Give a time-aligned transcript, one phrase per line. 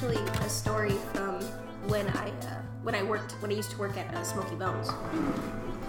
[0.00, 1.40] So this is actually a story from
[1.88, 4.88] when I uh, when I worked when I used to work at uh, Smokey Bones,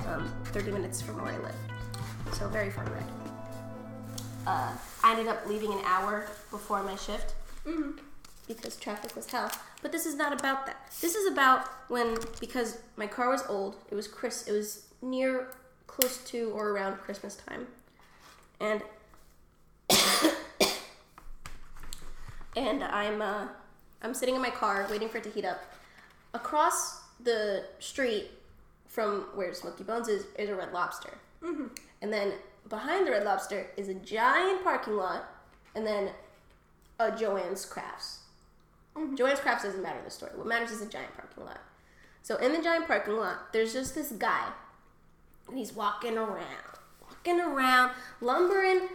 [0.07, 1.55] um, 30 minutes from where I live.
[2.33, 3.03] So very far ride.
[4.45, 4.71] Uh,
[5.03, 7.33] I ended up leaving an hour before my shift
[8.47, 9.52] because traffic was hell.
[9.81, 10.89] But this is not about that.
[11.02, 13.75] This is about when because my car was old.
[13.92, 14.47] It was Chris.
[14.47, 15.49] It was near
[15.88, 17.67] close to or around Christmas time,
[18.61, 18.81] and
[22.55, 23.47] and I'm uh,
[24.02, 25.62] I'm sitting in my car waiting for it to heat up.
[26.34, 28.31] Across the street
[28.88, 31.67] from where Smokey Bones is is a Red Lobster, mm-hmm.
[32.02, 32.34] and then
[32.70, 35.26] behind the Red Lobster is a giant parking lot,
[35.76, 36.09] and then
[37.00, 38.20] a Joanne's Crafts.
[38.95, 39.16] Mm-hmm.
[39.16, 40.32] Joanne's Crafts doesn't matter in the story.
[40.36, 41.59] What matters is the giant parking lot.
[42.23, 44.50] So in the giant parking lot, there's just this guy,
[45.48, 46.44] and he's walking around,
[47.02, 48.89] walking around, lumbering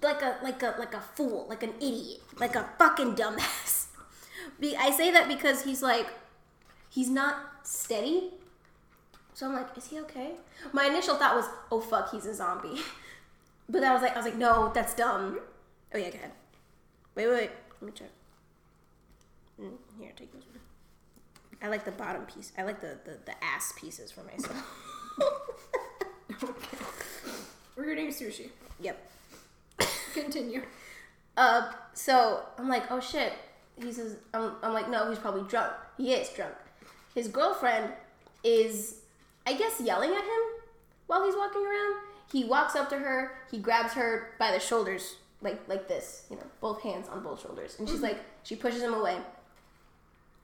[0.00, 3.86] like a like a like a fool, like an idiot, like a fucking dumbass.
[4.60, 6.06] Be- I say that because he's like,
[6.88, 8.30] he's not steady.
[9.34, 10.32] So I'm like, is he okay?
[10.72, 12.80] My initial thought was, oh fuck, he's a zombie.
[13.68, 15.38] But I was like, I was like, no, that's dumb.
[15.94, 16.32] Oh yeah, go ahead.
[17.14, 17.50] Wait, wait, wait.
[17.80, 18.10] Let me check.
[19.58, 20.58] Mm, here, take this one.
[21.62, 22.52] I like the bottom piece.
[22.58, 24.66] I like the, the, the ass pieces for myself.
[27.76, 28.50] We're eating sushi.
[28.80, 28.98] yep.
[30.12, 30.62] Continue.
[31.36, 33.32] Uh, so I'm like, oh shit.
[33.80, 35.72] He says, I'm, I'm like, no, he's probably drunk.
[35.96, 36.54] He is drunk.
[37.14, 37.92] His girlfriend
[38.44, 38.96] is,
[39.46, 40.42] I guess, yelling at him
[41.06, 41.96] while he's walking around.
[42.30, 43.32] He walks up to her.
[43.50, 47.42] He grabs her by the shoulders, like like this, you know, both hands on both
[47.42, 49.18] shoulders, and she's like, she pushes him away.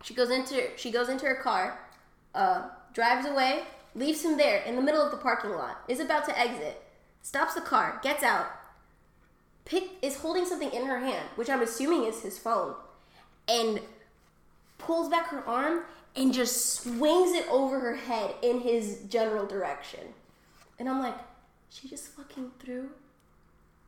[0.02, 1.78] She goes into she goes into her car,
[2.34, 3.62] uh, drives away,
[3.94, 5.78] leaves him there in the middle of the parking lot.
[5.88, 6.82] Is about to exit,
[7.22, 8.46] stops the car, gets out,
[9.64, 12.74] pick is holding something in her hand, which I'm assuming is his phone,
[13.48, 13.80] and
[14.78, 15.84] pulls back her arm
[16.16, 20.00] and just swings it over her head in his general direction.
[20.78, 21.16] And I'm like,
[21.70, 22.90] she just fucking threw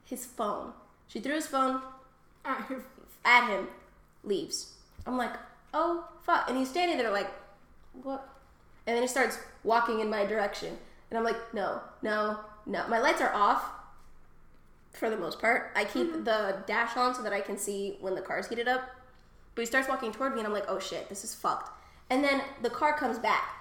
[0.04, 0.72] his phone.
[1.08, 1.80] She threw his phone
[2.44, 2.66] Ah,
[3.24, 3.68] at him,
[4.24, 4.74] leaves.
[5.06, 5.32] I'm like,
[5.74, 6.48] oh fuck.
[6.48, 7.30] And he's standing there like,
[8.02, 8.28] what?
[8.86, 10.76] And then he starts walking in my direction.
[11.10, 12.88] And I'm like, no, no, no.
[12.88, 13.64] My lights are off
[14.92, 15.72] for the most part.
[15.76, 18.88] I keep the dash on so that I can see when the car's heated up.
[19.54, 21.70] But he starts walking toward me and I'm like, oh shit, this is fucked.
[22.08, 23.60] And then the car comes back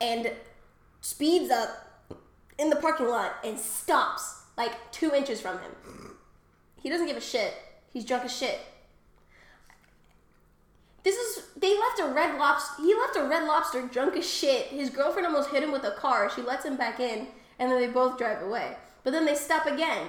[0.00, 0.32] and
[1.00, 2.08] speeds up
[2.58, 6.16] in the parking lot and stops like two inches from him.
[6.80, 7.54] He doesn't give a shit.
[7.92, 8.60] He's drunk as shit.
[11.04, 12.82] This is they left a red lobster.
[12.82, 14.66] He left a red lobster drunk as shit.
[14.66, 16.30] His girlfriend almost hit him with a car.
[16.30, 17.28] She lets him back in,
[17.58, 18.76] and then they both drive away.
[19.04, 20.08] But then they stop again.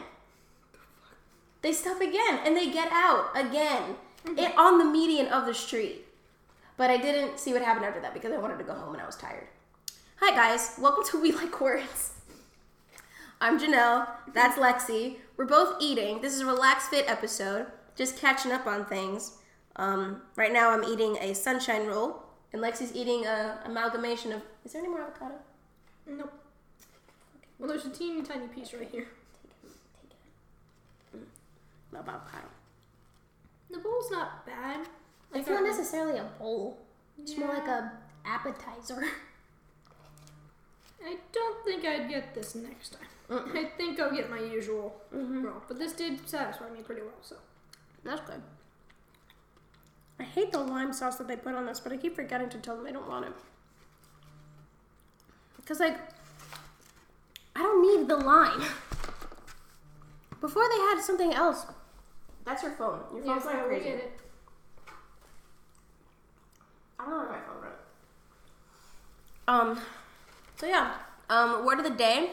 [1.61, 6.05] They stop again, and they get out again it, on the median of the street.
[6.77, 9.01] But I didn't see what happened after that because I wanted to go home and
[9.01, 9.47] I was tired.
[10.17, 12.13] Hi guys, welcome to We Like Words.
[13.41, 14.07] I'm Janelle.
[14.33, 15.17] That's Lexi.
[15.37, 16.21] We're both eating.
[16.21, 17.67] This is a relaxed Fit episode.
[17.95, 19.37] Just catching up on things.
[19.77, 22.21] Um, right now, I'm eating a sunshine roll,
[22.51, 24.41] and Lexi's eating a amalgamation of.
[24.65, 25.35] Is there any more avocado?
[26.05, 26.33] nope.
[27.57, 29.07] Well, there's a teeny tiny piece right here.
[30.01, 30.17] Take it.
[31.13, 31.17] Take it.
[31.17, 32.47] Mm, no avocado.
[33.69, 34.87] The bowl's not bad.
[35.31, 36.77] Like It's not necessarily a bowl.
[37.17, 37.89] It's more like Yeah.
[38.25, 39.03] a appetizer.
[41.03, 43.07] I don't think I'd get this next time.
[43.29, 43.55] Mm-mm.
[43.55, 45.43] I think I'll get my usual Mhm.
[45.43, 45.61] roll.
[45.67, 47.37] But this did satisfy me pretty well, so.
[48.03, 48.41] That's good.
[50.19, 52.57] I hate the lime sauce that they put on this, but I keep forgetting to
[52.57, 53.33] tell them I don't want it.
[55.57, 55.97] Because, like,
[57.55, 58.61] I don't need the lime.
[60.41, 61.65] Before they had something else.
[62.49, 62.99] That's your phone.
[63.13, 63.93] Your phone's Yeah, we crazy.
[66.99, 67.71] I don't know my phone right.
[69.47, 69.79] Um,
[70.55, 70.95] so yeah.
[71.29, 72.31] Um, word of the day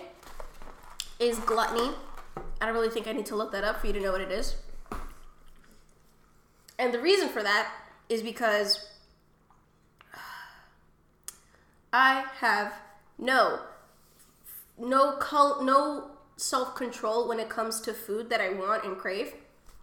[1.18, 1.90] is gluttony.
[2.62, 4.22] I don't really think I need to look that up for you to know what
[4.22, 4.56] it is.
[6.78, 7.70] And the reason for that
[8.08, 8.88] is because
[11.92, 12.72] I have
[13.18, 13.60] no
[14.78, 19.34] no col- no self-control when it comes to food that I want and crave.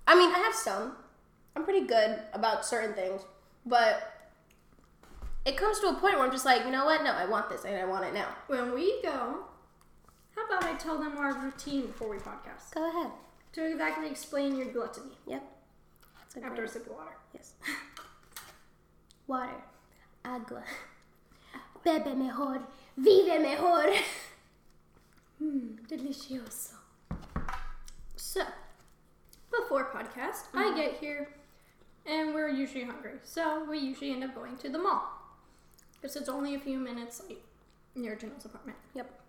[0.08, 0.94] I mean, I have some.
[1.56, 3.22] I'm pretty good about certain things,
[3.66, 4.12] but
[5.46, 7.04] it comes to a point where I'm just like, you know what?
[7.04, 8.28] No, I want this and I want it now.
[8.48, 9.46] When we go,
[10.36, 12.74] how about I tell them our routine before we podcast?
[12.74, 13.12] Go ahead.
[13.54, 15.44] To exactly explain your gluttony Yep.
[16.34, 17.16] That's after a sip of water.
[17.34, 17.54] Yes.
[19.28, 19.64] Water.
[20.26, 20.64] Agua.
[21.84, 22.62] Bebe mejor.
[22.98, 23.94] Vive mejor.
[25.42, 26.74] Mmm, delicioso.
[28.16, 28.42] So,
[29.60, 30.78] before podcast, I mm-hmm.
[30.78, 31.30] get here
[32.06, 33.14] and we're usually hungry.
[33.24, 35.10] So we usually end up going to the mall.
[35.94, 37.42] Because it's only a few minutes like
[37.96, 38.78] near Janelle's apartment.
[38.94, 39.20] Yep.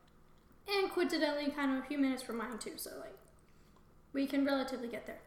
[0.69, 3.17] And coincidentally kind of a few minutes from mine too, so like
[4.13, 5.21] we can relatively get there.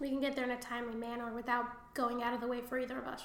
[0.00, 2.78] We can get there in a timely manner without going out of the way for
[2.78, 3.22] either of us.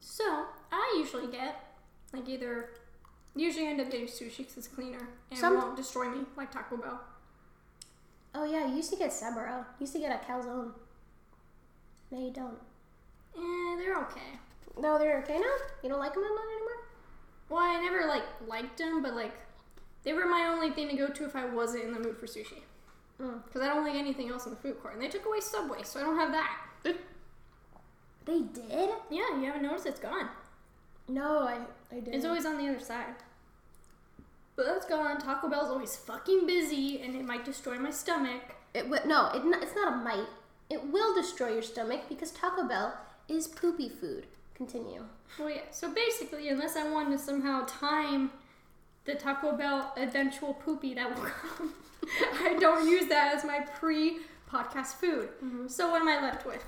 [0.00, 1.56] So I usually get
[2.12, 2.70] like either
[3.34, 6.76] usually end up getting sushi because it's cleaner and Some- won't destroy me like Taco
[6.76, 7.00] Bell.
[8.34, 9.58] Oh yeah, you used to get Sbarro.
[9.58, 10.72] You used to get a calzone.
[12.10, 12.58] No, you don't.
[13.36, 14.38] Eh, they're okay.
[14.80, 15.56] No, they're okay now.
[15.82, 16.84] You don't like them anymore.
[17.48, 19.34] Well, I never like liked them, but like
[20.02, 22.26] they were my only thing to go to if I wasn't in the mood for
[22.26, 22.62] sushi.
[23.20, 23.44] Mm.
[23.44, 25.82] Because I don't like anything else in the food court, and they took away Subway,
[25.84, 26.56] so I don't have that.
[28.24, 28.90] They did?
[29.10, 30.28] Yeah, you haven't noticed it's gone.
[31.08, 31.58] No, I
[31.92, 32.14] I didn't.
[32.14, 33.14] It's always on the other side.
[34.56, 35.18] But that's gone.
[35.18, 38.54] Taco Bell's always fucking busy, and it might destroy my stomach.
[38.72, 40.26] It w- no, it, n- it's not a might.
[40.70, 42.96] It will destroy your stomach because Taco Bell
[43.28, 44.26] is poopy food.
[44.54, 45.02] Continue.
[45.38, 45.62] Well, yeah.
[45.72, 48.30] So basically, unless I want to somehow time
[49.04, 51.24] the Taco Bell eventual poopy that will
[51.56, 51.74] come,
[52.40, 55.30] I don't use that as my pre-podcast food.
[55.44, 55.66] Mm-hmm.
[55.66, 56.62] So what am I left with?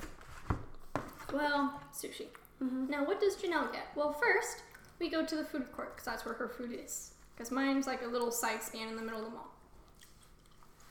[1.33, 2.27] Well, sushi.
[2.63, 2.91] Mm-hmm.
[2.91, 3.87] Now, what does Janelle get?
[3.95, 4.63] Well, first
[4.99, 7.13] we go to the food court because that's where her food is.
[7.37, 9.51] Because mine's like a little side stand in the middle of the mall.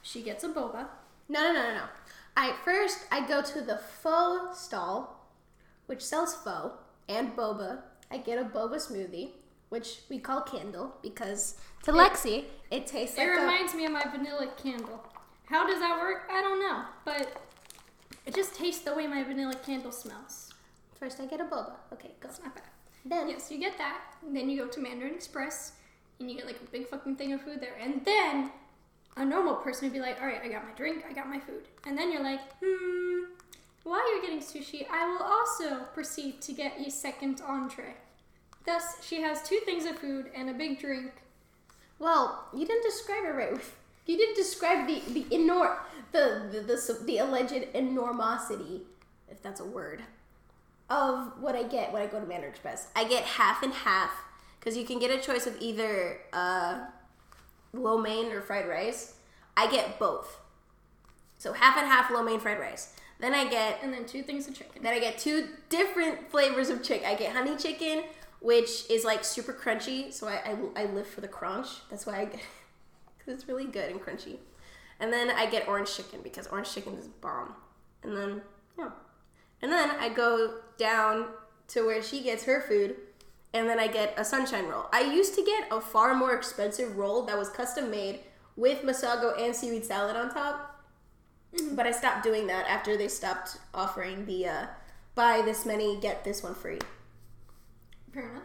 [0.03, 0.87] She gets a boba.
[1.27, 1.83] No, no, no, no, no.
[2.37, 5.27] I first I go to the pho stall,
[5.87, 6.73] which sells pho
[7.09, 7.79] and boba.
[8.11, 9.29] I get a boba smoothie,
[9.69, 13.93] which we call candle because to Lexi it tastes It like a, reminds me of
[13.93, 15.03] my vanilla candle.
[15.45, 16.29] How does that work?
[16.31, 17.41] I don't know, but
[18.25, 20.53] it just tastes the way my vanilla candle smells.
[20.99, 21.73] First I get a boba.
[21.93, 22.29] Okay, go.
[22.29, 22.63] It's not bad.
[23.05, 24.01] Then Yes, you get that.
[24.27, 25.73] Then you go to Mandarin Express
[26.19, 27.75] and you get like a big fucking thing of food there.
[27.81, 28.51] And then
[29.17, 31.39] a normal person would be like, all right, I got my drink, I got my
[31.39, 31.63] food.
[31.85, 33.31] And then you're like, hmm,
[33.83, 37.95] while you're getting sushi, I will also proceed to get a second entree.
[38.65, 41.11] Thus, she has two things of food and a big drink.
[41.99, 43.61] Well, you didn't describe it right.
[44.07, 45.77] You didn't describe the the enor
[46.11, 48.83] the the the, the alleged enormosity,
[49.27, 50.03] if that's a word,
[50.91, 52.87] of what I get when I go to Mandarin Express.
[52.95, 54.11] I get half and half
[54.65, 56.85] because you can get a choice of either uh,
[57.71, 59.13] lo mein or fried rice.
[59.55, 60.39] I get both,
[61.37, 62.93] so half and half lo mein fried rice.
[63.19, 64.81] Then I get And then two things of chicken.
[64.81, 67.07] then I get two different flavors of chicken.
[67.07, 68.03] I get honey chicken,
[68.41, 71.67] which is like super crunchy, so I, I, I live for the crunch.
[71.89, 72.41] That's why I get,
[73.17, 74.37] because it's really good and crunchy.
[74.99, 77.53] And then I get orange chicken because orange chicken is bomb.
[78.03, 78.41] And then,
[78.77, 78.89] yeah.
[79.61, 81.27] And then I go down
[81.69, 82.95] to where she gets her food,
[83.55, 84.87] and then I get a sunshine roll.
[84.91, 88.19] I used to get a far more expensive roll that was custom made
[88.57, 90.83] with masago and seaweed salad on top.
[91.71, 94.65] But I stopped doing that after they stopped offering the uh,
[95.15, 96.79] buy this many, get this one free.
[98.13, 98.43] Fair enough.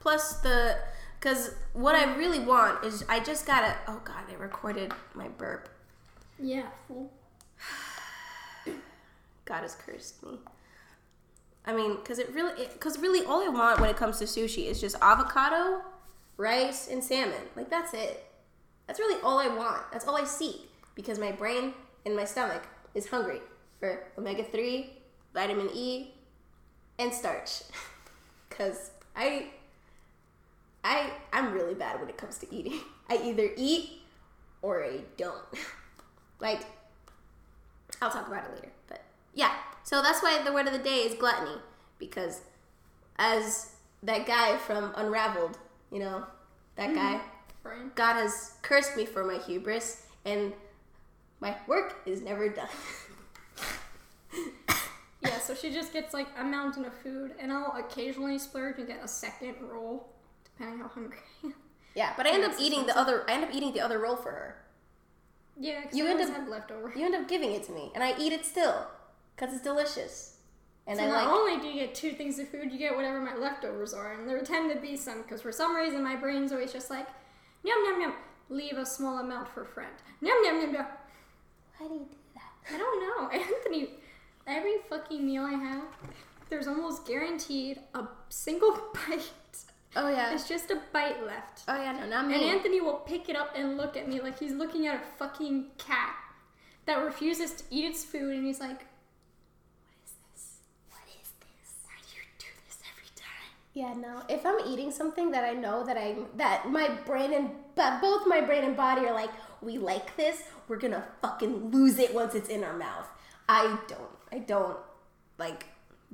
[0.00, 0.78] Plus the,
[1.20, 3.76] because what I really want is I just gotta.
[3.86, 5.68] Oh god, they recorded my burp.
[6.40, 7.12] Yeah, fool.
[9.44, 10.40] God has cursed me.
[11.64, 14.66] I mean, because it really, because really, all I want when it comes to sushi
[14.66, 15.82] is just avocado,
[16.36, 17.40] rice, and salmon.
[17.54, 18.24] Like that's it.
[18.86, 19.90] That's really all I want.
[19.92, 21.72] That's all I seek because my brain
[22.04, 23.40] and my stomach is hungry
[23.78, 24.90] for omega three,
[25.32, 26.12] vitamin E,
[26.98, 27.62] and starch.
[28.48, 29.46] Because I,
[30.84, 32.80] I, I'm really bad when it comes to eating.
[33.08, 34.02] I either eat
[34.60, 35.42] or I don't.
[36.38, 36.60] like,
[38.02, 38.72] I'll talk about it later.
[38.88, 39.02] But
[39.32, 41.56] yeah, so that's why the word of the day is gluttony
[41.98, 42.42] because
[43.16, 43.72] as
[44.02, 45.58] that guy from Unraveled,
[45.90, 46.24] you know,
[46.76, 46.96] that mm-hmm.
[46.96, 47.20] guy,
[47.62, 47.92] Brian.
[47.94, 50.52] God has cursed me for my hubris and
[51.40, 52.68] my work is never done.
[55.22, 58.88] Yeah, so she just gets like a mountain of food, and I'll occasionally splurge and
[58.88, 60.08] get a second roll,
[60.42, 61.54] depending how hungry I am.
[61.94, 63.24] yeah, but I end up eating the other.
[63.28, 64.56] I end up eating the other roll for her.
[65.60, 66.92] Yeah, because You you end up- have leftover.
[66.96, 68.88] You end up giving it to me, and I eat it still
[69.34, 70.36] because it's delicious.
[70.86, 71.28] And so I not like.
[71.28, 74.28] only do you get two things of food, you get whatever my leftovers are, and
[74.28, 77.06] there tend to be some because for some reason my brain's always just like,
[77.62, 78.14] yum yum yum,
[78.48, 79.92] leave a small amount for friend.
[80.20, 80.86] Yum yum yum yum.
[81.78, 82.74] Why do you do that?
[82.74, 83.90] I don't know, Anthony.
[84.46, 85.84] Every fucking meal I have,
[86.50, 88.72] there's almost guaranteed a single
[89.08, 89.30] bite.
[89.94, 90.34] Oh yeah.
[90.34, 91.62] It's just a bite left.
[91.68, 91.92] Oh yeah.
[91.92, 92.34] No, not me.
[92.34, 95.00] And Anthony will pick it up and look at me like he's looking at a
[95.18, 96.14] fucking cat
[96.86, 100.56] that refuses to eat its food, and he's like, "What is this?
[100.88, 101.76] What is this?
[101.84, 104.22] Why do you do this every time?" Yeah, no.
[104.28, 108.26] If I'm eating something that I know that I that my brain and but both
[108.26, 109.30] my brain and body are like,
[109.62, 113.06] we like this, we're gonna fucking lose it once it's in our mouth.
[113.48, 114.10] I don't.
[114.30, 114.76] I don't
[115.38, 115.66] like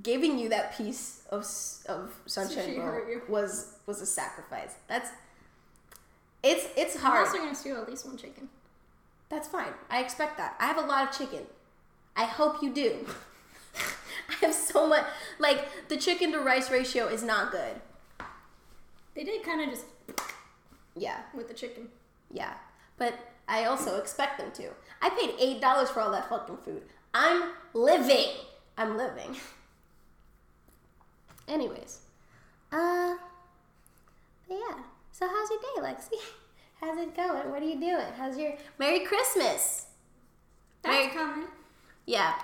[0.02, 1.44] giving you that piece of
[1.88, 4.74] of sunshine roll was was a sacrifice.
[4.86, 5.10] That's
[6.42, 7.26] it's it's hard.
[7.26, 8.48] I'm also gonna steal at least one chicken.
[9.28, 9.72] That's fine.
[9.90, 10.56] I expect that.
[10.60, 11.46] I have a lot of chicken.
[12.16, 13.06] I hope you do.
[14.42, 15.04] I have so much.
[15.38, 17.80] Like the chicken to rice ratio is not good.
[19.14, 19.84] They did kind of just
[20.96, 21.88] Yeah, with the chicken.
[22.30, 22.54] yeah.
[22.98, 23.14] But
[23.48, 24.68] I also expect them to.
[25.00, 26.82] I paid eight dollars for all that fucking food.
[27.14, 28.26] I'm living.
[28.76, 29.36] I'm living.
[31.46, 32.00] Anyways,
[32.72, 33.14] uh,
[34.48, 34.74] but yeah.
[35.12, 36.20] So how's your day, Lexi?
[36.80, 37.50] How's it going?
[37.50, 38.06] What are you doing?
[38.16, 39.86] How's your Merry Christmas?
[40.82, 41.48] That's Merry- coming.
[42.06, 42.34] Yeah.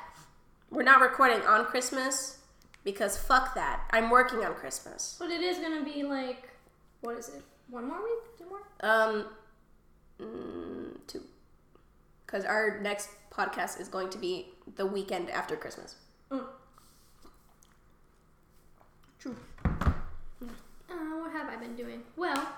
[0.74, 2.38] We're not recording on Christmas
[2.82, 3.84] because fuck that.
[3.92, 5.14] I'm working on Christmas.
[5.20, 6.48] But it is gonna be like,
[7.00, 7.42] what is it?
[7.70, 8.36] One more week?
[8.36, 8.62] Two more?
[8.80, 9.26] Um,
[10.20, 11.22] mm, two.
[12.26, 15.94] Because our next podcast is going to be the weekend after Christmas.
[16.32, 16.44] Mm.
[19.20, 19.36] True.
[19.64, 19.84] Uh,
[20.90, 22.02] what have I been doing?
[22.16, 22.48] Well,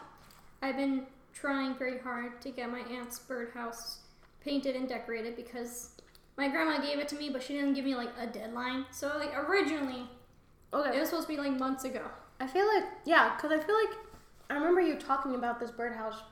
[0.63, 1.03] I've been
[1.35, 3.99] trying very hard to get my aunt's birdhouse
[4.43, 5.91] painted and decorated because
[6.37, 8.87] my grandma gave it to me, but she didn't give me like a deadline.
[8.91, 10.03] So like originally,
[10.73, 12.03] okay, it was supposed to be like months ago.
[12.39, 13.97] I feel like, yeah, because I feel like
[14.51, 16.23] I remember you talking about this birdhouse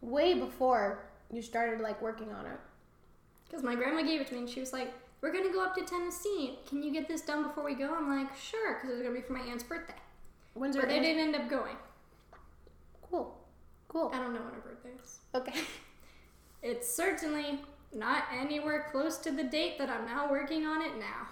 [0.00, 2.58] way before you started like working on it.
[3.46, 5.76] Because my grandma gave it to me and she was like, We're gonna go up
[5.76, 6.58] to Tennessee.
[6.68, 7.94] Can you get this done before we go?
[7.94, 9.94] I'm like, Sure, because it was gonna be for my aunt's birthday.
[10.54, 10.82] When's her?
[10.82, 11.76] But they didn't end up going.
[13.10, 13.38] Cool.
[13.88, 14.10] Cool.
[14.12, 15.18] I don't know when her birthday is.
[15.34, 15.60] Okay.
[16.62, 17.58] It's certainly
[17.94, 21.28] not anywhere close to the date that I'm now working on it now.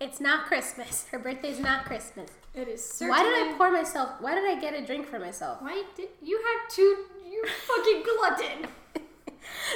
[0.00, 1.06] It's not Christmas.
[1.10, 2.30] Her birthday's not Christmas.
[2.54, 3.10] It is certainly.
[3.10, 4.10] Why did I pour myself?
[4.20, 5.62] Why did I get a drink for myself?
[5.62, 6.96] Why did you have two?
[7.28, 8.70] You fucking glutton.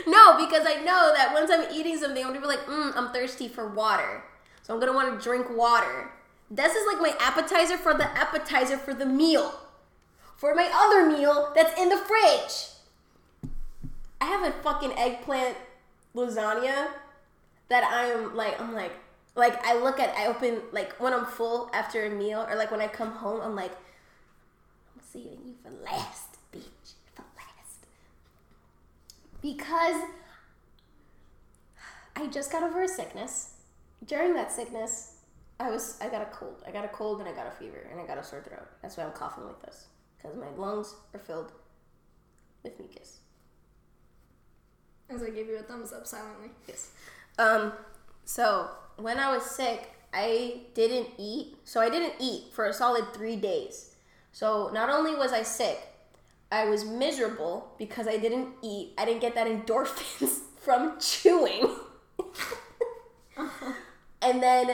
[0.06, 3.12] No, because I know that once I'm eating something, I'm gonna be like, mm, I'm
[3.12, 4.22] thirsty for water.
[4.62, 6.10] So I'm gonna want to drink water.
[6.50, 9.60] This is like my appetizer for the appetizer for the meal.
[10.36, 13.52] For my other meal that's in the fridge.
[14.20, 15.56] I have a fucking eggplant
[16.26, 16.88] lasagna
[17.68, 18.92] that I'm like, I'm like,
[19.34, 22.70] like I look at, I open, like when I'm full after a meal, or like
[22.70, 27.86] when I come home, I'm like, I'm saving you for last, bitch, for last
[29.42, 30.02] because
[32.16, 33.54] I just got over a sickness.
[34.04, 35.16] During that sickness,
[35.60, 36.62] I was I got a cold.
[36.66, 38.66] I got a cold and I got a fever and I got a sore throat.
[38.82, 41.52] That's why I'm coughing like this because my lungs are filled
[42.62, 43.18] with mucus.
[45.10, 46.50] As I gave you a thumbs up silently.
[46.66, 46.90] Yes.
[47.38, 47.72] Um.
[48.24, 51.56] So when I was sick, I didn't eat.
[51.64, 53.94] So I didn't eat for a solid three days.
[54.32, 55.80] So not only was I sick,
[56.50, 58.92] I was miserable because I didn't eat.
[58.98, 61.70] I didn't get that endorphins from chewing.
[64.22, 64.70] and then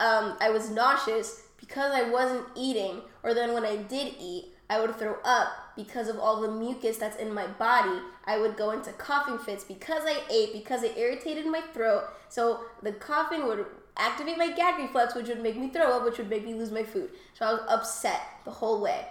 [0.00, 4.80] um, I was nauseous because I wasn't eating, or then when I did eat, I
[4.80, 7.98] would throw up because of all the mucus that's in my body.
[8.24, 12.04] I would go into coughing fits because I ate, because it irritated my throat.
[12.28, 13.66] So the coughing would
[13.96, 16.70] activate my gag reflex, which would make me throw up, which would make me lose
[16.70, 17.10] my food.
[17.34, 19.06] So I was upset the whole way.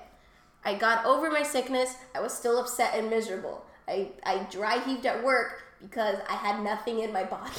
[0.65, 1.95] I got over my sickness.
[2.15, 3.65] I was still upset and miserable.
[3.87, 7.51] I, I dry heaved at work because I had nothing in my body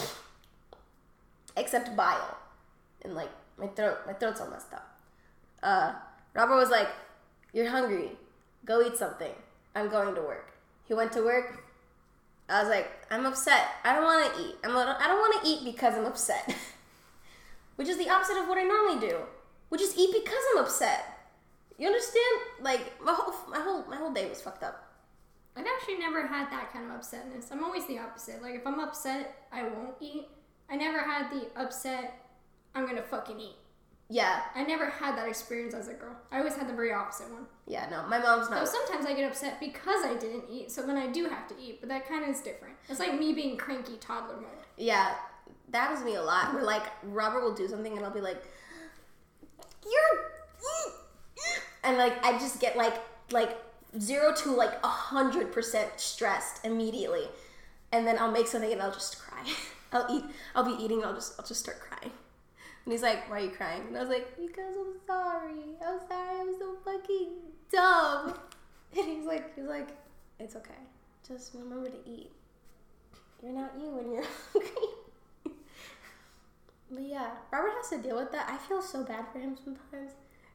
[1.57, 2.39] except bile
[3.03, 3.99] and like my throat.
[4.07, 4.99] My throat's all messed up.
[5.63, 5.93] Uh,
[6.35, 6.89] Robert was like,
[7.53, 8.13] "You're hungry.
[8.65, 9.33] Go eat something.
[9.75, 10.53] I'm going to work."
[10.85, 11.65] He went to work.
[12.49, 13.69] I was like, "I'm upset.
[13.85, 14.57] I don't want to eat.
[14.65, 14.77] I'm.
[14.77, 16.55] a- I don't want to eat because I'm upset."
[17.77, 19.17] Which is the opposite of what I normally do.
[19.69, 21.15] Which is eat because I'm upset.
[21.79, 22.41] You understand?
[22.61, 24.81] Like my whole my whole my whole day was fucked up.
[25.57, 27.51] I've actually never had that kind of upsetness.
[27.51, 28.43] I'm always the opposite.
[28.43, 30.29] Like if I'm upset, I won't eat.
[30.71, 32.21] I never had the upset.
[32.75, 33.57] I'm gonna fucking eat.
[34.11, 36.15] Yeah, I never had that experience as a girl.
[36.31, 37.47] I always had the very opposite one.
[37.67, 37.89] yeah.
[37.91, 38.69] No, my mom's So not.
[38.69, 41.81] sometimes I get upset because I didn't eat, so then I do have to eat,
[41.81, 42.75] but that kind of is different.
[42.89, 44.51] It's like me being cranky toddler mode.
[44.77, 45.15] Yeah,
[45.71, 46.53] that is me a lot.
[46.53, 48.43] Where like Robert will do something and I'll be like,
[49.85, 50.21] "You're,"
[51.83, 52.95] and like I just get like
[53.31, 53.57] like
[53.99, 57.25] zero to like a hundred percent stressed immediately,
[57.93, 59.43] and then I'll make something and I'll just cry.
[59.93, 60.25] I'll eat.
[60.55, 60.99] I'll be eating.
[60.99, 62.13] And I'll just I'll just start crying.
[62.85, 65.77] And he's like, "Why are you crying?" And I was like, "Because I'm sorry.
[65.85, 66.41] I'm sorry.
[66.41, 67.29] I'm so fucking
[67.71, 68.35] dumb."
[68.97, 69.89] And he's like, he's like,
[70.39, 70.83] "It's okay.
[71.27, 72.31] Just remember to eat."
[73.43, 74.71] You're not you when you're hungry.
[76.91, 78.49] but yeah, Robert has to deal with that.
[78.49, 80.13] I feel so bad for him sometimes.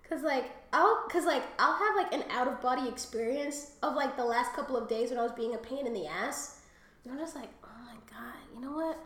[0.09, 4.17] Cause like I'll, cause like I'll have like an out of body experience of like
[4.17, 6.61] the last couple of days when I was being a pain in the ass,
[7.03, 8.97] and I'm just like, oh my god, you know what?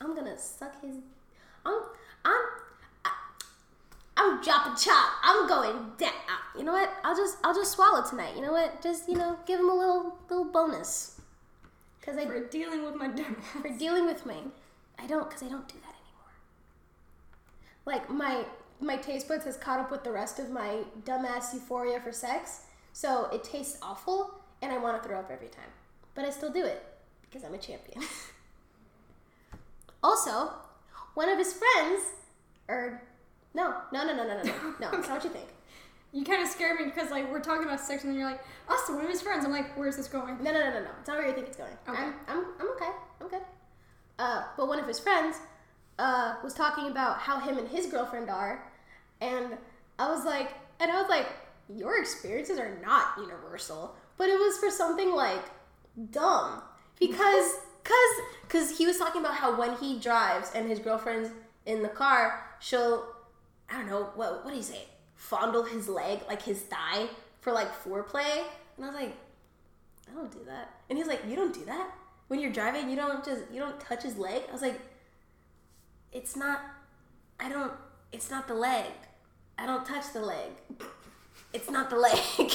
[0.00, 0.96] I'm gonna suck his.
[1.64, 1.80] I'm
[2.26, 2.42] I'm
[3.04, 3.12] I,
[4.16, 5.12] I'm dropping chop.
[5.22, 6.12] I'm going down.
[6.58, 6.92] You know what?
[7.04, 8.34] I'll just I'll just swallow tonight.
[8.34, 8.82] You know what?
[8.82, 11.20] Just you know, give him a little little bonus.
[12.02, 14.36] Cause I For dealing with my dumb for dealing with me.
[14.98, 16.34] I don't because I don't do that anymore.
[17.84, 18.44] Like my
[18.80, 22.62] my taste buds has caught up with the rest of my dumbass euphoria for sex,
[22.92, 25.70] so it tastes awful and I want to throw up every time.
[26.14, 26.84] But I still do it
[27.22, 28.02] because I'm a champion.
[30.02, 30.52] also,
[31.16, 32.02] one of his friends,
[32.68, 33.02] or
[33.54, 34.98] no, no, no, no, no, no, no, no.
[34.98, 35.48] It's not what you think.
[36.12, 38.40] You kind of scare me because like we're talking about sex and then you're like,
[38.68, 39.44] us, one of his friends.
[39.44, 40.36] I'm like, where's this going?
[40.42, 40.90] No, no, no, no, no.
[41.00, 41.72] It's not where you think it's going.
[41.88, 41.98] Okay.
[41.98, 42.90] I'm, I'm, I'm okay.
[43.20, 43.42] I'm good.
[44.18, 45.36] Uh, but one of his friends
[45.98, 48.70] uh, was talking about how him and his girlfriend are,
[49.20, 49.56] and
[49.98, 51.26] I was like, and I was like,
[51.74, 55.42] your experiences are not universal, but it was for something like
[56.10, 56.62] dumb
[56.98, 57.56] because,
[57.88, 61.30] cause, cause he was talking about how when he drives and his girlfriend's
[61.64, 63.06] in the car, she'll,
[63.70, 64.84] I don't know, what, what do you say?
[65.14, 67.06] Fondle his leg, like his thigh,
[67.40, 68.44] for like foreplay,
[68.76, 69.16] and I was like.
[70.10, 70.70] I don't do that.
[70.88, 71.90] And he's like, You don't do that?
[72.28, 74.42] When you're driving, you don't just you don't touch his leg?
[74.48, 74.80] I was like,
[76.12, 76.60] It's not
[77.40, 77.72] I don't
[78.12, 78.86] it's not the leg.
[79.58, 80.50] I don't touch the leg.
[81.52, 82.52] It's not the leg.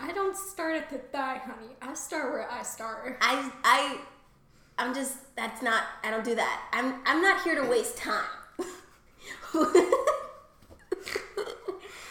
[0.00, 1.72] I don't start at the thigh, honey.
[1.80, 3.18] I start where I start.
[3.20, 3.98] I I
[4.78, 6.62] I'm just that's not I don't do that.
[6.72, 8.24] I'm I'm not here to waste time.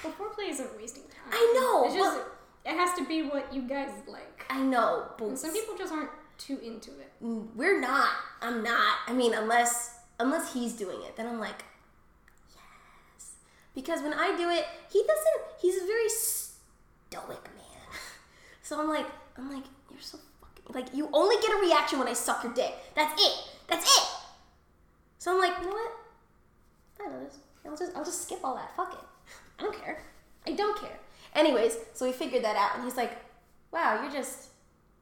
[0.04, 1.32] But foreplay isn't wasting time.
[1.32, 2.20] I know, It's just
[2.66, 4.46] it has to be what you guys like.
[4.50, 7.12] I know, but And some people just aren't too into it.
[7.24, 8.10] Mm, we're not.
[8.42, 8.98] I'm not.
[9.08, 11.64] I mean, unless unless he's doing it, then I'm like,
[12.54, 13.32] yes.
[13.76, 15.60] Because when I do it, he doesn't.
[15.62, 17.64] He's a very stoic man.
[18.66, 19.06] So I'm like,
[19.38, 20.18] I'm like, you're so
[20.70, 22.74] like you only get a reaction when I suck your dick.
[22.96, 23.34] That's it.
[23.68, 24.04] That's it.
[25.20, 25.92] So I'm like, you know what?
[27.02, 27.38] I know this.
[27.66, 28.76] I'll just I'll just skip all that.
[28.76, 29.34] Fuck it.
[29.60, 30.02] I don't care.
[30.48, 31.00] I don't care.
[31.36, 33.18] Anyways, so we figured that out, and he's like,
[33.72, 34.50] wow, you're just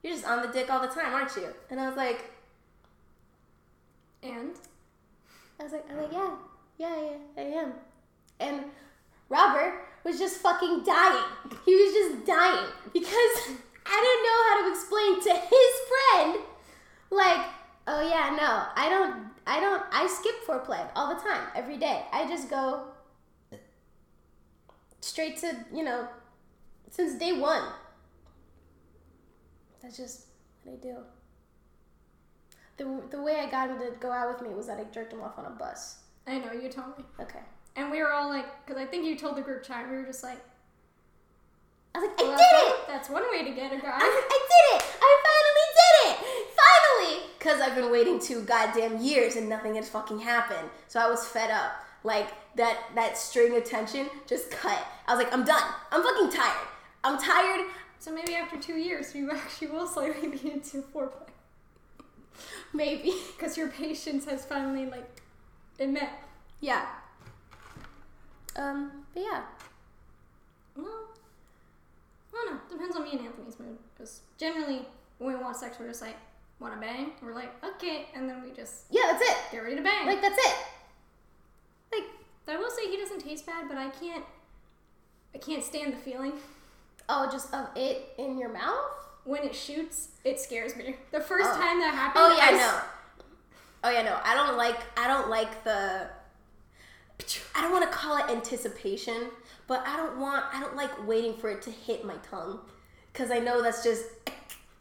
[0.02, 1.48] you're just on the dick all the time, aren't you?
[1.70, 2.30] And I was like.
[4.24, 4.52] And
[5.58, 6.30] I was like, "I'm like, yeah,
[6.78, 7.72] yeah, yeah, I am.
[8.38, 8.64] And
[9.28, 11.24] Robert was just fucking dying.
[11.64, 16.44] He was just dying because I don't know how to explain to his friend,
[17.10, 17.46] like,
[17.86, 22.04] oh yeah, no, I don't, I don't, I skip foreplay all the time, every day.
[22.12, 22.84] I just go
[25.00, 26.08] straight to, you know,
[26.90, 27.64] since day one.
[29.82, 30.26] That's just
[30.62, 30.96] what I do.
[32.76, 35.12] The, the way I got him to go out with me was that I jerked
[35.12, 35.98] him off on a bus.
[36.26, 37.04] I know you told me.
[37.20, 37.40] Okay.
[37.76, 40.04] And we were all like, because I think you told the group chat, we were
[40.04, 40.38] just like,
[41.94, 42.81] I was like, I did it!
[42.92, 43.90] That's one way to get a guy.
[43.90, 44.84] like, I did it!
[45.00, 46.48] I finally did it!
[46.60, 47.30] Finally!
[47.38, 50.68] Because I've been waiting two goddamn years and nothing has fucking happened.
[50.88, 51.72] So I was fed up.
[52.04, 54.86] Like, that, that string of tension just cut.
[55.08, 55.62] I was like, I'm done.
[55.90, 56.66] I'm fucking tired.
[57.02, 57.66] I'm tired.
[57.98, 61.30] So maybe after two years, you actually will slightly be into foreplay.
[62.74, 63.14] Maybe.
[63.38, 65.22] Because your patience has finally, like,
[65.78, 66.10] it met.
[66.60, 66.84] Yeah.
[68.54, 69.42] Um, but yeah.
[70.76, 71.11] Well,
[72.34, 72.60] I don't know.
[72.70, 73.76] Depends on me and Anthony's mood.
[73.94, 74.82] Because generally,
[75.18, 76.16] when we want sex, we're just like,
[76.60, 77.12] want to bang?
[77.22, 78.06] We're like, okay.
[78.14, 79.36] And then we just Yeah, that's it.
[79.52, 80.06] get ready to bang.
[80.06, 80.54] Like, that's it.
[81.92, 82.04] Like,
[82.48, 84.24] I will say he doesn't taste bad, but I can't,
[85.34, 86.32] I can't stand the feeling.
[87.08, 88.80] oh, just of it in your mouth?
[89.24, 90.96] When it shoots, it scares me.
[91.12, 91.54] The first Oh.
[91.60, 92.58] time that happened, Oh yeah, I no.
[92.58, 92.82] s-
[93.84, 94.18] Oh yeah, no.
[94.24, 94.78] I don't like.
[94.96, 96.08] I don't like the.
[97.54, 99.28] I don't want to call it anticipation,
[99.72, 100.44] but I don't want.
[100.52, 102.60] I don't like waiting for it to hit my tongue,
[103.10, 104.04] because I know that's just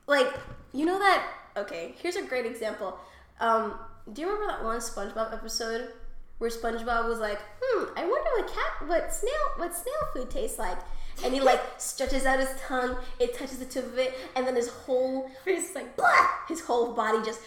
[0.06, 0.28] like
[0.74, 1.26] you know that.
[1.56, 3.00] Okay, here's a great example.
[3.40, 3.76] Um,
[4.12, 5.94] do you remember that one SpongeBob episode
[6.40, 10.60] where SpongeBob was like, "Hmm, I wonder what cat, what snail, what snail food tastes
[10.60, 10.78] like,"
[11.24, 14.58] and he like stretches out his tongue, it touches the tip of it, and then
[14.58, 17.40] his whole face is like, blah, his whole body just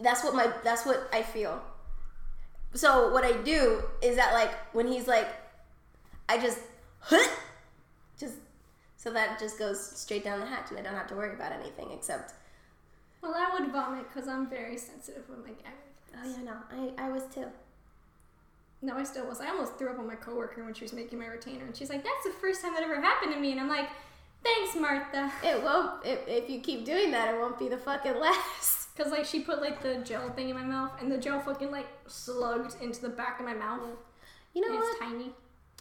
[0.00, 1.62] that's what my that's what I feel.
[2.74, 5.28] So what I do is that like when he's like
[6.30, 6.60] I just
[8.20, 8.34] just
[8.96, 11.52] so that just goes straight down the hatch and I don't have to worry about
[11.52, 12.34] anything except
[13.22, 15.74] well, I would vomit because I'm very sensitive with my gag
[16.16, 17.46] oh yeah no I, I was too.
[18.82, 19.40] No, I still was.
[19.40, 21.90] I almost threw up on my coworker when she was making my retainer, and she's
[21.90, 23.90] like, "That's the first time that ever happened to me," and I'm like,
[24.42, 28.18] "Thanks, Martha." It won't if, if you keep doing that it won't be the fucking
[28.18, 28.88] last.
[28.96, 31.70] Cause like she put like the gel thing in my mouth, and the gel fucking
[31.70, 33.80] like slugged into the back of my mouth.
[34.54, 34.90] You know and what?
[34.90, 35.30] it's tiny,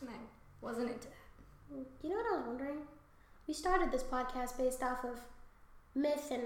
[0.02, 0.14] and I
[0.62, 1.86] wasn't into that.
[2.02, 2.78] You know what I was wondering?
[3.48, 5.19] We started this podcast based off of
[5.95, 6.43] myth and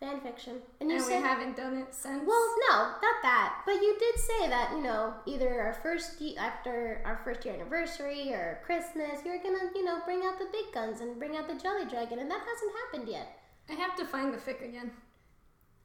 [0.00, 2.22] fan fiction, and you And we haven't done it since.
[2.26, 3.62] Well, no, not that.
[3.64, 7.54] But you did say that you know either our first ye- after our first year
[7.54, 11.48] anniversary or Christmas, you're gonna you know bring out the big guns and bring out
[11.48, 13.38] the Jelly Dragon, and that hasn't happened yet.
[13.68, 14.90] I have to find the fic again.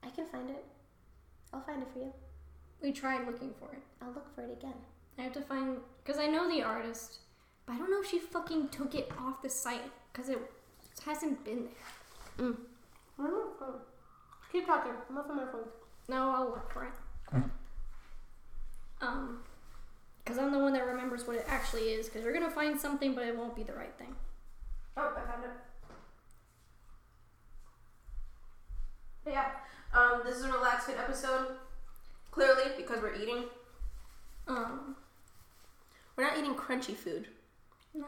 [0.04, 0.66] I can find it.
[1.54, 2.14] I'll find it for you.
[2.82, 3.82] We tried looking for it.
[4.02, 4.74] I'll look for it again.
[5.18, 7.20] I have to find because I know the artist,
[7.66, 10.40] but I don't know if she fucking took it off the site because it
[11.06, 11.68] hasn't been
[12.38, 12.48] there.
[12.48, 12.58] Mm.
[14.52, 14.92] Keep talking.
[15.10, 15.62] I'm off on my phone.
[16.10, 17.44] No, I'll look for it.
[19.02, 19.40] Um,
[20.24, 22.08] because I'm the one that remembers what it actually is.
[22.08, 24.16] Because we're gonna find something, but it won't be the right thing.
[24.98, 25.52] Oh, I found it.
[29.32, 29.52] Yeah,
[29.94, 31.48] um, this is a relaxed fit episode.
[32.32, 33.44] Clearly, because we're eating.
[34.48, 34.96] Um,
[36.16, 37.28] We're not eating crunchy food.
[37.94, 38.06] No.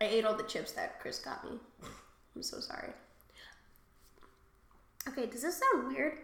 [0.00, 1.58] I ate all the chips that Chris got me.
[2.34, 2.90] I'm so sorry.
[5.08, 6.14] Okay, does this sound weird?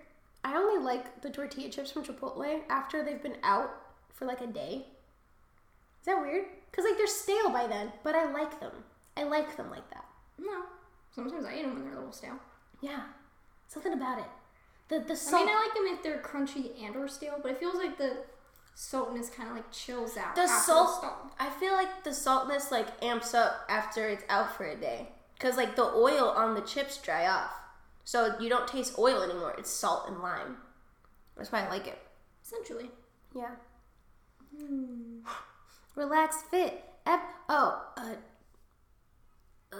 [0.44, 3.70] I only like the tortilla chips from Chipotle after they've been out
[4.14, 4.86] for like a day.
[6.00, 6.44] Is that weird?
[6.70, 8.72] Because like they're stale by then, but I like them.
[9.16, 10.04] I like them like that.
[10.38, 10.62] No.
[11.14, 12.38] Sometimes I eat them when they're a little stale.
[12.80, 13.04] Yeah,
[13.68, 14.26] something about it.
[14.88, 15.42] The the salt.
[15.42, 17.96] I mean, I like them if they're crunchy and or stale, but it feels like
[17.98, 18.18] the
[18.78, 20.36] saltness kind of like chills out.
[20.36, 21.30] The salt- thawed.
[21.40, 25.08] I feel like the saltness like amps up after it's out for a day.
[25.40, 27.50] Cause like the oil on the chips dry off,
[28.04, 29.54] so you don't taste oil anymore.
[29.58, 30.58] It's salt and lime.
[31.36, 31.98] That's why I like it.
[32.44, 32.90] essentially.
[33.34, 33.50] Yeah.
[34.58, 35.18] Hmm.
[35.94, 36.84] Relax fit.
[37.06, 38.14] Ep- oh, uh,
[39.72, 39.78] ugh.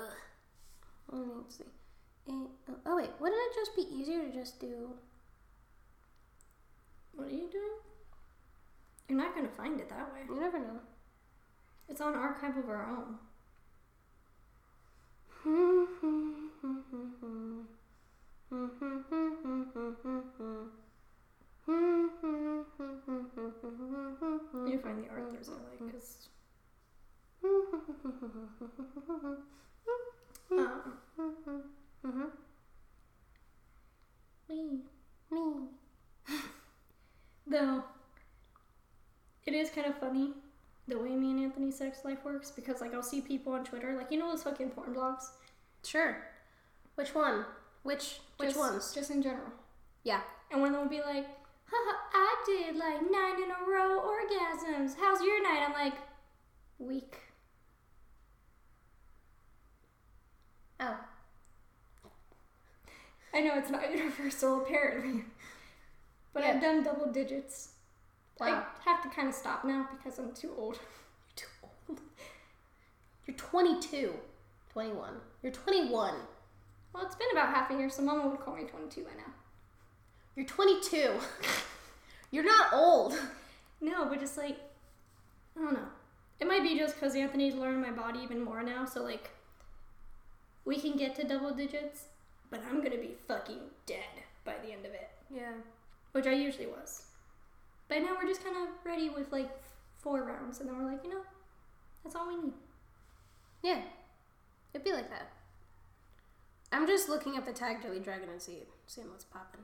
[1.12, 1.64] Let me see.
[2.28, 2.32] Eh,
[2.87, 4.90] oh wait, wouldn't it just be easier to just do?
[7.14, 7.78] What are you doing?
[9.09, 10.21] You're not gonna find it that way.
[10.29, 10.81] You never know.
[11.88, 13.19] It's on archive of our own.
[24.69, 26.29] You find the authors I like, cause
[30.51, 30.77] um,
[34.49, 34.81] me.
[35.31, 35.42] Me.
[37.47, 37.85] Though
[39.46, 40.32] it is kind of funny
[40.88, 43.94] the way me and Anthony's sex life works because like I'll see people on Twitter
[43.96, 45.30] like you know those fucking porn blogs.
[45.85, 46.16] Sure.
[46.96, 47.44] Which one?
[47.82, 48.94] Which which Just- ones?
[48.94, 49.48] Just in general.
[50.04, 50.20] Yeah.
[50.50, 51.26] And one of them will be like,
[51.68, 54.94] Haha, I did like nine in a row orgasms.
[55.00, 55.64] How's your night?
[55.66, 55.94] I'm like,
[56.78, 57.16] weak.
[60.78, 60.96] Oh.
[63.35, 65.24] I know it's not universal apparently.
[66.32, 66.50] But Yeah.
[66.50, 67.70] I've done double digits.
[68.40, 68.64] Wow.
[68.87, 70.75] I have to kind of stop now because I'm too old.
[70.77, 71.46] You're too
[71.88, 72.01] old.
[73.27, 74.12] You're 22.
[74.72, 75.14] 21.
[75.42, 76.14] You're 21.
[76.92, 79.33] Well, it's been about half a year, so Mama would call me 22 by now.
[80.35, 81.12] You're 22.
[82.31, 83.14] You're not old.
[83.81, 84.59] No, but just like,
[85.57, 85.88] I don't know.
[86.40, 89.31] It might be just because Anthony's learned my body even more now, so like,
[90.66, 92.05] we can get to double digits,
[92.51, 94.05] but I'm gonna be fucking dead
[94.44, 95.53] by the end of it, Yeah.
[96.12, 97.05] which I usually was.
[97.88, 99.51] But now we're just kind of ready with like
[99.99, 101.22] four rounds, and then we're like, you know,
[102.03, 102.53] that's all we need.
[103.62, 103.81] Yeah.
[104.72, 105.31] It'd be like that.
[106.72, 109.61] I'm just looking up the tag Jelly Dragon and see, seeing what's popping.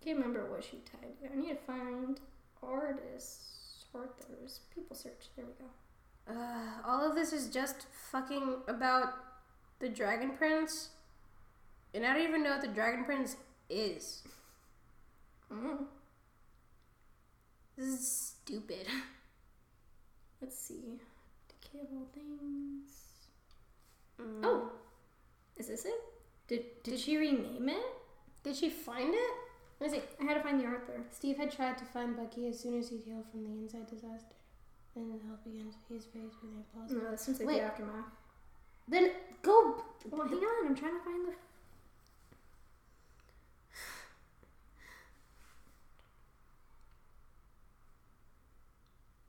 [0.00, 1.32] I can't remember what she tagged.
[1.32, 2.18] I need to find
[2.62, 5.28] artists, authors, people search.
[5.36, 5.70] There we go.
[6.40, 9.14] Uh, all of this is just fucking about
[9.80, 10.90] the Dragon Prince.
[11.92, 13.36] And I don't even know what the Dragon Prince
[13.68, 14.22] is.
[15.52, 15.78] Mm.
[17.80, 18.86] This is stupid.
[20.42, 21.00] Let's see.
[21.48, 22.90] Decay of all things.
[24.20, 24.44] Mm.
[24.44, 24.72] Oh,
[25.56, 25.94] is this it?
[26.46, 27.86] Did did she rename it?
[28.44, 29.30] Did she find it?
[29.80, 30.04] Let me see.
[30.20, 31.00] I had to find the author.
[31.10, 34.36] Steve had tried to find Bucky as soon as he healed from the inside disaster.
[34.94, 35.76] And the help begins.
[35.88, 37.02] He is faced with the impossible.
[37.02, 37.60] No, that seems like Wait.
[37.60, 38.12] the aftermath.
[38.88, 39.82] Then go.
[40.10, 40.66] Well, hang on.
[40.66, 41.32] I'm trying to find the.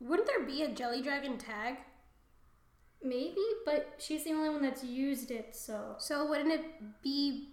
[0.02, 1.78] Wouldn't there be a Jelly Dragon tag?
[3.04, 5.96] Maybe, but she's the only one that's used it, so.
[5.98, 7.50] So wouldn't it be?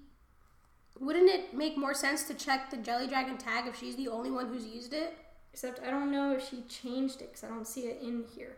[0.99, 4.31] Wouldn't it make more sense to check the Jelly Dragon tag if she's the only
[4.31, 5.17] one who's used it?
[5.53, 8.57] Except I don't know if she changed it because I don't see it in here.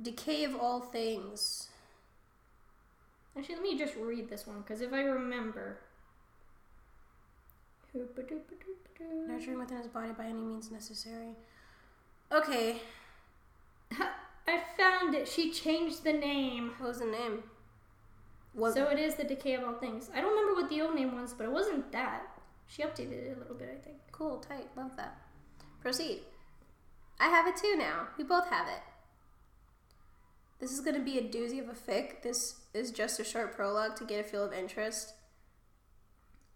[0.00, 1.68] Decay of all things.
[3.36, 5.78] Actually, let me just read this one because if I remember.
[9.26, 11.34] Nurturing within his body by any means necessary.
[12.30, 12.80] Okay,
[13.92, 15.28] I found it.
[15.28, 16.72] She changed the name.
[16.78, 17.44] what was the name?
[18.52, 18.74] What?
[18.74, 20.10] So it is the decay of all things.
[20.14, 22.22] I don't remember what the old name was, but it wasn't that.
[22.66, 23.98] She updated it a little bit, I think.
[24.12, 25.16] cool, tight, love that.
[25.80, 26.20] Proceed.
[27.18, 28.08] I have it too now.
[28.16, 28.82] We both have it.
[30.58, 32.22] This is gonna be a doozy of a fic.
[32.22, 35.14] This is just a short prologue to get a feel of interest.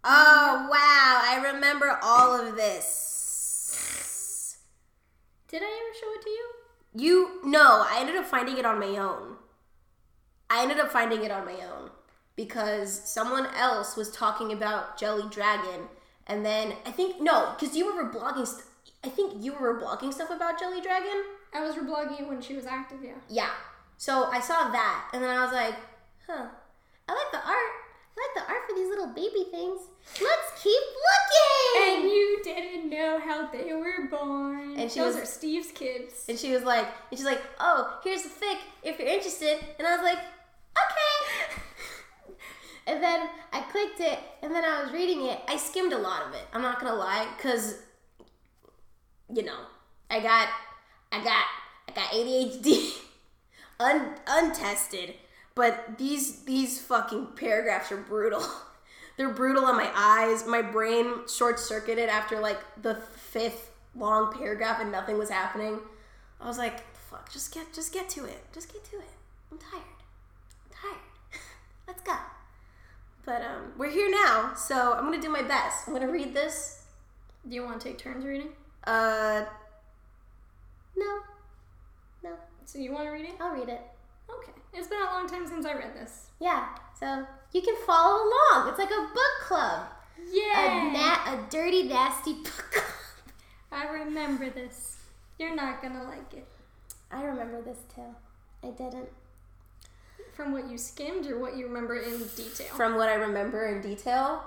[0.04, 1.20] Oh wow!
[1.22, 4.58] I remember all of this.
[5.48, 6.63] Did I ever show it to you?
[6.94, 9.36] You no, I ended up finding it on my own.
[10.48, 11.90] I ended up finding it on my own
[12.36, 15.88] because someone else was talking about Jelly Dragon,
[16.26, 18.46] and then I think no, because you were blogging.
[18.46, 18.64] St-
[19.02, 21.24] I think you were blogging stuff about Jelly Dragon.
[21.52, 23.12] I was reblogging it when she was active, yeah.
[23.28, 23.50] Yeah.
[23.96, 25.74] So I saw that, and then I was like,
[26.26, 26.46] huh.
[27.08, 27.72] I like the art.
[28.16, 29.80] I like the art for these little baby things.
[30.20, 31.94] Let's keep looking.
[31.94, 34.78] And you didn't know how they were born.
[34.78, 36.24] And she Those was- are Steve's kids.
[36.28, 39.58] And she was like, and she's like, oh, here's the fic if you're interested.
[39.78, 41.54] And I was like, okay.
[42.86, 45.40] and then I clicked it, and then I was reading it.
[45.48, 46.42] I skimmed a lot of it.
[46.52, 47.76] I'm not gonna lie, cause
[49.34, 49.58] you know,
[50.10, 50.48] I got,
[51.10, 51.44] I got,
[51.88, 52.92] I got ADHD,
[53.80, 55.14] un, untested.
[55.56, 58.44] But these these fucking paragraphs are brutal.
[59.16, 60.46] They're brutal on my eyes.
[60.46, 65.78] My brain short circuited after like the fifth long paragraph and nothing was happening.
[66.40, 68.44] I was like, fuck, just get just get to it.
[68.52, 69.10] Just get to it.
[69.52, 69.82] I'm tired.
[70.64, 71.02] I'm tired.
[71.86, 72.16] Let's go.
[73.24, 75.86] But um we're here now, so I'm gonna do my best.
[75.86, 76.82] I'm gonna read this.
[77.48, 78.48] Do you want to take turns reading?
[78.84, 79.44] Uh
[80.96, 81.20] No.
[82.22, 82.30] No.
[82.64, 83.34] So you want to read it?
[83.40, 83.80] I'll read it.
[84.28, 84.52] Okay.
[84.72, 86.30] It's been a long time since I read this.
[86.40, 86.66] Yeah.
[86.98, 88.68] So you can follow along.
[88.70, 89.86] It's like a book club.
[90.16, 90.90] A Yeah.
[90.92, 92.84] na- a dirty, nasty book club.
[93.72, 94.96] I remember this.
[95.38, 96.46] You're not gonna like it.
[97.10, 98.14] I remember this too.
[98.62, 99.08] I didn't.
[100.34, 102.66] From what you skimmed or what you remember in detail?
[102.74, 104.44] From what I remember in detail,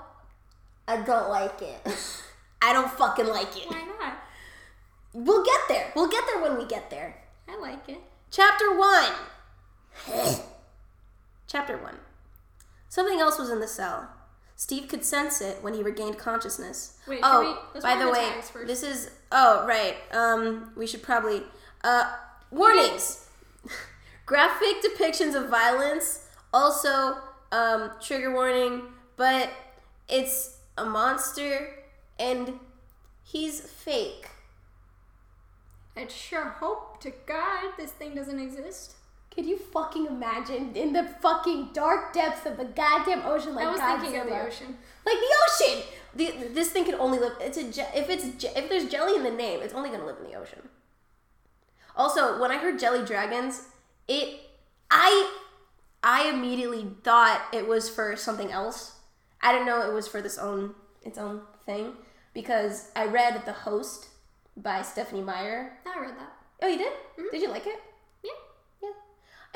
[0.86, 1.80] I don't like it.
[2.62, 3.70] I don't fucking like it.
[3.70, 4.14] Why not?
[5.14, 5.92] We'll get there.
[5.94, 7.22] We'll get there when we get there.
[7.48, 8.00] I like it.
[8.30, 9.12] Chapter 1.
[11.46, 11.94] Chapter 1.
[12.88, 14.08] Something else was in the cell.
[14.56, 16.98] Steve could sense it when he regained consciousness.
[17.06, 18.32] Wait, oh, we- by the way,
[18.66, 19.96] this is oh right.
[20.12, 21.42] Um, we should probably
[21.84, 22.12] uh
[22.50, 23.28] warnings.
[24.26, 26.26] Graphic depictions of violence.
[26.52, 27.18] Also,
[27.52, 28.82] um, trigger warning.
[29.16, 29.50] But
[30.08, 31.70] it's a monster,
[32.18, 32.58] and
[33.24, 34.28] he's fake.
[35.96, 38.94] I'd sure hope to God this thing doesn't exist.
[39.34, 43.70] Could you fucking imagine in the fucking dark depths of the goddamn ocean like I
[43.70, 44.00] was Godzilla?
[44.00, 44.78] thinking of the ocean.
[45.06, 45.82] Like the ocean.
[46.16, 47.34] The, this thing can only live.
[47.40, 50.06] It's a je- if it's je- if there's jelly in the name, it's only gonna
[50.06, 50.68] live in the ocean.
[51.96, 53.68] Also, when I heard jelly dragons,
[54.08, 54.40] it
[54.90, 55.32] I
[56.02, 58.96] I immediately thought it was for something else.
[59.42, 61.92] I didn't know it was for this own its own thing
[62.34, 64.08] because I read The Host
[64.56, 65.78] by Stephenie Meyer.
[65.86, 66.32] I read that.
[66.62, 66.92] Oh, you did?
[66.92, 67.22] Mm-hmm.
[67.30, 67.80] Did you like it?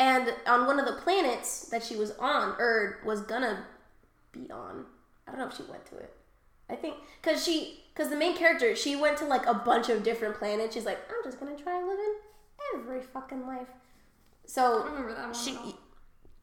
[0.02, 3.64] And on one of the planets that she was on, or was gonna
[4.32, 4.84] be on,
[5.26, 6.12] I don't know if she went to it.
[6.68, 10.02] I think because she, because the main character, she went to like a bunch of
[10.02, 10.74] different planets.
[10.74, 12.14] She's like, I'm just gonna try living
[12.74, 13.68] every fucking life.
[13.70, 15.34] I So don't remember that one.
[15.34, 15.56] she.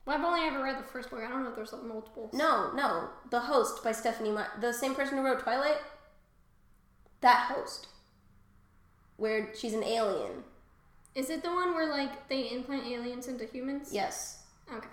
[0.06, 1.20] Well, I've only ever read the first book.
[1.22, 2.34] I don't know if there's like, multiples.
[2.34, 5.78] no, no, the host by Stephenie, Me- the same person who wrote Twilight.
[7.22, 7.88] That host,
[9.18, 10.44] where she's an alien.
[11.16, 13.90] Is it the one where like they implant aliens into humans?
[13.92, 14.44] Yes,
[14.74, 14.88] Okay.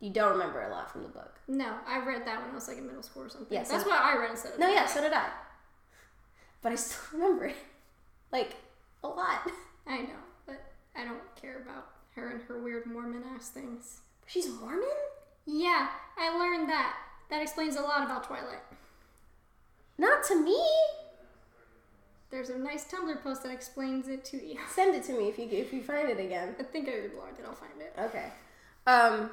[0.00, 1.34] you don't remember a lot from the book.
[1.48, 3.56] No, I read that when I was like in middle school or something.
[3.56, 5.28] Yeah, so- That's what I read instead of No, yeah, so did I.
[6.62, 7.56] But I still remember it.
[8.32, 8.56] Like,
[9.04, 9.48] a lot.
[9.86, 10.60] I know, but
[10.96, 14.00] I don't care about her and her weird Mormon ass things.
[14.26, 14.82] She's Mormon?
[15.46, 16.96] Yeah, I learned that.
[17.30, 18.62] That explains a lot about Twilight.
[19.96, 20.58] Not to me.
[22.36, 24.58] There's a nice Tumblr post that explains it to you.
[24.74, 26.54] Send it to me if you if you find it again.
[26.60, 27.46] I think I reblogged it.
[27.48, 27.94] I'll find it.
[27.98, 28.26] Okay.
[28.86, 29.30] Um.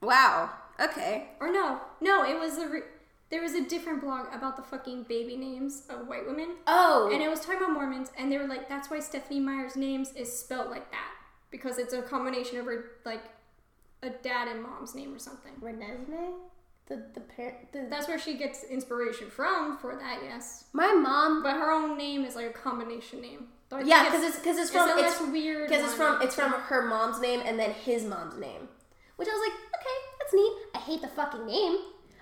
[0.00, 0.48] Wow.
[0.80, 1.28] Okay.
[1.38, 2.66] Or no, no, it was a.
[2.66, 2.80] Re-
[3.28, 7.10] there was a different blog about the fucking baby names of white women, Oh.
[7.12, 10.12] and it was talking about Mormons, and they were like, "That's why Stephenie Meyer's names
[10.14, 11.10] is spelled like that
[11.50, 13.24] because it's a combination of her like
[14.02, 16.32] a dad and mom's name or something." Renesmee?
[16.86, 17.72] The the parent.
[17.72, 20.64] The, That's where she gets inspiration from for that, yes.
[20.72, 21.42] my mom.
[21.42, 23.48] But her own name is like a combination name.
[23.84, 26.86] Yeah, because it's because it's it's from it's weird because it's from it's from her
[26.86, 28.68] mom's name and then his mom's name,
[29.16, 30.52] which I was like, okay, that's neat.
[30.74, 31.78] I hate the fucking name,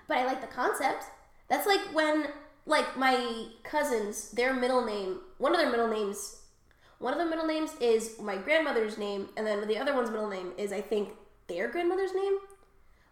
[0.07, 1.03] but I like the concept.
[1.47, 2.25] That's like when
[2.65, 6.41] like my cousins, their middle name, one of their middle names,
[6.97, 10.29] one of their middle names is my grandmother's name, and then the other one's middle
[10.29, 11.09] name is I think
[11.45, 12.39] their grandmother's name.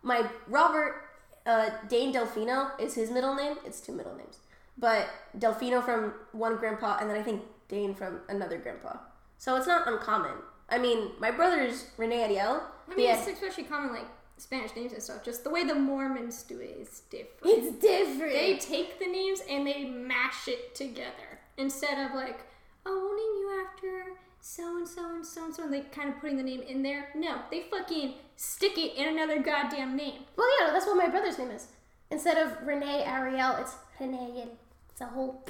[0.02, 1.03] my Robert
[1.46, 3.58] uh, Dane Delfino is his middle name.
[3.66, 4.40] It's two middle names,
[4.78, 8.98] but Delfino from one grandpa, and then I think Dane from another grandpa.
[9.38, 10.32] So it's not uncommon.
[10.70, 12.62] I mean, my brother's Rene Ariel.
[12.90, 15.24] I mean, it's especially common like Spanish names and stuff.
[15.24, 17.44] Just the way the Mormons do it is different.
[17.44, 18.34] It's different.
[18.34, 22.40] They take the names and they mash it together instead of like,
[22.86, 26.10] oh, we'll name you after so and so and so and so, and they kind
[26.10, 27.08] of putting the name in there.
[27.16, 30.24] No, they fucking stick it in another goddamn name.
[30.36, 31.68] Well, yeah, that's what my brother's name is.
[32.12, 34.50] Instead of Renee Ariel, it's Renee.
[34.92, 35.46] It's a whole.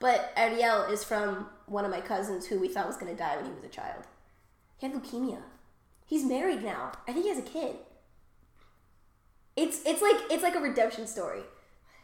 [0.00, 3.36] But Ariel is from one of my cousins who we thought was going to die
[3.36, 4.02] when he was a child.
[4.78, 5.42] He had leukemia.
[6.04, 6.90] He's married now.
[7.06, 7.76] I think he has a kid.
[9.56, 11.42] It's it's like it's like a redemption story.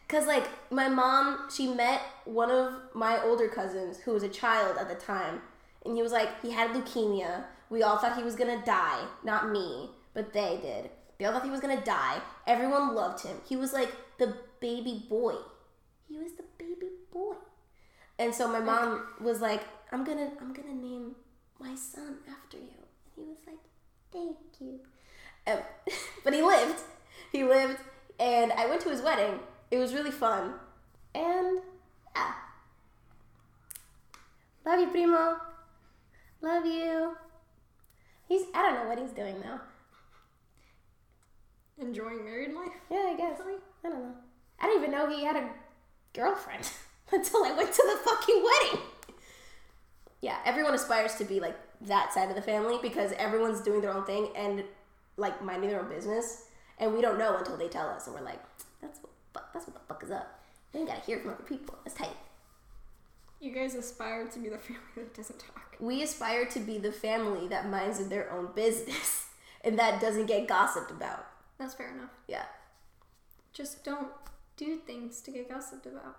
[0.07, 4.77] Cause like my mom, she met one of my older cousins who was a child
[4.79, 5.40] at the time,
[5.85, 7.44] and he was like he had leukemia.
[7.70, 10.90] We all thought he was gonna die, not me, but they did.
[11.18, 12.20] They all thought he was gonna die.
[12.47, 13.37] Everyone loved him.
[13.49, 15.35] He was like the baby boy.
[16.09, 17.35] He was the baby boy.
[18.18, 21.16] And so my mom was like, "I'm gonna, I'm gonna name
[21.59, 22.79] my son after you."
[23.16, 23.59] And he was like,
[24.12, 24.81] "Thank you."
[25.47, 25.59] Um,
[26.25, 26.81] but he lived.
[27.33, 27.79] He lived,
[28.20, 29.40] and I went to his wedding.
[29.70, 30.55] It was really fun,
[31.14, 31.61] and
[32.14, 32.33] yeah.
[34.64, 35.37] Love you, primo.
[36.44, 37.16] Love you.
[38.28, 38.42] He's.
[38.54, 39.62] I don't know what he's doing now.
[41.80, 42.68] Enjoying married life.
[42.90, 43.40] Yeah, I guess.
[43.83, 44.14] I don't know.
[44.61, 45.48] I didn't even know he had a
[46.12, 46.70] girlfriend
[47.12, 48.87] until I went to the fucking wedding.
[50.20, 53.94] Yeah, everyone aspires to be like that side of the family because everyone's doing their
[53.94, 54.64] own thing and
[55.16, 58.20] like minding their own business, and we don't know until they tell us, and we're
[58.20, 58.42] like,
[58.83, 60.40] "That's what that's what the fuck is up."
[60.74, 61.78] We ain't gotta hear from other people.
[61.85, 62.16] That's tight.
[63.44, 65.76] You guys aspire to be the family that doesn't talk.
[65.78, 69.26] We aspire to be the family that minds their own business
[69.62, 71.26] and that doesn't get gossiped about.
[71.59, 72.09] That's fair enough.
[72.26, 72.44] Yeah.
[73.52, 74.09] Just don't
[74.57, 76.16] do things to get gossiped about.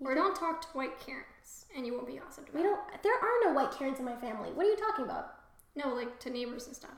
[0.00, 2.80] Or don't talk to white Karens, and you won't be gossiped We don't.
[3.04, 4.50] There are no white Karens in my family.
[4.50, 5.34] What are you talking about?
[5.76, 6.90] No, like to neighbors and stuff.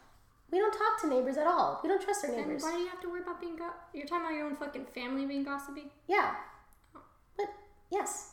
[0.51, 1.81] We don't talk to neighbors at all.
[1.83, 2.63] We don't trust our And neighbors.
[2.63, 4.87] why do you have to worry about being go- You're talking about your own fucking
[4.95, 5.93] family being gossipy?
[6.09, 6.35] Yeah.
[6.97, 7.01] Oh.
[7.37, 7.47] But
[7.91, 8.33] Yes.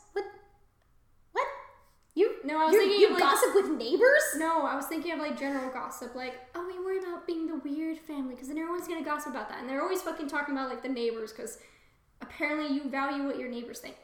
[2.18, 2.32] You?
[2.44, 4.24] No, I was you, thinking you of, like- gossip with neighbors?
[4.38, 7.58] No, I was thinking of like general gossip, like, oh, we worry about being the
[7.58, 10.68] weird family because then everyone's gonna gossip about that, and they're always fucking talking about
[10.68, 11.60] like the neighbors because
[12.20, 13.98] apparently you value what your neighbors think.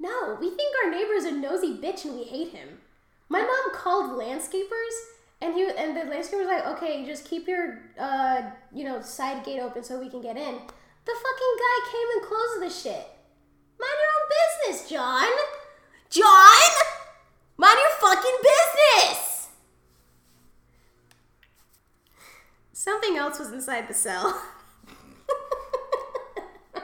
[0.00, 2.80] No, we think our neighbor's a nosy bitch and we hate him.
[3.28, 4.96] My mom called landscapers
[5.40, 8.42] and he and the landscaper was like, okay, just keep your uh
[8.74, 10.54] you know side gate open so we can get in.
[11.04, 13.06] The fucking guy came and closed the shit.
[13.78, 15.28] Mind your own business, John.
[16.10, 16.70] John,
[17.60, 19.48] mind your fucking business.
[22.72, 24.42] Something else was inside the cell.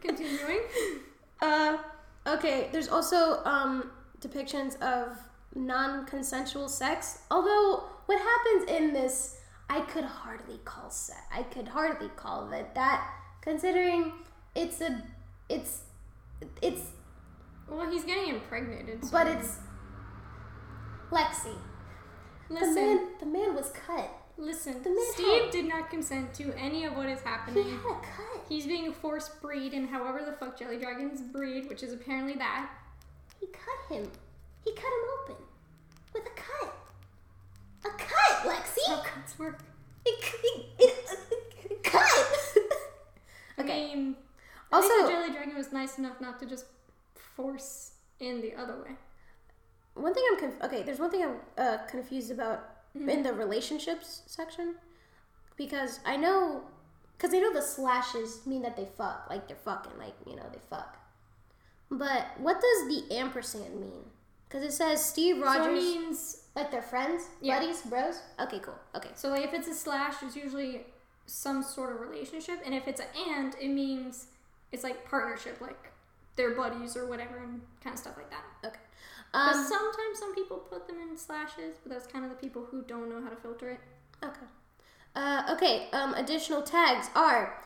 [0.00, 0.62] Continuing.
[1.40, 1.78] Uh,
[2.26, 2.68] okay.
[2.72, 5.16] There's also um, depictions of
[5.54, 7.20] non-consensual sex.
[7.30, 9.36] Although what happens in this,
[9.68, 11.20] I could hardly call sex.
[11.32, 13.08] I could hardly call it that,
[13.42, 14.12] considering
[14.56, 15.04] it's a,
[15.48, 15.82] it's,
[16.60, 16.82] it's,
[17.70, 19.04] Well, he's getting impregnated.
[19.04, 19.10] So.
[19.12, 19.58] but it's
[21.10, 21.54] Lexi.
[22.48, 24.10] The listen, man, the man was cut.
[24.36, 24.82] listen.
[24.82, 27.62] the man Steve had- did not consent to any of what is happening.
[27.64, 28.44] He had a cut.
[28.48, 32.70] He's being forced breed, and however the fuck jelly dragons breed, which is apparently that.
[33.38, 34.10] He cut him.
[34.64, 35.44] He cut him open
[36.12, 36.74] with a cut.
[37.84, 38.86] A cut, Lexi.
[38.88, 39.60] How cuts work.
[40.04, 40.24] It,
[40.78, 41.08] it,
[41.70, 42.02] it, cut.
[43.58, 43.94] I okay.
[43.94, 44.16] mean,
[44.72, 46.64] I Also, think the jelly dragon was nice enough not to just
[47.40, 48.92] force in the other way.
[49.94, 50.82] one thing I'm conf- okay.
[50.82, 54.74] There's one thing I'm uh, confused about in the relationships section
[55.56, 56.62] because I know
[57.16, 60.46] because I know the slashes mean that they fuck, like they're fucking, like you know
[60.52, 60.96] they fuck.
[61.90, 64.04] But what does the ampersand mean?
[64.48, 67.58] Because it says Steve So it Rogers, means like they're friends, Yeah.
[67.60, 68.20] buddies, bros.
[68.40, 68.78] Okay, cool.
[68.94, 70.86] Okay, so like if it's a slash, it's usually
[71.26, 74.26] some sort of relationship, and if it's an and, it means
[74.72, 75.89] it's like partnership, like
[76.40, 78.44] they're buddies or whatever, and kind of stuff like that.
[78.64, 78.78] okay.
[79.32, 82.64] But Um, sometimes some people put them in slashes, but that's kind of the people
[82.70, 83.80] who don't know how to filter it.
[84.24, 84.46] Okay.
[85.14, 85.88] Uh, okay.
[85.92, 87.62] Um, additional tags are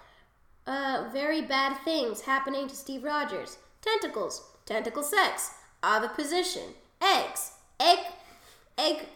[0.66, 3.58] uh, very bad things happening to Steve Rogers.
[3.80, 5.52] Tentacles, tentacle sex,
[5.84, 7.98] oviposition, eggs, egg,
[8.76, 9.06] egg.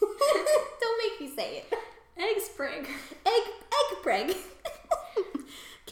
[0.80, 1.74] Don't make me say it.
[2.16, 2.86] Egg sprig.
[3.26, 3.42] Egg,
[3.80, 4.36] egg preg.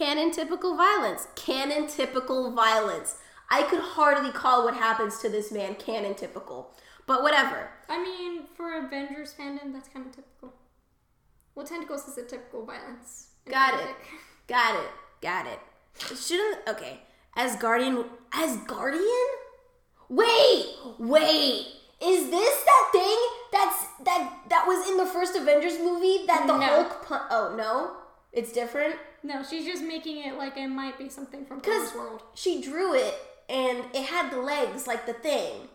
[0.00, 1.28] Canon typical violence.
[1.36, 3.16] Canon typical violence.
[3.50, 6.70] I could hardly call what happens to this man canon typical,
[7.06, 7.68] but whatever.
[7.86, 10.54] I mean, for Avengers fandom, that's kind of typical.
[11.54, 13.26] Well, tentacles is a typical violence.
[13.50, 13.94] Got it.
[14.46, 14.90] Got it.
[15.20, 15.58] Got it.
[16.16, 17.00] Shouldn't okay.
[17.36, 19.04] As guardian as guardian?
[20.08, 20.64] Wait,
[20.98, 21.66] wait.
[22.02, 23.18] Is this that thing
[23.52, 26.64] that's that that was in the first Avengers movie that the No.
[26.64, 27.96] Hulk pun- Oh, no.
[28.32, 28.94] It's different.
[29.22, 32.22] No, she's just making it like it might be something from Thor's world.
[32.34, 33.14] she drew it
[33.48, 35.68] and it had the legs like the thing.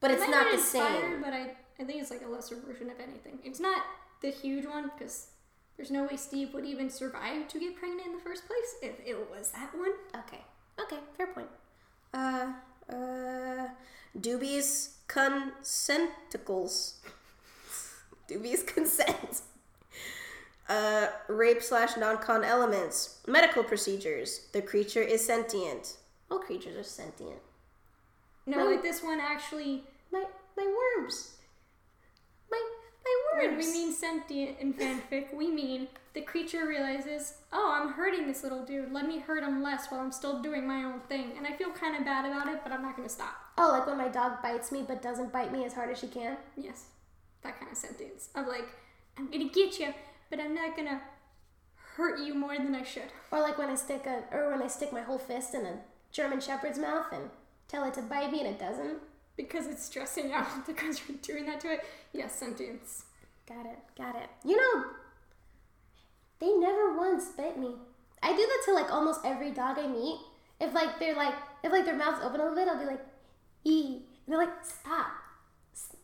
[0.00, 1.22] But it's not the same.
[1.22, 1.50] But I,
[1.80, 3.38] I think it's like a lesser version of anything.
[3.42, 3.82] It's not
[4.20, 5.28] the huge one because
[5.76, 9.00] there's no way Steve would even survive to get pregnant in the first place if
[9.04, 9.92] it was that one.
[10.14, 10.40] Okay.
[10.80, 11.48] Okay, fair point.
[12.12, 12.52] Uh
[12.92, 13.68] uh
[14.20, 16.94] dubious consenticles.
[18.28, 19.40] dubious consent.
[20.68, 23.20] Uh rape slash non-con elements.
[23.26, 24.46] Medical procedures.
[24.52, 25.96] The creature is sentient.
[26.30, 27.40] All creatures are sentient.
[28.46, 29.84] No, like this one actually.
[30.10, 30.24] My
[30.56, 31.32] my worms.
[32.50, 32.62] My
[33.04, 33.56] my worms.
[33.56, 38.44] When we mean sentient in fanfic, we mean the creature realizes, oh, I'm hurting this
[38.44, 38.92] little dude.
[38.92, 41.32] Let me hurt him less while I'm still doing my own thing.
[41.36, 43.34] And I feel kind of bad about it, but I'm not to stop.
[43.58, 46.06] oh, like when my dog bites me but doesn't bite me as hard as she
[46.06, 46.36] can.
[46.56, 46.86] Yes,
[47.42, 48.68] that kind of sentence of like,
[49.18, 49.92] I'm to get you,
[50.30, 51.00] but I'm not to
[51.96, 53.12] hurt you more than I should.
[53.30, 55.78] Or like when I stick a or when I stick my whole fist in a
[56.12, 57.30] German shepherd's mouth and
[57.68, 58.98] tell it to bite me and it doesn't.
[59.36, 61.80] Because it's stressing out because you're doing that to it.
[62.12, 63.04] Yes, sentence.
[63.48, 63.78] Got it.
[63.96, 64.28] Got it.
[64.44, 64.84] You know,
[66.40, 67.74] they never once bit me.
[68.22, 70.18] I do that to like almost every dog I meet.
[70.60, 73.04] If like they're like if like their mouths open a little bit, I'll be like,
[73.64, 75.08] "Ee," and they're like, "Stop,
[75.74, 75.96] S-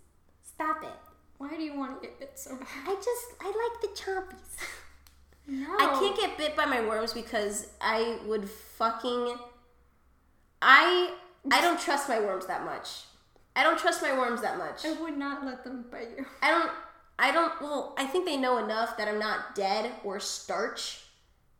[0.43, 1.10] stop it."
[1.41, 2.69] Why do you want to get bit so bad?
[2.87, 4.57] I just I like the chompies.
[5.47, 5.75] No.
[5.81, 9.35] I can't get bit by my worms because I would fucking.
[10.63, 11.13] I
[11.51, 12.89] I don't trust my worms that much.
[13.57, 14.85] I don't trust my worms that much.
[14.85, 16.25] I would not let them bite you.
[16.41, 16.71] I don't.
[17.19, 17.61] I don't.
[17.61, 21.01] Well, I think they know enough that I'm not dead or starch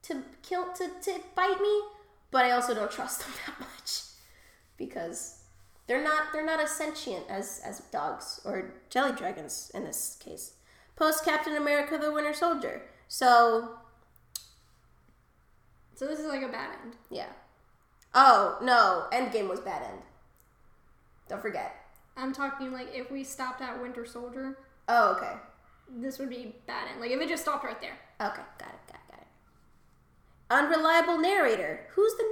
[0.03, 1.81] to kill to to bite me.
[2.31, 4.03] But I also don't trust them that much
[4.77, 5.40] because
[5.91, 10.53] they're not they're not as sentient as as dogs or jelly dragons in this case.
[10.95, 12.83] Post Captain America: The Winter Soldier.
[13.09, 13.71] So
[15.97, 16.95] So this is like a bad end.
[17.11, 17.27] yeah.
[18.15, 19.07] Oh no!
[19.13, 19.99] Endgame was bad end.
[21.29, 21.75] Don't forget.
[22.17, 25.33] I'm talking like if we stopped at Winter Soldier, Oh okay.
[25.89, 27.01] this would be bad end.
[27.01, 27.99] Like if it just stopped right there.
[28.21, 29.27] Okay, got it, got it, got it.
[30.51, 31.87] Unreliable narrator.
[31.95, 32.25] Who's the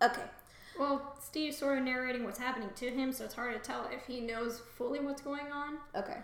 [0.00, 0.10] narr?
[0.12, 0.30] Okay.
[0.78, 4.06] Well, Steve's sort of narrating what's happening to him, so it's hard to tell if
[4.06, 5.78] he knows fully what's going on.
[5.94, 6.18] Okay.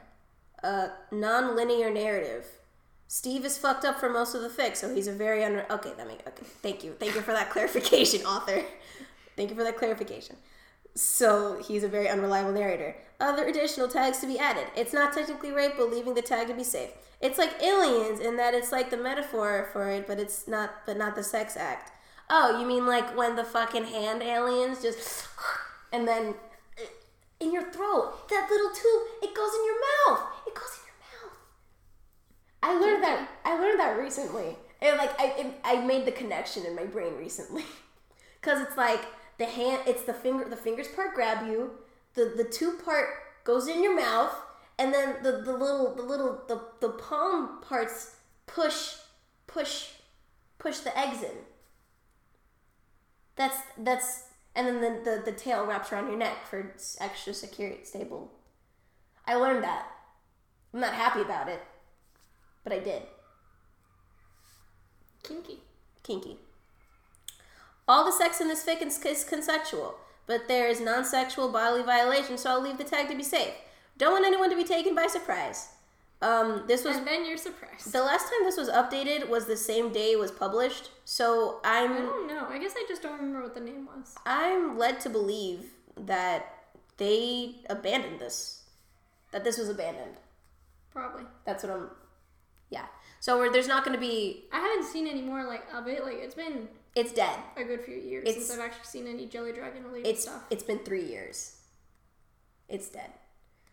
[0.63, 2.47] Uh, non-linear narrative.
[3.09, 5.63] Steve is fucked up for most of the fic, so he's a very un.
[5.71, 6.47] Okay, that make okay.
[6.63, 8.63] Thank you, thank you for that clarification, author.
[9.37, 10.37] Thank you for that clarification.
[10.95, 12.97] So he's a very unreliable narrator.
[13.19, 14.67] Other additional tags to be added.
[14.77, 16.91] It's not technically rape, but leaving the tag to be safe.
[17.21, 20.97] It's like aliens in that it's like the metaphor for it, but it's not, but
[20.97, 21.93] not the sex act.
[22.35, 25.29] Oh, you mean like when the fucking hand aliens just,
[25.93, 26.35] and then
[27.41, 30.23] in your throat, that little tube, it goes in your mouth.
[30.47, 31.37] It goes in your mouth.
[32.63, 33.29] I learned that.
[33.45, 34.57] I learned that recently.
[34.81, 37.67] And like I, it, I made the connection in my brain recently,
[38.41, 39.05] because it's like
[39.37, 41.73] the hand, it's the finger, the fingers part grab you,
[42.15, 43.11] the the tube part
[43.45, 44.35] goes in your mouth,
[44.79, 48.17] and then the the little the little the the palm parts
[48.47, 48.95] push
[49.47, 49.89] push
[50.59, 51.52] push the eggs in.
[53.37, 54.25] That's that's
[54.55, 58.31] and then the, the, the tail wraps around your neck for extra secure stable.
[59.27, 59.87] I learned that.
[60.75, 61.63] I'm not happy about it,
[62.65, 63.03] but I did.
[65.23, 65.61] Kinky.
[66.03, 66.39] Kinky.
[67.87, 72.39] All the sex in this fic is is consensual, but there is non-sexual bodily violation,
[72.39, 73.55] so I'll leave the tag to be safe.
[73.99, 75.69] Don't want anyone to be taken by surprise.
[76.23, 77.93] Um, this was And then you're surprised.
[77.93, 81.91] the last time this was updated was the same day it was published, so I'm.
[81.93, 82.47] I'm don't know.
[82.49, 84.15] I guess I just don't remember what the name was.
[84.25, 86.47] I'm led to believe that
[86.97, 88.63] they abandoned this.
[89.33, 90.17] That this was abandoned.
[90.93, 91.25] Probably.
[91.45, 91.91] That's what I'm.
[92.71, 92.87] Yeah.
[93.21, 94.45] So we're, there's not going to be.
[94.53, 96.05] I haven't seen any more like of it.
[96.05, 97.37] Like it's been It's dead.
[97.57, 100.45] a good few years It's- since I've actually seen any Jelly Dragon related It's stuff.
[100.51, 101.57] it's been three years.
[102.69, 103.11] It's dead.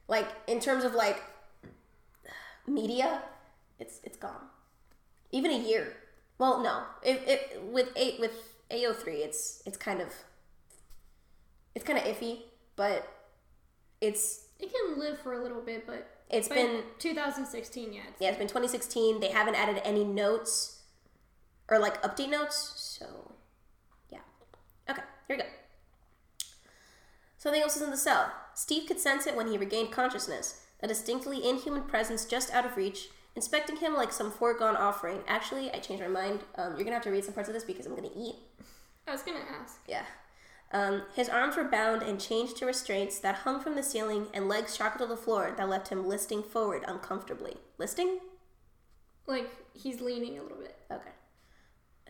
[0.08, 1.22] Like in terms of like
[2.70, 3.22] media,
[3.80, 4.48] it's it's gone.
[5.32, 5.94] Even a year.
[6.38, 6.84] Well, no.
[7.04, 8.32] If it with eight with
[8.72, 10.08] AO three, it's it's kind of
[11.76, 12.40] it's kind of iffy,
[12.76, 13.08] but
[14.02, 18.04] it's It can live for a little bit, but it's been 2016 yet.
[18.20, 19.20] yeah, it's been 2016.
[19.20, 20.82] They haven't added any notes
[21.70, 22.74] or like update notes.
[22.76, 23.34] So,
[24.10, 24.20] yeah.
[24.90, 25.50] Okay, here we go.
[27.38, 28.32] Something else is in the cell.
[28.54, 30.62] Steve could sense it when he regained consciousness.
[30.82, 35.22] A distinctly inhuman presence just out of reach inspecting him like some foregone offering.
[35.28, 36.42] Actually, I changed my mind.
[36.56, 38.36] Um, you're gonna have to read some parts of this because I'm gonna eat.
[39.08, 39.80] I was gonna ask.
[39.88, 40.04] Yeah.
[40.72, 44.48] Um, his arms were bound and chained to restraints that hung from the ceiling, and
[44.48, 47.56] legs shackled to the floor that left him listing forward uncomfortably.
[47.78, 48.20] Listing?
[49.26, 50.78] Like he's leaning a little bit.
[50.92, 51.12] Okay.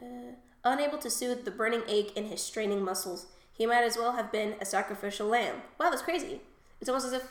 [0.02, 4.14] Uh, unable to soothe the burning ache in his straining muscles, he might as well
[4.14, 5.62] have been a sacrificial lamb.
[5.80, 6.42] Wow, that's crazy.
[6.82, 7.24] It's almost as if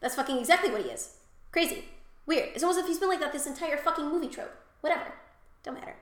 [0.00, 1.16] that's fucking exactly what he is.
[1.52, 1.84] Crazy.
[2.26, 2.50] Weird.
[2.54, 4.54] It's almost as if he's been like that this entire fucking movie trope.
[4.80, 5.12] Whatever.
[5.62, 5.96] Don't matter.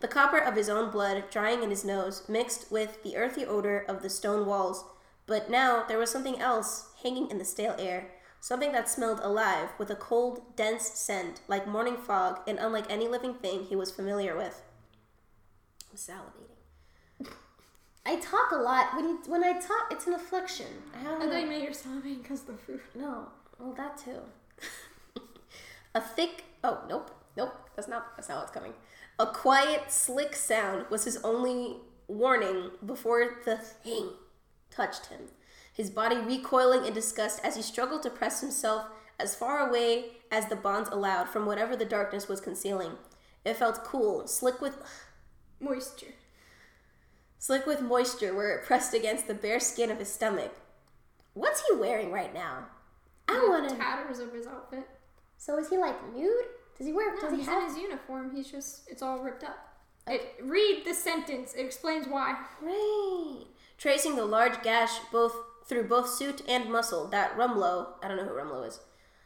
[0.00, 3.84] The copper of his own blood drying in his nose mixed with the earthy odor
[3.88, 4.84] of the stone walls,
[5.26, 8.08] but now there was something else hanging in the stale air,
[8.40, 13.08] something that smelled alive with a cold, dense scent like morning fog and unlike any
[13.08, 14.62] living thing he was familiar with.
[15.90, 16.55] I'm salivating.
[18.06, 18.94] I talk a lot.
[18.94, 20.66] When you, when I talk, it's an affliction.
[20.94, 22.80] I I have thought you meant you're sobbing because the food.
[22.94, 23.26] no,
[23.58, 24.20] well that too.
[25.94, 26.44] a thick.
[26.62, 27.54] Oh nope, nope.
[27.74, 28.16] That's not.
[28.16, 28.74] That's not what's coming.
[29.18, 34.10] A quiet, slick sound was his only warning before the thing
[34.70, 35.22] touched him.
[35.72, 38.86] His body recoiling in disgust as he struggled to press himself
[39.18, 42.92] as far away as the bonds allowed from whatever the darkness was concealing.
[43.44, 44.76] It felt cool, slick with
[45.60, 46.14] Moisture.
[47.46, 50.52] Slick with moisture where it pressed against the bare skin of his stomach.
[51.34, 52.66] What's he wearing right now?
[53.28, 53.76] I The want to.
[53.76, 54.88] tatters of his outfit.
[55.36, 56.44] So is he like nude?
[56.76, 57.14] Does he wear?
[57.14, 57.62] No, does he he's have?
[57.62, 58.32] in his uniform.
[58.34, 59.58] He's just it's all ripped up.
[60.08, 61.54] It, read the sentence.
[61.54, 62.36] It explains why.
[62.62, 63.44] Right.
[63.78, 65.34] Tracing the large gash both
[65.66, 68.80] through both suit and muscle that Rumlow, I don't know who Rumlow is,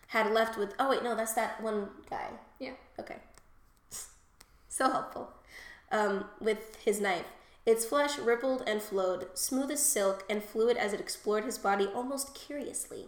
[0.08, 0.74] had left with.
[0.78, 2.28] Oh wait, no, that's that one guy.
[2.58, 2.72] Yeah.
[2.98, 3.16] Okay.
[4.68, 5.30] So helpful.
[5.90, 7.26] Um, with his knife.
[7.70, 11.86] Its flesh rippled and flowed, smooth as silk and fluid as it explored his body
[11.94, 13.06] almost curiously.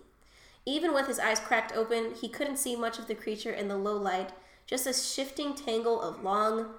[0.65, 3.77] Even with his eyes cracked open, he couldn't see much of the creature in the
[3.77, 4.31] low light,
[4.65, 6.75] just a shifting tangle of long,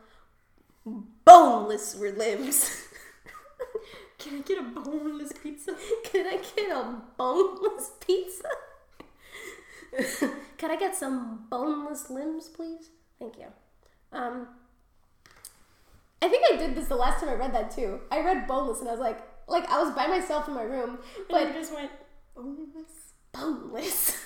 [1.25, 2.87] boneless limbs.
[4.17, 5.75] Can I get a boneless pizza?
[6.05, 8.47] Can I get a boneless pizza?
[10.57, 12.91] Can I get some boneless limbs, please?
[13.19, 13.47] Thank you.
[14.13, 14.47] Um,
[16.23, 17.99] I think I did this the last time I read that too.
[18.09, 19.19] I read boneless and I was like,
[19.49, 20.99] like I was by myself in my room,
[21.29, 21.91] But I just went
[22.33, 23.13] boneless.
[23.33, 24.17] boneless.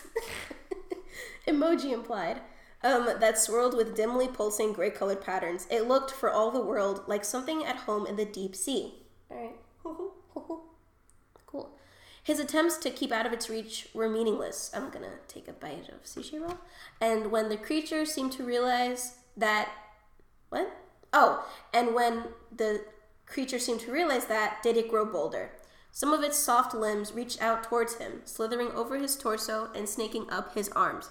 [1.47, 2.41] Emoji implied.
[2.83, 5.65] Um, that swirled with dimly pulsing gray colored patterns.
[5.71, 8.93] It looked for all the world like something at home in the deep sea.
[9.31, 9.55] Alright.
[11.47, 11.71] cool.
[12.21, 14.69] His attempts to keep out of its reach were meaningless.
[14.71, 16.59] I'm gonna take a bite of sushi roll.
[17.01, 19.69] And when the creature seemed to realize that.
[20.49, 20.71] What?
[21.13, 22.83] Oh, and when the
[23.25, 25.51] creature seemed to realize that, did it grow bolder.
[25.91, 30.29] Some of its soft limbs reached out towards him, slithering over his torso and snaking
[30.29, 31.09] up his arms.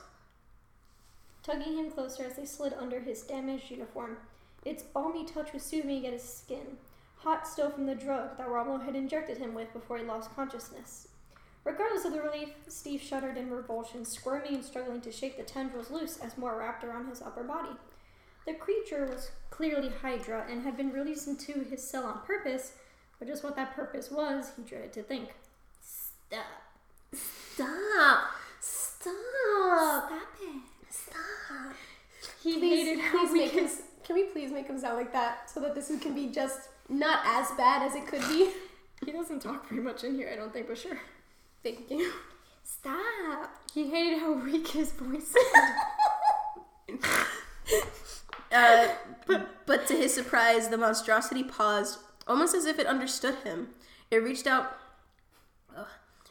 [1.42, 4.18] Tugging him closer as they slid under his damaged uniform.
[4.64, 6.76] Its balmy touch was soothing against his skin,
[7.18, 11.08] hot still from the drug that Rumlow had injected him with before he lost consciousness.
[11.64, 15.90] Regardless of the relief, Steve shuddered in revulsion, squirming and struggling to shake the tendrils
[15.90, 17.76] loose as more wrapped around his upper body.
[18.46, 22.72] The creature was clearly Hydra and had been released into his cell on purpose,
[23.18, 25.30] but just what that purpose was, he dreaded to think.
[25.82, 26.46] Stop.
[27.12, 28.30] Stop.
[28.60, 29.10] Stop.
[29.10, 30.62] Stop it.
[30.90, 31.74] Stop.
[32.42, 33.68] He Please, hated how we make him.
[34.04, 37.20] Can we please make him sound like that so that this can be just not
[37.24, 38.52] as bad as it could be?
[39.04, 40.98] He doesn't talk very much in here, I don't think, but sure.
[41.64, 42.12] Thank you.
[42.62, 43.50] Stop.
[43.74, 45.34] He hated how weak his voice
[46.88, 47.04] sounded.
[48.52, 48.88] Uh,
[49.66, 53.68] but to his surprise, the monstrosity paused, almost as if it understood him.
[54.10, 54.76] It reached out.
[55.76, 55.86] Ugh.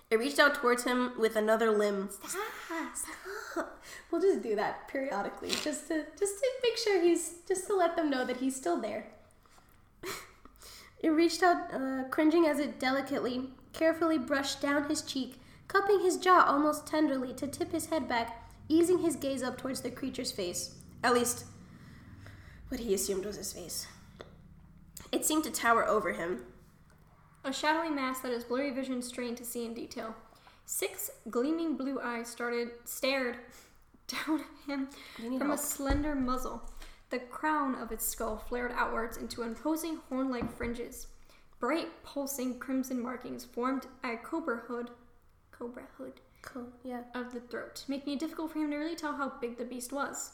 [0.09, 2.09] It reached out towards him with another limb.
[2.27, 3.67] Stop.
[4.11, 7.95] We'll just do that periodically, just to just to make sure he's just to let
[7.95, 9.07] them know that he's still there.
[10.99, 16.17] It reached out, uh, cringing as it delicately, carefully brushed down his cheek, cupping his
[16.17, 20.31] jaw almost tenderly to tip his head back, easing his gaze up towards the creature's
[20.31, 20.75] face.
[21.03, 21.45] At least,
[22.75, 23.87] what he assumed was his face.
[25.13, 26.43] It seemed to tower over him.
[27.45, 30.13] A shadowy mass that his blurry vision strained to see in detail.
[30.65, 33.37] Six gleaming blue eyes started stared
[34.07, 34.89] down at him
[35.39, 36.69] from a slender muzzle.
[37.11, 41.07] The crown of its skull flared outwards into imposing horn-like fringes.
[41.61, 44.89] Bright, pulsing crimson markings formed a cobra hood,
[45.51, 46.67] cobra hood Cool.
[46.83, 47.03] Yeah.
[47.13, 49.93] of the throat, making it difficult for him to really tell how big the beast
[49.93, 50.33] was.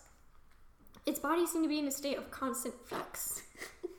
[1.06, 3.41] Its body seemed to be in a state of constant flux.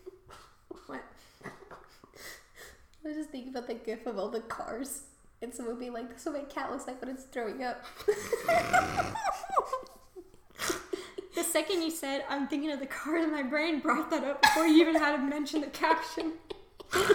[0.86, 1.03] what?
[1.44, 5.03] I was just thinking about the gif of all the cars
[5.40, 7.84] in some movie like this is what my cat looks like when it's throwing up.
[11.34, 14.42] The second you said, I'm thinking of the car, in my brain brought that up
[14.42, 16.32] before you even had to mention the caption.
[16.92, 17.09] That's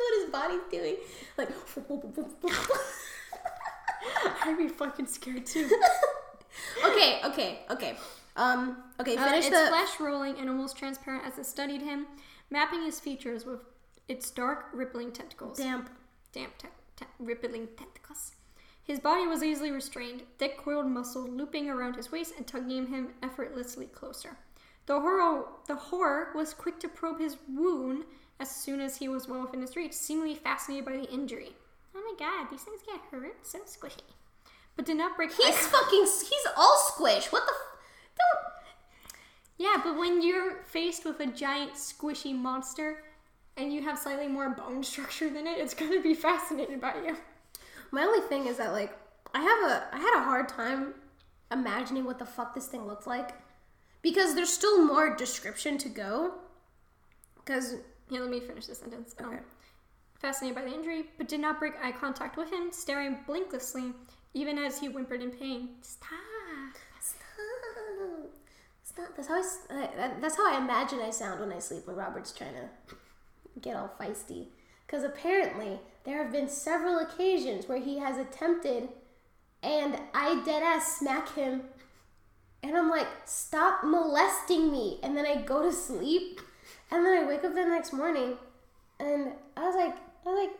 [0.00, 0.96] what his body's doing.
[1.36, 1.50] Like,
[4.42, 5.68] I'd be fucking scared too.
[6.84, 7.96] Okay, okay, okay.
[8.36, 9.68] Um, okay, Uh, finish its the.
[9.68, 12.06] flesh rolling and almost transparent as it studied him,
[12.50, 13.60] mapping his features with
[14.08, 15.58] its dark, rippling tentacles.
[15.58, 15.88] Damp.
[16.32, 18.32] damp, te- te- rippling tentacles.
[18.82, 23.14] His body was easily restrained, thick coiled muscle looping around his waist and tugging him
[23.22, 24.36] effortlessly closer.
[24.86, 28.04] The horror, the horror was quick to probe his wound
[28.40, 31.54] as soon as he was well within his reach, seemingly fascinated by the injury.
[31.94, 34.02] Oh my god, these things get hurt so squishy.
[34.76, 35.32] But did not break.
[35.32, 36.04] He's fucking.
[36.04, 37.26] He's all squish.
[37.32, 37.52] What the?
[37.52, 37.78] F-
[38.18, 38.44] don't.
[39.58, 43.04] yeah, but when you're faced with a giant squishy monster
[43.56, 47.16] and you have slightly more bone structure than it, it's gonna be fascinated by you.
[47.92, 48.92] My only thing is that like
[49.34, 50.94] I have a I had a hard time
[51.52, 53.30] imagining what the fuck this thing looked like
[54.02, 56.34] because there's still more description to go.
[57.36, 57.76] Because
[58.10, 59.14] yeah, let me finish this sentence.
[59.20, 59.38] Um, Okay.
[60.14, 63.92] fascinated by the injury, but did not break eye contact with him, staring blinklessly,
[64.34, 65.70] even as he whimpered in pain.
[65.80, 66.10] Stop.
[67.00, 67.16] stop,
[68.82, 69.16] stop.
[69.16, 72.54] That's how I, that's how I imagine I sound when I sleep when Robert's trying
[72.54, 72.96] to
[73.60, 74.46] get all feisty.
[74.86, 78.88] Because apparently there have been several occasions where he has attempted,
[79.62, 81.62] and I dead ass smack him,
[82.62, 86.40] and I'm like, stop molesting me, and then I go to sleep,
[86.90, 88.36] and then I wake up the next morning,
[89.00, 90.56] and I was like, I was like,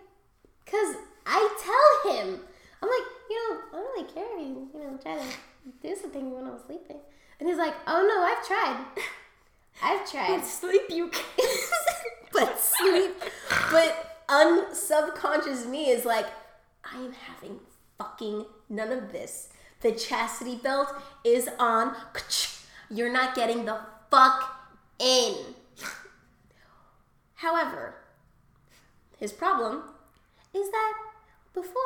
[0.67, 0.97] cause
[1.27, 2.41] I tell him,
[2.83, 5.25] I'm like, you know, I don't really care if you, you know, try to
[5.83, 6.99] do something when I'm sleeping,
[7.41, 8.85] and he's like, oh no, I've tried,
[9.83, 11.49] I've tried But sleep you can.
[12.33, 13.13] but sleep,
[13.71, 16.27] but unsubconscious me is like,
[16.85, 17.61] I am having
[17.99, 19.49] fucking none of this.
[19.81, 20.89] The chastity belt
[21.25, 21.95] is on.
[22.91, 23.79] You're not getting the
[24.11, 25.35] fuck in.
[27.37, 27.95] However,
[29.19, 29.83] his problem
[30.55, 30.93] is that
[31.53, 31.83] before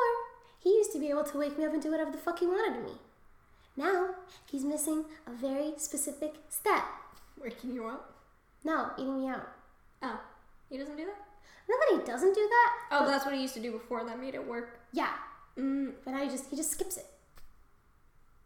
[0.59, 2.45] he used to be able to wake me up and do whatever the fuck he
[2.47, 2.93] wanted to me.
[3.77, 4.09] Now
[4.51, 6.83] he's missing a very specific step.
[7.41, 8.13] Waking you up?
[8.63, 9.47] No, eating me out.
[10.01, 10.19] Oh,
[10.69, 11.17] he doesn't do that?
[11.69, 12.73] Not that he doesn't do that.
[12.91, 14.79] Oh, that's what he used to do before that made it work.
[14.91, 15.13] Yeah,
[15.57, 15.93] Mm.
[16.05, 17.05] but now he just he just skips it.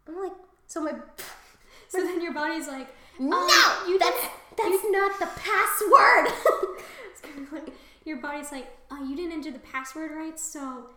[0.07, 0.34] I'm like,
[0.68, 0.91] so my
[1.88, 2.88] So then your body's like,
[3.20, 3.49] no, um,
[3.88, 6.34] you that's didn't- that's not the password.
[7.11, 7.70] It's kind of like
[8.05, 10.89] your body's like, oh, you didn't enter the password right, so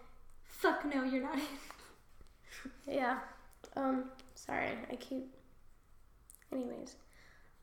[0.67, 1.45] fuck no, you're not in.
[2.95, 3.19] yeah.
[3.77, 4.05] Um.
[4.35, 5.35] Sorry, I keep.
[6.53, 6.97] Anyways.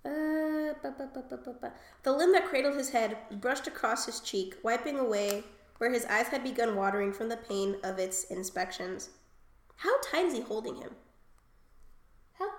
[0.06, 1.70] Uh, bu- bu- bu-
[2.04, 5.44] The limb that cradled his head brushed across his cheek, wiping away
[5.78, 9.10] where his eyes had begun watering from the pain of its inspections.
[9.78, 10.92] How tight is he holding him?
[12.34, 12.50] How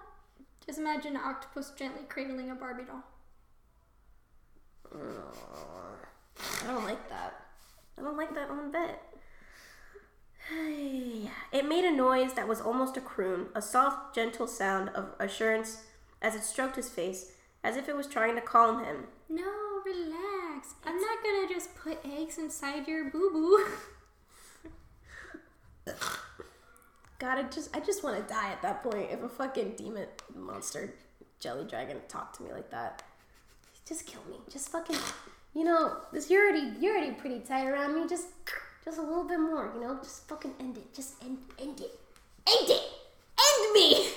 [0.64, 3.05] Just imagine an octopus gently cradling a Barbie doll.
[4.95, 7.34] I don't like that.
[7.99, 8.99] I don't like that one bit.
[11.53, 15.84] It made a noise that was almost a croon, a soft, gentle sound of assurance
[16.20, 17.30] as it stroked his face,
[17.62, 19.05] as if it was trying to calm him.
[19.28, 19.45] No,
[19.84, 20.74] relax.
[20.84, 23.64] I'm not gonna just put eggs inside your boo boo.
[27.18, 30.09] God, I just I just want to die at that point if a fucking demon
[30.34, 30.95] monster
[31.38, 33.03] jelly dragon talked to me like that.
[33.86, 34.38] Just kill me.
[34.51, 34.97] Just fucking
[35.55, 38.09] you know, this you're already you're already pretty tight around me.
[38.09, 38.28] Just
[38.85, 39.99] just a little bit more, you know?
[40.03, 40.95] Just fucking end it.
[40.95, 41.99] Just end end it.
[42.47, 42.82] End it!
[43.39, 44.09] End me!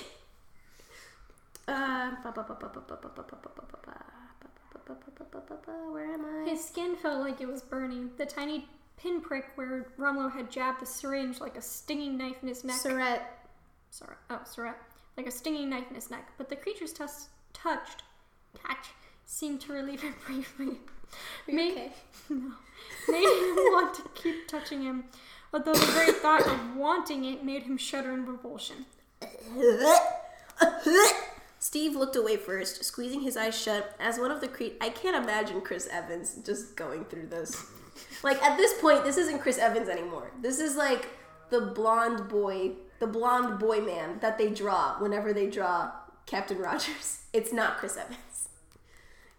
[1.66, 2.10] Uh,
[5.90, 6.48] where am I?
[6.48, 8.10] His skin felt like it was burning.
[8.16, 8.66] The tiny
[8.98, 12.76] pinprick where Rumlow had jabbed the syringe like a stinging knife in his neck.
[12.76, 13.22] Surrette.
[13.90, 14.16] Sorry.
[14.30, 14.74] Oh, Surrette.
[15.16, 16.28] Like a stinging knife in his neck.
[16.36, 17.10] But the creature's touch,
[17.52, 18.02] touched,
[18.54, 18.88] touch,
[19.24, 20.78] seemed to relieve it briefly.
[21.46, 21.92] Made, okay?
[22.30, 22.52] no,
[23.08, 25.04] made him want to keep touching him,
[25.52, 28.86] although the very thought of wanting it made him shudder in revulsion.
[31.60, 35.16] Steve looked away first, squeezing his eyes shut as one of the cre- I can't
[35.16, 37.66] imagine Chris Evans just going through this.
[38.22, 40.30] Like at this point, this isn't Chris Evans anymore.
[40.40, 41.08] This is like
[41.50, 45.90] the blonde boy, the blonde boy man that they draw whenever they draw
[46.26, 47.22] Captain Rogers.
[47.32, 48.47] It's not Chris Evans.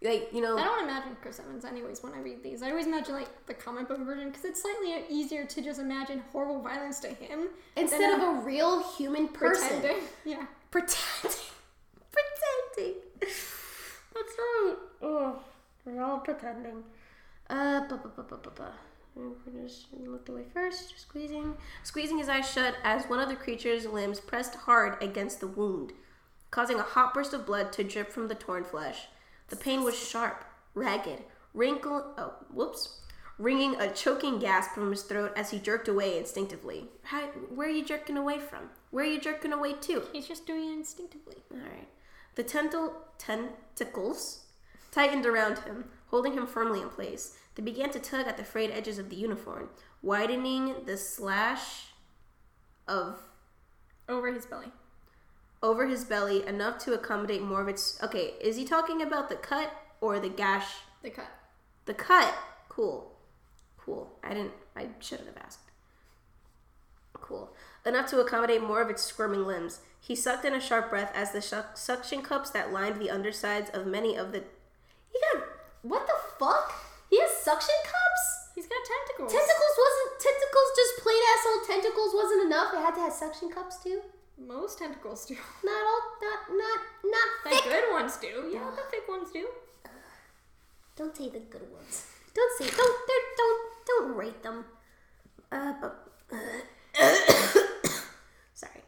[0.01, 2.61] Like you know, I don't imagine Chris Evans, anyways, when I read these.
[2.63, 6.23] I always imagine like the comic book version because it's slightly easier to just imagine
[6.31, 10.03] horrible violence to him instead of a real human person pretending.
[10.25, 10.45] Yeah.
[10.71, 11.37] pretending,
[12.11, 13.01] pretending.
[13.19, 14.75] That's right.
[15.01, 15.39] Oh,
[15.85, 16.83] we're all pretending.
[17.49, 18.63] Uh, bu- bu- bu- bu- bu- bu.
[19.65, 24.21] Just looked away first, squeezing, squeezing his eyes shut as one of the creature's limbs
[24.21, 25.91] pressed hard against the wound,
[26.51, 29.07] causing a hot burst of blood to drip from the torn flesh.
[29.49, 31.23] The pain was sharp, ragged,
[31.53, 32.13] wrinkle.
[32.17, 32.97] Oh, whoops.
[33.37, 36.87] Wringing a choking gasp from his throat as he jerked away instinctively.
[37.03, 37.21] How,
[37.55, 38.69] where are you jerking away from?
[38.91, 40.03] Where are you jerking away to?
[40.11, 41.37] He's just doing it instinctively.
[41.51, 41.87] All right.
[42.35, 44.45] The tental tentacles
[44.91, 47.37] tightened around him, holding him firmly in place.
[47.55, 49.69] They began to tug at the frayed edges of the uniform,
[50.01, 51.87] widening the slash
[52.87, 53.21] of
[54.07, 54.71] Over his belly.
[55.62, 58.01] Over his belly enough to accommodate more of its.
[58.01, 60.68] Okay, is he talking about the cut or the gash?
[61.01, 61.32] The cut.
[61.86, 62.34] The cut.
[62.70, 63.12] Cool.
[63.78, 64.12] Cool.
[64.24, 64.53] I didn't.
[64.76, 65.60] I shouldn't have asked.
[67.14, 67.53] Cool.
[67.86, 69.82] Enough to accommodate more of its squirming limbs.
[69.99, 73.86] He sucked in a sharp breath as the suction cups that lined the undersides of
[73.86, 74.43] many of the.
[75.12, 75.43] He got.
[75.82, 76.74] What the fuck?
[77.10, 78.51] He has suction cups?
[78.55, 79.32] He's got tentacles.
[79.32, 80.20] Tentacles wasn't.
[80.20, 82.74] Tentacles, just plain asshole tentacles wasn't enough.
[82.74, 84.01] It had to have suction cups too?
[84.39, 85.35] Most tentacles do.
[85.63, 86.01] Not all.
[86.21, 86.39] Not.
[86.57, 86.79] Not.
[87.05, 87.63] Not The thick.
[87.65, 88.49] good ones do.
[88.51, 89.47] Yeah, the thick ones do.
[90.95, 92.05] Don't say the good ones.
[92.33, 94.65] Don't say don't they're- don't don't rate them.
[95.51, 96.37] Uh, but Uh,
[98.53, 98.83] sorry.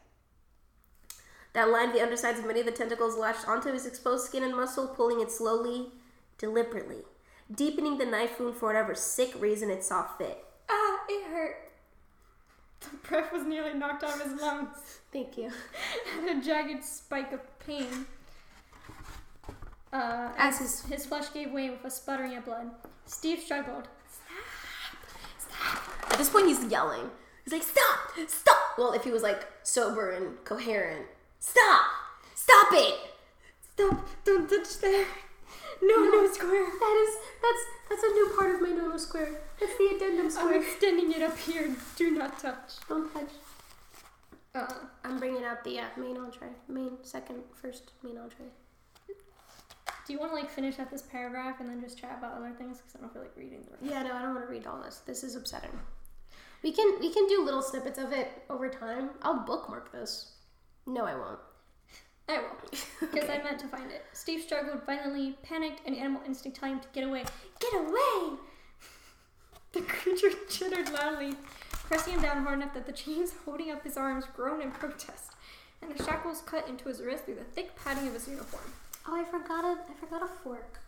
[1.54, 4.54] That lined the undersides of many of the tentacles lashed onto his exposed skin and
[4.54, 5.90] muscle, pulling it slowly,
[6.38, 7.02] deliberately,
[7.52, 10.44] deepening the knife wound for whatever sick reason it saw fit.
[10.70, 11.56] Ah, it hurt.
[12.90, 14.76] The breath was nearly knocked out of his lungs.
[15.12, 15.50] Thank you.
[16.18, 18.06] and a jagged spike of pain.
[19.92, 22.70] Uh, As his his flesh gave way with a sputtering of blood.
[23.06, 23.88] Steve struggled.
[24.10, 24.96] Stop!
[25.38, 26.12] Stop!
[26.12, 27.10] At this point, he's yelling.
[27.44, 28.12] He's like, "Stop!
[28.28, 31.06] Stop!" Well, if he was like sober and coherent,
[31.40, 31.84] stop!
[32.34, 32.94] Stop it!
[33.74, 34.06] Stop!
[34.24, 35.06] Don't touch there.
[35.82, 36.64] No, no, square.
[36.64, 39.40] That is that's that's a new part of my no no square.
[39.58, 40.54] That's the addendum square.
[40.54, 41.74] I'm extending it up here.
[41.96, 42.74] Do not touch.
[42.88, 43.30] Don't touch.
[44.54, 44.66] Uh,
[45.02, 48.46] I'm bringing out the uh, main entree, main second first main entree.
[49.08, 52.52] do you want to like finish up this paragraph and then just chat about other
[52.52, 52.78] things?
[52.78, 53.82] Because I don't feel like reading the rest.
[53.82, 54.98] Yeah, no, I don't want to read all this.
[55.04, 55.78] This is upsetting.
[56.62, 59.10] We can we can do little snippets of it over time.
[59.22, 60.32] I'll bookmark this.
[60.86, 61.40] No, I won't.
[62.32, 62.56] I will,
[63.12, 64.06] because I meant to find it.
[64.14, 67.24] Steve struggled violently, panicked, and animal instinct telling him to get away.
[67.60, 68.38] Get away!
[69.72, 71.34] The creature chittered loudly,
[71.70, 75.32] pressing him down hard enough that the chains holding up his arms groaned in protest,
[75.80, 78.70] and the shackles cut into his wrist through the thick padding of his uniform.
[79.06, 80.80] Oh, I forgot a I forgot a fork.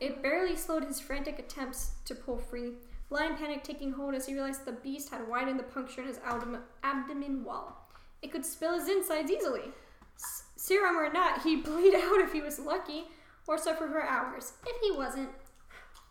[0.00, 2.74] It barely slowed his frantic attempts to pull free.
[3.08, 6.20] Blind panic taking hold as he realized the beast had widened the puncture in his
[6.24, 7.88] abdomen, abdomen wall.
[8.22, 9.72] It could spill his insides easily.
[10.58, 13.04] Serum or not, he'd bleed out if he was lucky,
[13.46, 14.54] or suffer for hours.
[14.66, 15.30] If he wasn't,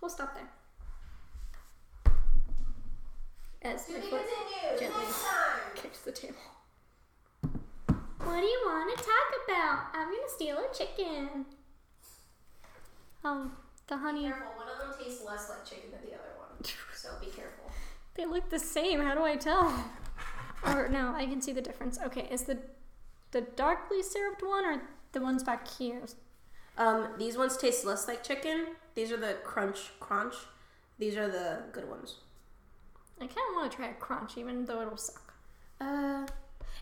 [0.01, 0.49] we'll stop there.
[3.61, 4.21] As my foot
[4.79, 5.05] gently
[5.75, 6.37] kicks the table.
[7.41, 9.87] What do you want to talk about?
[9.93, 11.45] I'm gonna steal a chicken.
[13.25, 13.51] Oh,
[13.87, 14.23] the honey.
[14.23, 16.63] Careful, one of them tastes less like chicken than the other one.
[16.95, 17.71] So be careful.
[18.15, 19.01] They look the same.
[19.01, 19.71] How do I tell?
[20.65, 21.99] Or no, I can see the difference.
[22.03, 22.57] Okay, is the
[23.31, 26.01] the darkly syruped one or the ones back here?
[26.77, 28.67] Um, these ones taste less like chicken.
[28.95, 30.35] These are the crunch crunch.
[30.99, 32.17] These are the good ones.
[33.19, 35.33] I kind of want to try a crunch, even though it'll suck.
[35.81, 36.25] Uh,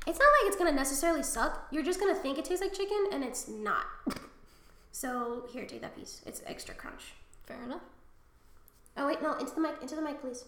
[0.05, 1.67] it's not like it's gonna necessarily suck.
[1.71, 3.85] You're just gonna think it tastes like chicken, and it's not.
[4.91, 6.21] so here, take that piece.
[6.25, 7.13] It's extra crunch.
[7.45, 7.81] Fair enough.
[8.97, 10.45] Oh wait, no, into the mic, into the mic, please.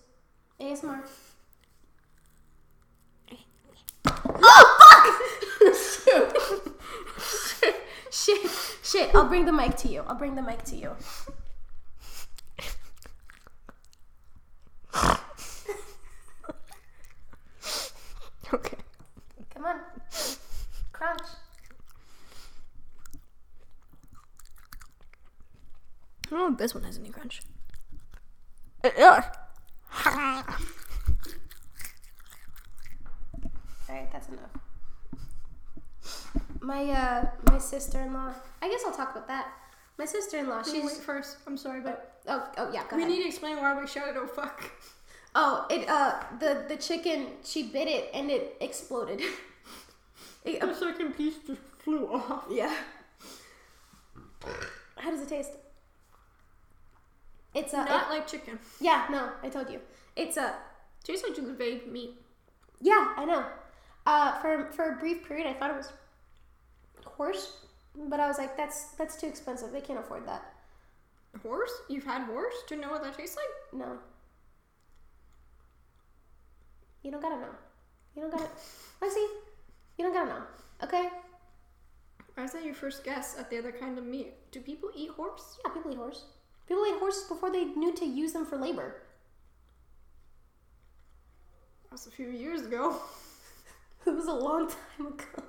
[0.59, 1.01] ASMR.
[4.05, 5.13] oh
[5.59, 5.75] fuck!
[6.07, 7.75] shit,
[8.11, 8.51] shit,
[8.83, 9.15] shit.
[9.15, 10.03] I'll bring the mic to you.
[10.07, 10.91] I'll bring the mic to you.
[18.53, 18.77] Okay.
[19.53, 19.75] Come on,
[20.93, 21.21] crunch.
[26.31, 27.41] Oh, this one has any crunch.
[28.83, 28.91] All
[33.89, 34.56] right, that's enough.
[36.61, 38.33] My uh, my sister-in-law.
[38.61, 39.47] I guess I'll talk about that.
[39.97, 40.63] My sister-in-law.
[40.63, 41.37] She's She's wait first.
[41.47, 42.83] I'm sorry, but oh oh yeah.
[42.89, 43.13] Go we ahead.
[43.15, 44.15] need to explain why we shouted.
[44.17, 44.63] Oh fuck!
[45.35, 49.21] Oh, it uh the the chicken she bit it and it exploded.
[49.21, 52.45] It- The second piece just flew off.
[52.49, 52.73] yeah.
[54.97, 55.51] How does it taste?
[57.53, 58.57] It's a Not like chicken.
[58.79, 59.81] yeah no I told you
[60.15, 60.53] it's a
[61.03, 62.11] Tastes like just vague meat.
[62.81, 63.45] yeah I know.
[64.05, 65.91] Uh, for for a brief period I thought it was
[67.17, 67.53] horse,
[67.95, 69.71] but I was like that's that's too expensive.
[69.71, 70.53] They can't afford that.
[71.43, 71.71] Horse?
[71.89, 72.55] You've had horse?
[72.67, 73.79] Do you know what that tastes like?
[73.79, 73.97] No.
[77.03, 77.55] You don't gotta know.
[78.15, 78.49] You don't gotta.
[79.01, 79.25] Lexi,
[79.97, 80.43] you don't gotta know.
[80.83, 81.09] Okay?
[82.43, 84.33] Is that your first guess at the other kind of meat?
[84.51, 85.57] Do people eat horse?
[85.63, 86.25] Yeah, people eat horse.
[86.67, 89.01] People ate horses before they knew to use them for labor.
[91.83, 92.95] That was a few years ago.
[94.05, 95.43] It was a long time ago.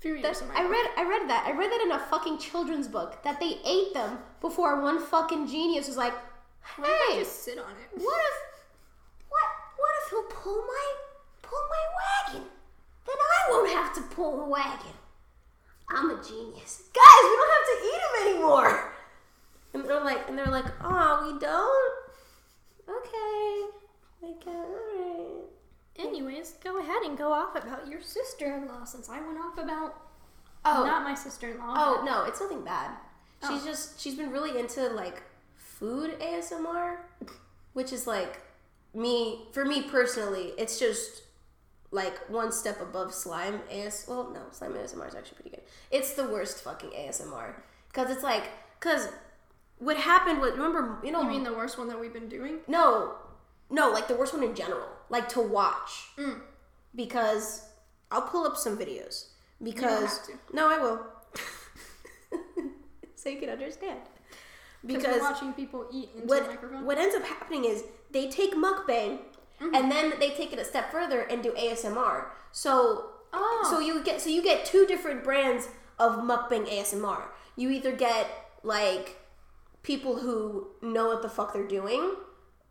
[0.00, 0.40] Few years.
[0.40, 1.44] That, I read I read that.
[1.46, 5.48] I read that in a fucking children's book that they ate them before one fucking
[5.48, 6.14] genius was like,
[6.76, 7.90] Why "Hey, I just sit on it?
[8.00, 8.36] what if
[9.28, 10.94] what what if he'll pull my
[11.42, 12.48] pull my wagon?
[13.06, 14.94] Then I won't have to pull the wagon.
[15.90, 16.82] I'm a genius.
[16.94, 18.92] Guys, we don't have to eat him anymore.
[19.74, 21.94] And they're like and they're like, "Oh, we don't."
[22.88, 23.64] Okay.
[24.22, 25.57] Like, uh, all right.
[25.98, 29.94] Anyways, go ahead and go off about your sister-in-law since I went off about
[30.64, 31.74] Oh, not my sister-in-law.
[31.76, 32.90] Oh no, it's nothing bad.
[33.48, 33.66] She's Oh.
[33.66, 35.22] just she's been really into like
[35.56, 36.98] food ASMR,
[37.72, 38.40] which is like
[38.94, 40.52] me for me personally.
[40.58, 41.22] It's just
[41.90, 44.04] like one step above slime AS.
[44.08, 45.62] Well, no, slime ASMR is actually pretty good.
[45.90, 47.54] It's the worst fucking ASMR
[47.88, 48.44] because it's like
[48.78, 49.08] because
[49.78, 52.58] what happened was remember you know You mean the worst one that we've been doing?
[52.66, 53.14] no
[53.70, 56.40] no like the worst one in general like to watch Mm.
[56.94, 57.62] because
[58.10, 59.26] I'll pull up some videos
[59.62, 61.06] because no I will
[63.14, 63.98] so you can understand
[64.86, 66.84] Because watching people eat into the what microphone.
[66.86, 69.18] what ends up happening is they take mukbang
[69.60, 69.74] Mm-hmm.
[69.74, 73.66] and then they take it a step further and do ASMR so Oh.
[73.70, 75.66] so you get so you get two different brands
[75.98, 77.22] of mukbang ASMR
[77.56, 78.28] you either get
[78.62, 79.16] like
[79.82, 82.14] people who know what the fuck they're doing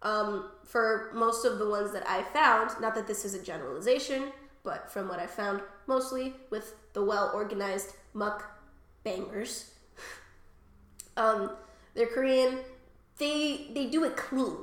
[0.01, 4.31] um, for most of the ones that I found, not that this is a generalization,
[4.63, 8.59] but from what I found, mostly with the well organized muck
[9.03, 9.71] bangers,
[11.17, 11.51] um,
[11.93, 12.59] they're Korean.
[13.17, 14.55] They they do it clean.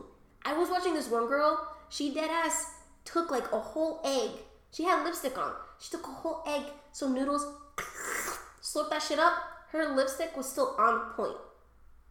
[0.44, 1.68] I was watching this one girl.
[1.88, 2.70] She dead ass
[3.04, 4.30] took like a whole egg.
[4.72, 5.52] She had lipstick on.
[5.78, 6.62] She took a whole egg,
[6.92, 7.46] So noodles,
[8.62, 9.34] slurped that shit up.
[9.70, 11.36] Her lipstick was still on point.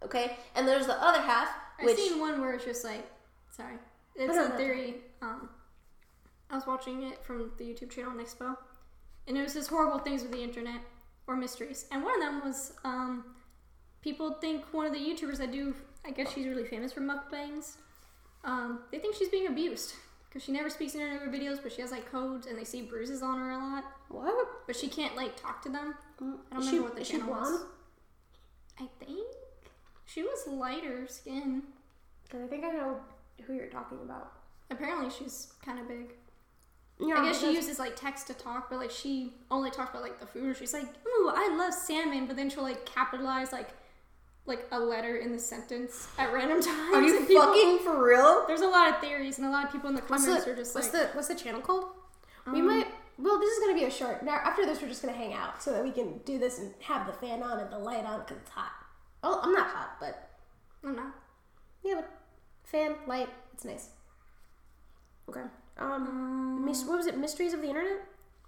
[0.04, 1.48] Okay, and there's the other half,
[1.80, 3.10] I've seen one where it's just like,
[3.56, 3.76] sorry,
[4.16, 4.96] it's a theory.
[5.22, 5.50] Um,
[6.50, 8.56] I was watching it from the YouTube channel Nexpo,
[9.28, 10.82] and it was just horrible things with the internet
[11.28, 11.86] or mysteries.
[11.92, 13.24] And one of them was um,
[14.02, 15.74] people think one of the YouTubers that do,
[16.06, 17.78] I guess she's really famous for mukbangs.
[18.44, 19.94] Um, they think she's being abused
[20.28, 22.58] because she never speaks in any of her videos, but she has like codes, and
[22.58, 23.84] they see bruises on her a lot.
[24.10, 24.48] what?
[24.68, 25.96] But she can't like talk to them.
[26.20, 27.66] I don't Is remember she- what the channel was.
[28.80, 29.28] I think
[30.06, 31.64] she was lighter skin.
[32.24, 32.98] Because I think I know
[33.46, 34.32] who you're talking about.
[34.72, 36.14] Apparently, she's kind of big.
[37.00, 40.04] Yeah, I guess she uses like text to talk, but like she only talks about
[40.04, 40.56] like the food.
[40.56, 43.70] She's like, "Ooh, I love salmon," but then she'll like capitalize like
[44.46, 46.94] like a letter in the sentence at random times.
[46.96, 48.46] Are you people- fucking for real?
[48.48, 50.56] There's a lot of theories, and a lot of people in the comments the, are
[50.56, 51.86] just what's like, the what's the channel called?
[52.52, 52.88] we Um, might.
[53.18, 54.24] Well, this is gonna be a short.
[54.24, 56.74] Now after this, we're just gonna hang out so that we can do this and
[56.82, 58.72] have the fan on and the light on because it's hot.
[59.24, 60.30] Oh, I'm not hot, but
[60.84, 61.14] I'm not.
[61.84, 62.10] yeah, but
[62.64, 63.90] fan light, it's nice.
[65.30, 65.44] Okay.
[65.78, 67.18] Um, Um, mis- what was it?
[67.18, 68.02] Mysteries of the Internet.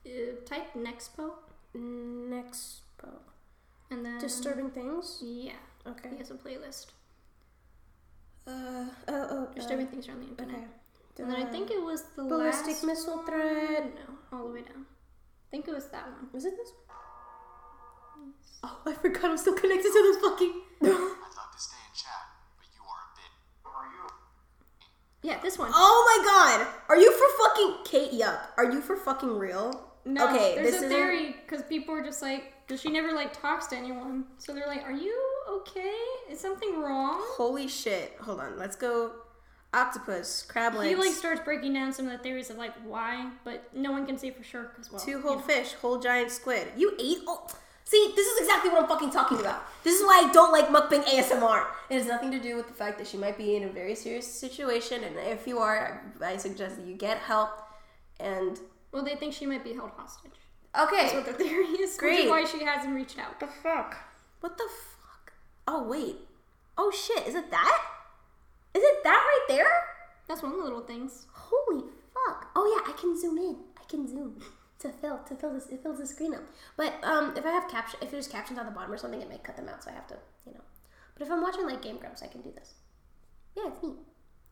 [0.05, 1.33] uh, type Nexpo,
[1.75, 3.09] Nexpo.
[3.89, 5.19] and then Disturbing things.
[5.21, 5.53] Yeah,
[5.87, 6.09] Okay.
[6.09, 6.87] he has a playlist.
[8.47, 8.85] Uh.
[9.07, 9.27] Oh.
[9.31, 9.47] Oh.
[9.55, 10.55] Disturbing things around the internet.
[10.57, 10.67] Okay.
[11.23, 13.25] And then I think it was the ballistic last missile one.
[13.25, 13.95] threat.
[13.95, 14.85] No, all the way down.
[14.85, 16.29] I think it was that one.
[16.33, 18.33] Was it this one?
[18.63, 20.53] Oh, I forgot I'm still connected to this fucking.
[20.83, 20.87] I'd
[21.39, 22.25] love to stay and chat,
[22.57, 23.31] but you are a bit.
[23.65, 24.05] Are you?
[25.25, 25.71] Yeah, this one.
[25.73, 26.67] Oh my god!
[26.87, 28.53] Are you for fucking Kate Yup?
[28.57, 29.89] Are you for fucking real?
[30.05, 33.65] No, okay, there's a theory because people are just like, because she never like talks
[33.67, 35.19] to anyone, so they're like, "Are you
[35.49, 35.95] okay?
[36.29, 38.15] Is something wrong?" Holy shit!
[38.21, 39.13] Hold on, let's go.
[39.73, 43.31] Octopus, crab legs, He like starts breaking down some of the theories of like why,
[43.43, 45.41] but no one can say for sure because well, two you whole know.
[45.41, 46.67] fish, whole giant squid.
[46.77, 47.17] You ate?
[47.25, 47.47] Oh,
[47.85, 49.63] see, this is exactly what I'm fucking talking about.
[49.83, 51.65] This is why I don't like mukbang ASMR.
[51.89, 53.95] It has nothing to do with the fact that she might be in a very
[53.95, 57.51] serious situation, and if you are, I I suggest that you get help.
[58.19, 58.59] And
[58.91, 60.31] Well, they think she might be held hostage.
[60.79, 61.95] okay, That's what their theory is.
[61.97, 62.11] Great.
[62.17, 63.39] Which is why she hasn't reached out.
[63.39, 63.95] the fuck?
[64.41, 65.33] What the fuck?
[65.67, 66.17] Oh wait.
[66.77, 67.81] Oh shit, is it that?
[68.73, 69.71] Is it that right there?
[70.27, 71.25] That's one of the little things.
[71.31, 71.83] Holy
[72.13, 72.47] fuck.
[72.55, 73.55] Oh yeah, I can zoom in.
[73.79, 74.41] I can zoom
[74.85, 76.41] to fill to fill this it fills the screen up.
[76.77, 79.29] But um if I have caption if there's captions on the bottom or something, it
[79.29, 80.15] might cut them out, so I have to,
[80.45, 80.61] you know.
[81.17, 82.73] But if I'm watching like Game Grumps, I can do this.
[83.55, 83.95] Yeah, it's neat.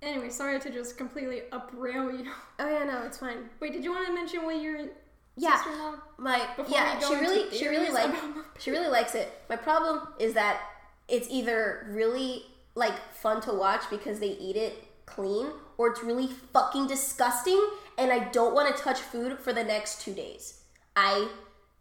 [0.01, 2.29] Anyway, sorry to just completely uprail you.
[2.59, 3.49] Oh yeah, no, it's fine.
[3.59, 4.87] Wait, did you want to mention what your
[5.35, 5.55] Yeah.
[5.55, 5.95] sister-in-law?
[6.17, 8.15] My Before yeah, she really she really theories like
[8.59, 9.31] she really likes it.
[9.49, 10.61] My problem is that
[11.07, 12.43] it's either really
[12.75, 15.47] like fun to watch because they eat it clean
[15.77, 17.61] or it's really fucking disgusting
[17.97, 20.61] and I don't want to touch food for the next two days.
[20.95, 21.29] I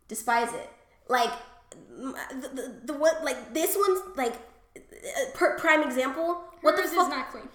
[0.08, 0.70] despise it.
[1.08, 1.32] Like
[1.70, 4.34] the, the, the what like this one's like
[4.76, 4.80] uh,
[5.34, 6.44] per, prime example.
[6.60, 7.06] What Hers the fuck?
[7.06, 7.48] is not clean.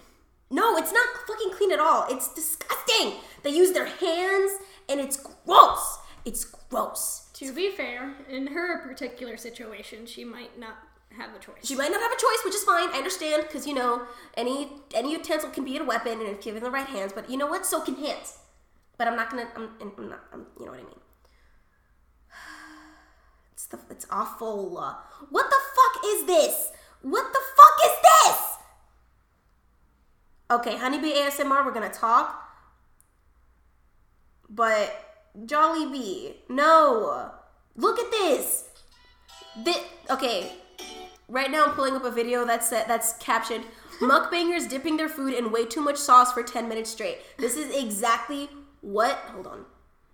[0.50, 2.06] No, it's not fucking clean at all.
[2.10, 3.14] It's disgusting.
[3.44, 4.52] They use their hands
[4.88, 6.00] and it's gross.
[6.26, 7.30] It's gross.
[7.34, 10.76] To be fair, in her particular situation, she might not
[11.18, 11.64] have a choice.
[11.64, 12.90] She might not have a choice, which is fine.
[12.90, 14.04] I understand because you know
[14.36, 17.14] any any utensil can be a weapon, and if given the right hands.
[17.14, 17.66] But you know what?
[17.66, 18.40] So can hands.
[18.98, 19.48] But I'm not gonna.
[19.56, 20.24] I'm, I'm not.
[20.34, 21.00] I'm, you know what I mean.
[23.54, 23.80] It's the.
[23.90, 24.72] It's awful.
[25.30, 26.72] What the fuck is this?
[27.02, 28.58] What the fuck is this?
[30.50, 31.66] Okay, Honeybee ASMR.
[31.66, 32.44] We're gonna talk.
[34.50, 34.96] But
[35.46, 37.32] Jolly Bee, no.
[37.76, 38.64] Look at this.
[39.64, 39.78] This.
[40.10, 40.52] Okay,
[41.30, 43.66] Right now, I'm pulling up a video that's uh, that's captioned
[44.00, 47.76] "Mukbangers dipping their food in way too much sauce for 10 minutes straight." This is
[47.76, 48.50] exactly
[48.82, 49.16] what.
[49.34, 49.66] Hold on,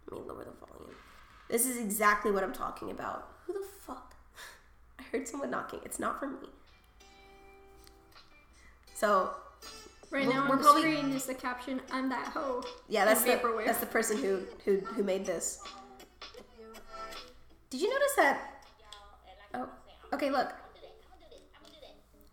[0.10, 0.96] let me lower the volume.
[1.50, 3.28] This is exactly what I'm talking about.
[3.46, 4.16] Who the fuck?
[5.00, 5.82] I heard someone knocking.
[5.86, 6.48] It's not from me.
[8.96, 9.36] So
[10.10, 12.64] right now we're on the probably- screen is the caption, I'm that hoe.
[12.90, 15.60] yeah, that's the that's the person who who who made this.
[17.70, 18.64] Did you notice that?
[19.56, 19.70] Oh,
[20.14, 20.30] okay.
[20.32, 20.54] Look,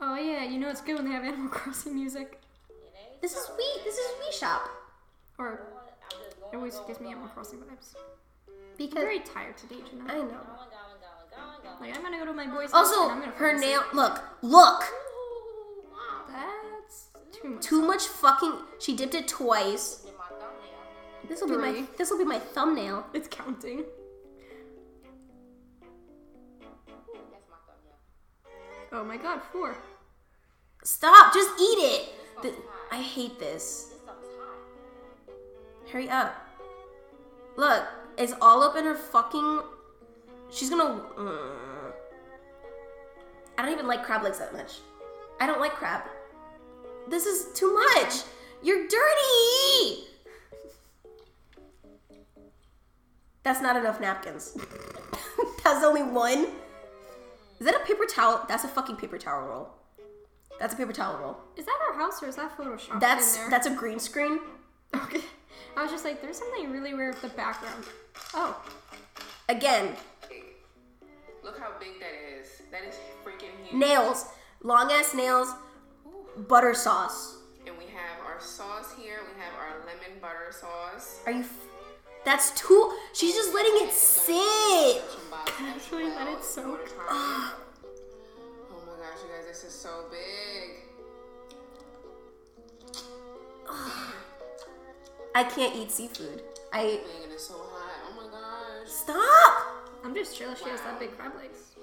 [0.00, 2.40] Oh yeah, you know it's good when they have Animal Crossing music.
[3.20, 3.64] this is we.
[3.84, 4.68] This is we shop
[5.38, 5.66] Or
[6.52, 7.94] it always gives me Animal Crossing vibes.
[8.78, 10.40] Because I'm very tired today, you I know.
[11.80, 13.82] Like I'm gonna go to my boy's house Also, and I'm gonna her nail.
[13.92, 14.84] Look, look.
[16.28, 17.62] That's too much.
[17.62, 18.54] Too much fucking.
[18.78, 20.06] She dipped it twice.
[21.28, 21.84] This will be my.
[21.98, 23.06] This will be my thumbnail.
[23.12, 23.84] It's counting.
[28.92, 29.76] Oh my god, four.
[30.84, 31.34] Stop!
[31.34, 32.08] Just eat it.
[32.42, 32.54] The-
[32.90, 33.94] I hate this.
[35.90, 36.34] Hurry up.
[37.56, 37.84] Look,
[38.16, 39.62] it's all up in her fucking.
[40.50, 41.00] She's gonna.
[41.16, 41.92] Mm.
[43.58, 44.78] I don't even like crab legs that much.
[45.40, 46.02] I don't like crab.
[47.08, 48.22] This is too much.
[48.62, 50.04] You're dirty.
[53.42, 54.56] That's not enough napkins.
[55.64, 56.46] That's only one.
[57.58, 58.44] Is that a paper towel?
[58.48, 59.68] That's a fucking paper towel roll.
[60.60, 61.36] That's a paper towel roll.
[61.56, 63.50] Is that our house or is that Photoshop That's in there?
[63.50, 64.38] that's a green screen.
[64.94, 65.22] okay.
[65.76, 67.84] I was just like, there's something really weird with the background.
[68.34, 68.56] Oh,
[69.48, 69.96] Again,
[71.42, 72.60] Look how big that is.
[72.70, 72.94] That is
[73.24, 73.80] freaking huge.
[73.80, 74.26] nails,
[74.62, 75.48] long ass nails,
[76.48, 77.38] butter sauce.
[77.66, 79.20] And we have our sauce here.
[79.34, 81.20] We have our lemon butter sauce.
[81.26, 81.40] Are you?
[81.40, 81.52] F-
[82.26, 82.92] that's too.
[83.14, 85.02] She's just letting it sit.
[85.62, 86.86] Actually, let it soak.
[89.50, 90.70] This is so big.
[95.34, 96.42] I can't eat seafood.
[96.72, 98.00] I Man, it's so hot.
[98.06, 98.88] Oh my gosh.
[98.88, 100.04] stop.
[100.04, 101.74] I'm just jealous she has that big crab legs.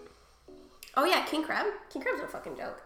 [0.96, 1.66] Oh yeah, king crab.
[1.90, 2.82] King crab's a fucking joke.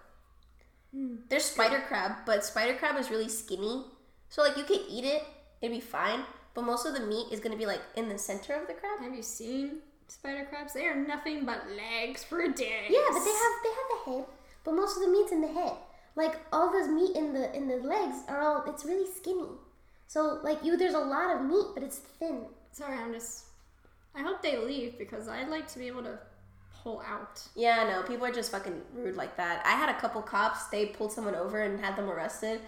[0.91, 1.17] Hmm.
[1.29, 3.85] There's spider crab, but spider crab is really skinny.
[4.29, 5.23] So like you could eat it,
[5.61, 6.21] it'd be fine.
[6.55, 8.99] But most of the meat is gonna be like in the center of the crab.
[8.99, 10.73] Have you seen spider crabs?
[10.73, 12.89] They are nothing but legs for days.
[12.89, 14.25] Yeah, but they have they have the head,
[14.63, 15.73] but most of the meat's in the head.
[16.15, 19.47] Like all the meat in the in the legs are all it's really skinny.
[20.07, 22.45] So like you there's a lot of meat, but it's thin.
[22.71, 23.45] Sorry, I'm just.
[24.13, 26.19] I hope they leave because I'd like to be able to
[26.83, 27.41] pull out.
[27.55, 29.65] Yeah, no, people are just fucking rude like that.
[29.65, 32.59] I had a couple cops, they pulled someone over and had them arrested,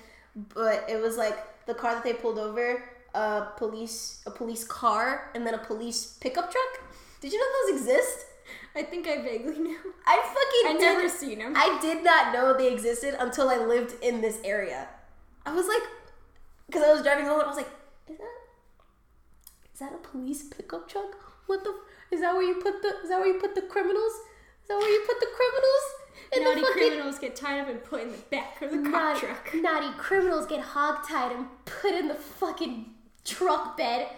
[0.54, 2.84] but it was like the car that they pulled over,
[3.14, 6.91] a police a police car and then a police pickup truck.
[7.22, 8.26] Did you know those exist?
[8.76, 9.78] I think I vaguely knew.
[10.07, 11.53] I fucking I did- never seen 'em.
[11.55, 14.88] I did not know they existed until I lived in this area.
[15.45, 15.84] I was like,
[16.67, 17.69] because I was driving home and I was like,
[18.09, 18.36] is that
[19.74, 21.15] is that a police pickup truck?
[21.47, 21.74] What the?
[22.11, 22.89] Is that where you put the?
[23.03, 24.13] Is that where you put the criminals?
[24.61, 25.84] Is that where you put the criminals?
[26.32, 28.78] In Naughty the fucking criminals get tied up and put in the back of the
[28.78, 29.53] naughty, truck.
[29.55, 32.86] naughty criminals get hogtied and put in the fucking
[33.26, 34.07] truck bed.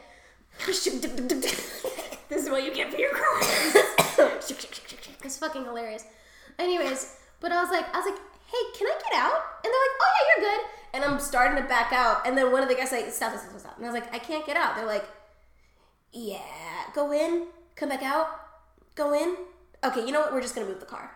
[0.68, 3.95] This is what you get for your crime.
[5.24, 6.05] It's fucking hilarious.
[6.59, 9.41] Anyways, but I was like, I was like, hey, can I get out?
[9.63, 10.66] And they're like, oh yeah, you're good.
[10.93, 13.49] And I'm starting to back out, and then one of the guys like, stop, stop,
[13.49, 13.78] stop, stop.
[13.78, 14.76] And I was like, I can't get out.
[14.76, 15.05] They're like,
[16.13, 16.39] yeah,
[16.93, 18.28] go in, come back out,
[18.93, 19.36] go in.
[19.84, 20.32] Okay, you know what?
[20.32, 21.11] We're just gonna move the car.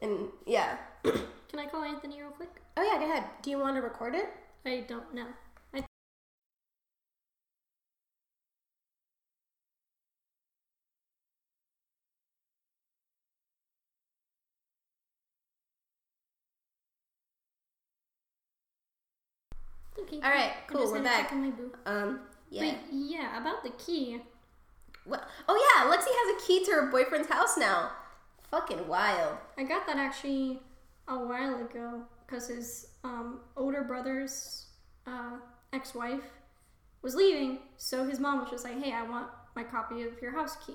[0.00, 0.78] And yeah.
[1.02, 2.62] Can I call Anthony real quick?
[2.76, 3.24] Oh yeah, go ahead.
[3.42, 4.28] Do you want to record it?
[4.64, 5.26] I don't know.
[20.12, 20.26] Okay.
[20.26, 20.80] All right, I'm cool.
[20.82, 21.22] just We're back.
[21.28, 21.72] check on my boo.
[21.86, 22.72] Um, yeah.
[22.72, 24.18] But yeah, about the key.
[25.04, 25.22] What?
[25.48, 27.90] Oh yeah, Lexi has a key to her boyfriend's house now.
[28.50, 29.36] Fucking wild.
[29.56, 30.60] I got that actually
[31.08, 34.66] a while ago because his um, older brother's
[35.06, 35.36] uh,
[35.72, 36.22] ex-wife
[37.02, 40.32] was leaving, so his mom was just like, "Hey, I want my copy of your
[40.32, 40.74] house key,"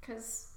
[0.00, 0.48] because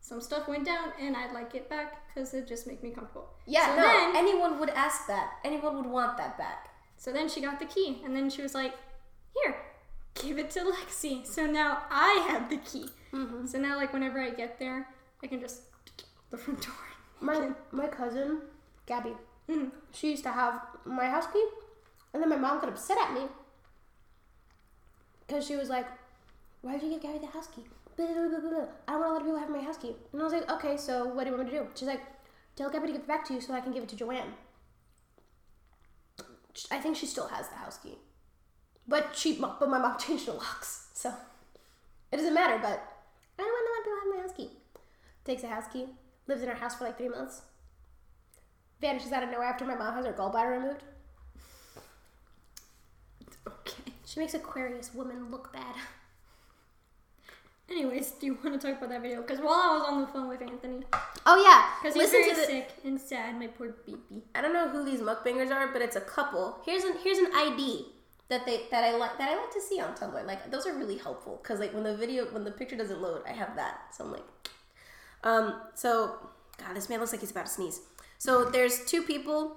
[0.00, 3.28] some stuff went down, and I'd like it back because it just make me comfortable.
[3.46, 5.34] Yeah, So no, then- anyone would ask that.
[5.44, 6.70] Anyone would want that back.
[6.98, 8.74] So then she got the key, and then she was like,
[9.34, 9.54] "Here,
[10.14, 12.86] give it to Lexi." So now I have the key.
[13.12, 13.46] Mm-hmm.
[13.46, 14.88] So now, like, whenever I get there,
[15.22, 15.62] I can just
[16.30, 16.74] the front door.
[17.20, 18.42] My my cousin,
[18.86, 19.14] Gabby,
[19.48, 19.70] Mhm.
[19.92, 21.46] she used to have my house key,
[22.12, 23.22] and then my mom got upset at me
[25.26, 25.86] because she was like,
[26.62, 27.64] "Why did you give Gabby the house key?"
[27.96, 28.66] Blah, blah, blah.
[28.86, 29.94] I don't want a lot of people have my house key.
[30.12, 32.02] And I was like, "Okay, so what do you want me to do?" She's like,
[32.56, 34.34] "Tell Gabby to give it back to you so I can give it to Joanne."
[36.70, 37.98] I think she still has the house key,
[38.86, 41.12] but she but my mom changed the locks, so
[42.12, 42.58] it doesn't matter.
[42.58, 42.82] But
[43.38, 44.50] I don't want to let people have my house key.
[45.24, 45.86] Takes a house key,
[46.26, 47.42] lives in her house for like three months,
[48.80, 50.82] vanishes out of nowhere after my mom has her gallbladder removed.
[53.20, 53.92] It's okay.
[54.04, 55.74] She makes Aquarius women look bad.
[57.70, 59.22] Anyways, do you want to talk about that video?
[59.22, 60.84] Because while I was on the phone with Anthony,
[61.26, 62.46] Oh yeah, because he's very to the.
[62.46, 64.22] sick and sad, my poor baby.
[64.34, 66.60] I don't know who these mukbangers are, but it's a couple.
[66.64, 67.86] Here's an here's an ID
[68.28, 70.24] that they that I like that I like to see on Tumblr.
[70.26, 73.22] Like those are really helpful because like when the video when the picture doesn't load,
[73.28, 73.94] I have that.
[73.96, 74.24] So I'm like,
[75.24, 75.60] um.
[75.74, 76.14] So
[76.58, 77.80] God, this man looks like he's about to sneeze.
[78.18, 79.56] So there's two people,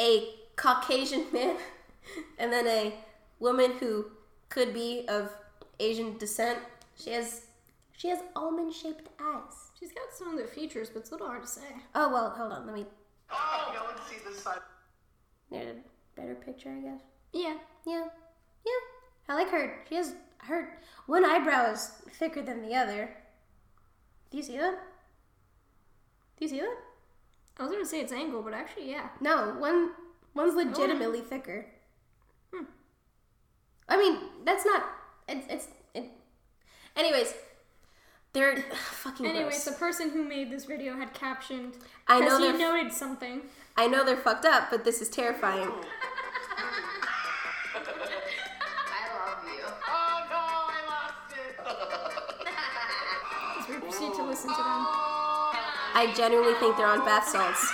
[0.00, 1.56] a Caucasian man,
[2.38, 2.94] and then a
[3.38, 4.06] woman who
[4.48, 5.30] could be of
[5.78, 6.58] Asian descent.
[6.96, 7.42] She has
[7.96, 9.70] she has almond shaped eyes.
[9.78, 11.62] She's got some of the features, but it's a little hard to say.
[11.94, 12.66] Oh well, hold on.
[12.66, 12.86] Let me.
[13.30, 14.60] Oh, no one sees this side.
[15.50, 17.00] There's a better picture, I guess.
[17.32, 17.56] Yeah.
[17.86, 18.04] Yeah,
[18.64, 18.72] yeah.
[19.28, 19.84] I like her.
[19.88, 21.86] She has her one eyebrow is
[22.18, 23.16] thicker than the other.
[24.30, 24.78] Do you see that?
[26.36, 26.76] Do you see that?
[27.58, 29.08] I was gonna say it's angled, but actually, yeah.
[29.20, 29.92] No, one
[30.34, 31.66] one's legitimately thicker.
[32.52, 32.64] Hmm.
[33.88, 34.84] I mean, that's not.
[35.28, 35.68] It's it's.
[36.96, 37.34] It, anyways,
[38.32, 39.26] they're fucking.
[39.26, 39.64] Anyways, gross.
[39.64, 41.74] the person who made this video had captioned
[42.08, 42.58] I know he they're.
[42.58, 43.42] noted something.
[43.76, 45.70] I know they're fucked up, but this is terrifying.
[47.74, 47.78] I
[49.14, 49.64] love you.
[49.88, 51.54] Oh no, I lost it.
[53.60, 54.86] As we proceed to listen to them.
[55.98, 57.72] I genuinely think they're on bath salts.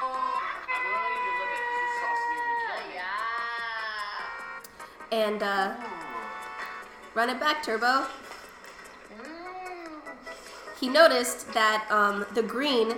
[0.00, 2.94] gonna let you live it because this sauce nearly killed me.
[5.12, 5.28] Yeah.
[5.30, 5.74] And uh,
[7.14, 8.06] run it back, Turbo.
[10.82, 12.94] He noticed that um, the green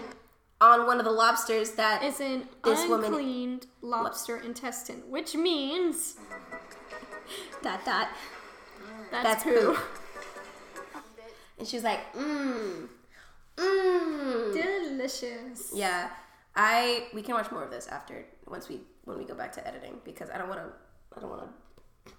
[0.59, 6.17] on one of the lobsters that is an This woman- uncleaned lobster intestine, which means
[7.63, 8.09] dot dot
[9.11, 9.77] that's, that's poo.
[11.59, 12.89] And she's like, mmm,
[13.59, 14.53] mmm.
[14.55, 15.71] delicious.
[15.75, 16.09] Yeah,
[16.57, 19.69] I we can watch more of this after once we when we go back to
[19.69, 20.73] editing because I don't want to
[21.19, 22.13] I don't want to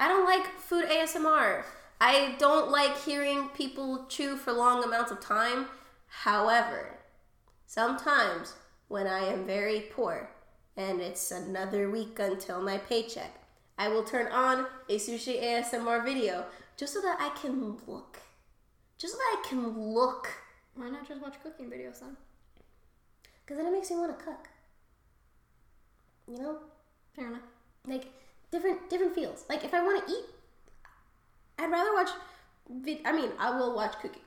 [0.00, 1.62] I don't like food ASMR.
[2.06, 5.68] I don't like hearing people chew for long amounts of time.
[6.06, 6.98] However,
[7.64, 8.52] sometimes
[8.88, 10.28] when I am very poor
[10.76, 13.40] and it's another week until my paycheck,
[13.78, 16.44] I will turn on a sushi ASMR video
[16.76, 18.18] just so that I can look.
[18.98, 20.28] Just so that I can look
[20.74, 22.18] Why not just watch cooking videos then?
[23.46, 24.48] because then it makes me want to cook.
[26.28, 26.58] You know,
[27.16, 27.40] Fair enough.
[27.86, 28.12] like
[28.50, 29.46] different different feels.
[29.48, 30.24] Like if I want to eat,
[31.58, 32.10] I'd rather watch.
[32.70, 34.22] Vid- I mean, I will watch cooking.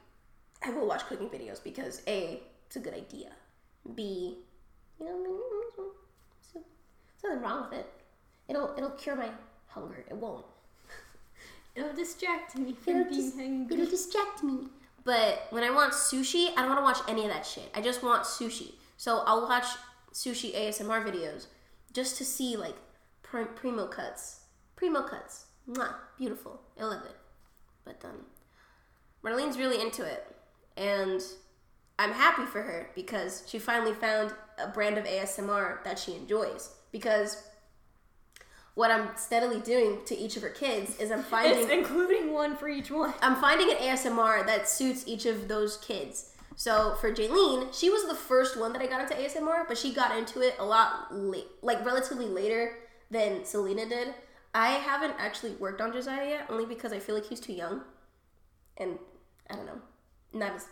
[0.64, 3.30] I will watch cooking videos because a it's a good idea.
[3.96, 4.38] B,
[5.00, 5.26] you know,
[6.54, 6.64] there's
[7.24, 7.90] nothing wrong with it.
[8.50, 9.30] It'll it'll cure my
[9.68, 10.04] hunger.
[10.10, 10.46] It won't.
[11.76, 13.76] It'll distract me from It'll, being dis- hungry.
[13.76, 14.68] it'll distract me.
[15.04, 17.70] But when I want sushi, I don't want to watch any of that shit.
[17.76, 18.74] I just want sushi.
[18.98, 19.66] So I'll watch
[20.14, 21.46] sushi ASMR videos
[21.94, 22.76] just to see like
[23.24, 24.42] pr- primo cuts.
[24.76, 25.46] Primo cuts.
[25.70, 25.94] Mwah.
[26.18, 26.62] Beautiful.
[26.80, 27.16] I love it.
[27.84, 28.26] But um,
[29.24, 30.26] Marlene's really into it.
[30.76, 31.22] And
[32.00, 36.70] I'm happy for her because she finally found a brand of ASMR that she enjoys.
[36.92, 37.44] Because
[38.76, 42.56] what I'm steadily doing to each of her kids is I'm finding It's including one
[42.56, 43.14] for each one.
[43.22, 46.32] I'm finding an ASMR that suits each of those kids.
[46.56, 49.94] So for Jaylene, she was the first one that I got into ASMR, but she
[49.94, 52.78] got into it a lot late, like relatively later
[53.12, 54.14] than Selena did.
[54.54, 57.82] I haven't actually worked on Josiah yet, only because I feel like he's too young,
[58.78, 58.98] and
[59.50, 59.82] I don't know,
[60.34, 60.68] not as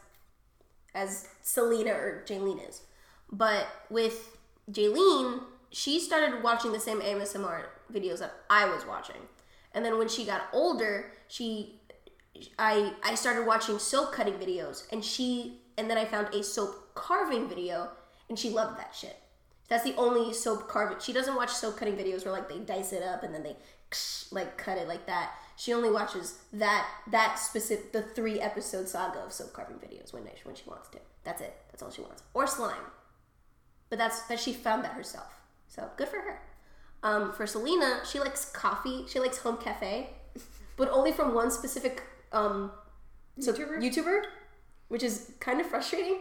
[0.94, 2.84] as Selena or Jaylene is.
[3.32, 4.38] But with
[4.72, 9.28] Jaylene, she started watching the same ASMR videos that I was watching.
[9.74, 11.82] And then when she got older, she
[12.58, 16.96] I I started watching soap cutting videos and she and then I found a soap
[16.96, 17.90] carving video
[18.30, 19.18] and she loved that shit.
[19.68, 21.00] That's the only soap carving.
[21.00, 23.56] She doesn't watch soap cutting videos where like they dice it up and then they
[24.32, 25.32] like cut it like that.
[25.58, 30.24] She only watches that that specific the three episode saga of soap carving videos when
[30.26, 31.00] they, when she wants to.
[31.24, 31.56] That's it.
[31.72, 32.24] That's all she wants.
[32.34, 32.76] Or slime.
[33.90, 35.42] But that's that she found that herself.
[35.68, 36.42] So good for her.
[37.02, 39.06] Um, for Selena, she likes coffee.
[39.08, 40.10] She likes home cafe,
[40.78, 42.72] but only from one specific um,
[43.40, 43.80] YouTuber?
[43.80, 44.22] YouTuber,
[44.88, 46.20] which is kind of frustrating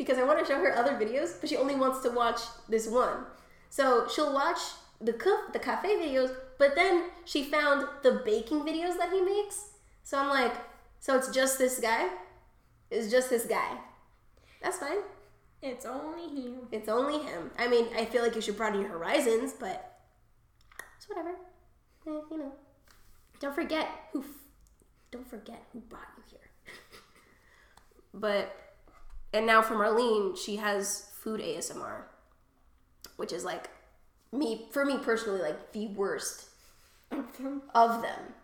[0.00, 2.40] because I want to show her other videos, but she only wants to watch
[2.70, 3.26] this one.
[3.68, 4.56] So she'll watch
[4.98, 5.12] the
[5.52, 9.72] the cafe videos, but then she found the baking videos that he makes.
[10.02, 10.54] So I'm like,
[11.00, 12.08] so it's just this guy?
[12.90, 13.76] It's just this guy.
[14.62, 15.02] That's fine.
[15.60, 16.60] It's only him.
[16.72, 17.50] It's only him.
[17.58, 20.00] I mean, I feel like you should broaden your horizons, but
[20.96, 21.32] it's whatever.
[22.06, 22.52] Eh, you know,
[23.38, 24.20] don't forget who.
[24.20, 24.48] F-
[25.10, 26.74] don't forget who brought you here.
[28.14, 28.69] but
[29.32, 32.02] and now for Marlene, she has food ASMR,
[33.16, 33.68] which is like
[34.32, 36.46] me for me personally like the worst
[37.12, 38.34] Of them.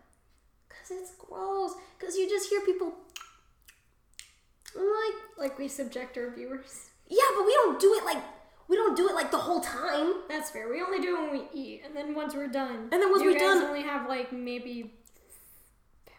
[0.69, 1.71] because it's gross.
[1.97, 2.93] Because you just hear people.
[4.75, 6.89] Like, Like we subject our viewers.
[7.07, 8.21] yeah, but we don't do it like
[8.67, 10.13] we don't do it like the whole time.
[10.27, 10.69] That's fair.
[10.69, 12.89] We only do it when we eat, and then once we're done.
[12.91, 14.93] And then once you we're done- only have like maybe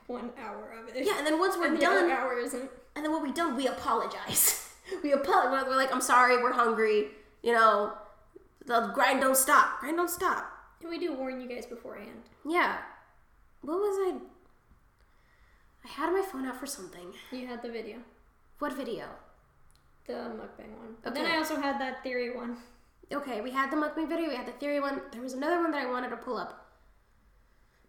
[0.06, 1.04] one hour of it.
[1.04, 2.70] Yeah, and then once we're and the done, hour isn't.
[2.98, 4.68] And then when we're done, we apologize.
[5.04, 5.66] we apologize.
[5.68, 7.06] We're like, I'm sorry, we're hungry.
[7.44, 7.92] You know,
[8.66, 9.78] the grind don't stop.
[9.78, 10.50] Grind don't stop.
[10.80, 12.22] And we do warn you guys beforehand.
[12.44, 12.78] Yeah.
[13.60, 14.18] What was I?
[15.84, 17.14] I had my phone out for something.
[17.30, 17.98] You had the video,
[18.58, 19.04] What video?
[20.08, 20.96] the mukbang one.
[21.04, 22.56] But then I also had that theory one.
[23.12, 24.28] Okay, we had the mukbang video.
[24.28, 25.02] We had the theory one.
[25.12, 26.66] There was another one that I wanted to pull up.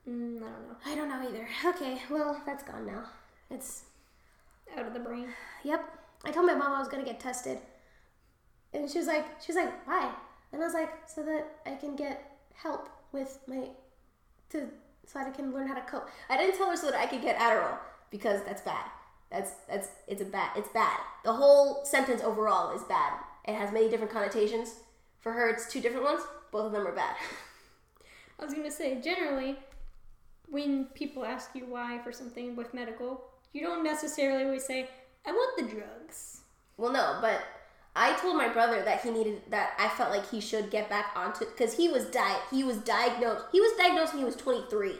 [0.08, 0.76] Mm, I don't know.
[0.86, 1.48] I don't know either.
[1.66, 3.06] Okay, well that's gone now.
[3.50, 3.86] It's
[4.78, 5.30] Out of the brain.
[5.64, 5.84] Yep.
[6.26, 7.60] I told my mom I was gonna get tested,
[8.74, 10.12] and she was like, she was like, why?
[10.52, 13.70] And I was like, so that I can get help with my,
[14.50, 14.68] to
[15.06, 16.08] so that I can learn how to cope.
[16.30, 17.78] I didn't tell her so that I could get Adderall
[18.12, 18.86] because that's bad.
[19.32, 20.52] That's that's it's a bad.
[20.56, 21.00] It's bad.
[21.24, 23.14] The whole sentence overall is bad.
[23.46, 24.76] It has many different connotations.
[25.22, 26.22] For her, it's two different ones.
[26.52, 27.16] Both of them are bad.
[28.40, 29.58] I was gonna say, generally,
[30.48, 34.88] when people ask you why for something with medical, you don't necessarily always say,
[35.26, 36.42] I want the drugs.
[36.78, 37.42] Well, no, but
[37.96, 39.74] I told my brother that he needed that.
[39.78, 42.78] I felt like he should get back onto it because he was di- he was
[42.78, 43.46] diagnosed.
[43.52, 44.96] He was diagnosed when he was twenty three.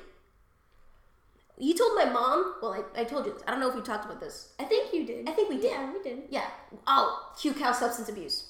[1.58, 2.56] You told my mom.
[2.62, 3.44] Well, I, I told you this.
[3.48, 4.54] I don't know if we talked about this.
[4.60, 5.30] I think you did.
[5.30, 5.72] I think we did.
[5.72, 6.24] Yeah, we did.
[6.30, 6.48] Yeah.
[6.88, 8.46] Oh, Q cow substance abuse.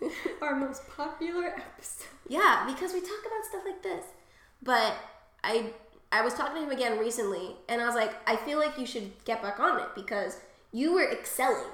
[0.42, 2.08] Our most popular episode.
[2.28, 4.04] Yeah, because we talk about stuff like this.
[4.62, 4.94] But
[5.44, 5.72] I
[6.10, 8.86] I was talking to him again recently and I was like, I feel like you
[8.86, 10.38] should get back on it because
[10.72, 11.70] you were excelling.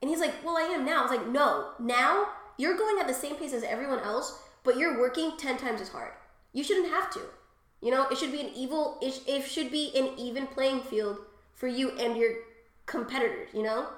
[0.00, 1.00] And he's like, Well, I am now.
[1.00, 2.28] I was like, No, now
[2.58, 5.88] you're going at the same pace as everyone else, but you're working 10 times as
[5.88, 6.12] hard.
[6.52, 7.20] You shouldn't have to.
[7.80, 11.18] You know, it should be an evil, it, it should be an even playing field
[11.54, 12.32] for you and your
[12.86, 13.88] competitors, you know?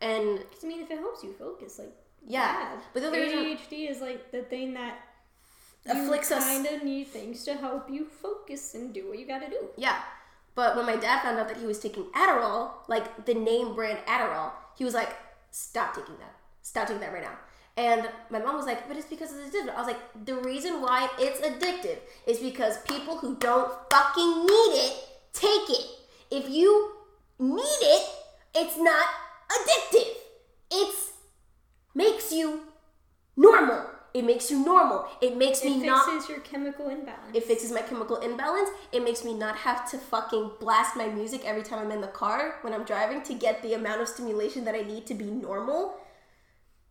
[0.00, 1.92] And 'Cause, I mean, if it helps you focus, like,
[2.26, 2.40] Yeah,
[2.74, 2.80] yeah.
[2.92, 4.98] but the other reason- ADHD is like the thing that
[5.88, 6.44] afflicts you us.
[6.44, 9.68] kind of need things to help you focus and do what you gotta do.
[9.76, 9.98] Yeah.
[10.54, 13.98] But when my dad found out that he was taking Adderall, like the name brand
[14.06, 15.14] Adderall, he was like,
[15.50, 16.34] stop taking that.
[16.62, 17.36] Stop taking that right now.
[17.76, 19.74] And my mom was like, but it's because it's addictive.
[19.74, 24.72] I was like, the reason why it's addictive is because people who don't fucking need
[24.86, 25.86] it take it.
[26.30, 26.92] If you
[27.38, 28.08] need it,
[28.54, 29.06] it's not
[29.50, 30.14] addictive.
[30.70, 31.12] It's
[31.94, 32.60] makes you
[33.36, 33.95] normal.
[34.16, 35.06] It makes you normal.
[35.20, 37.34] It makes It me fixes your chemical imbalance.
[37.34, 38.70] it fixes my chemical imbalance.
[38.90, 42.14] It makes me not have to fucking blast my music every time I'm in the
[42.22, 45.26] car when I'm driving to get the amount of stimulation that I need to be
[45.26, 45.96] normal.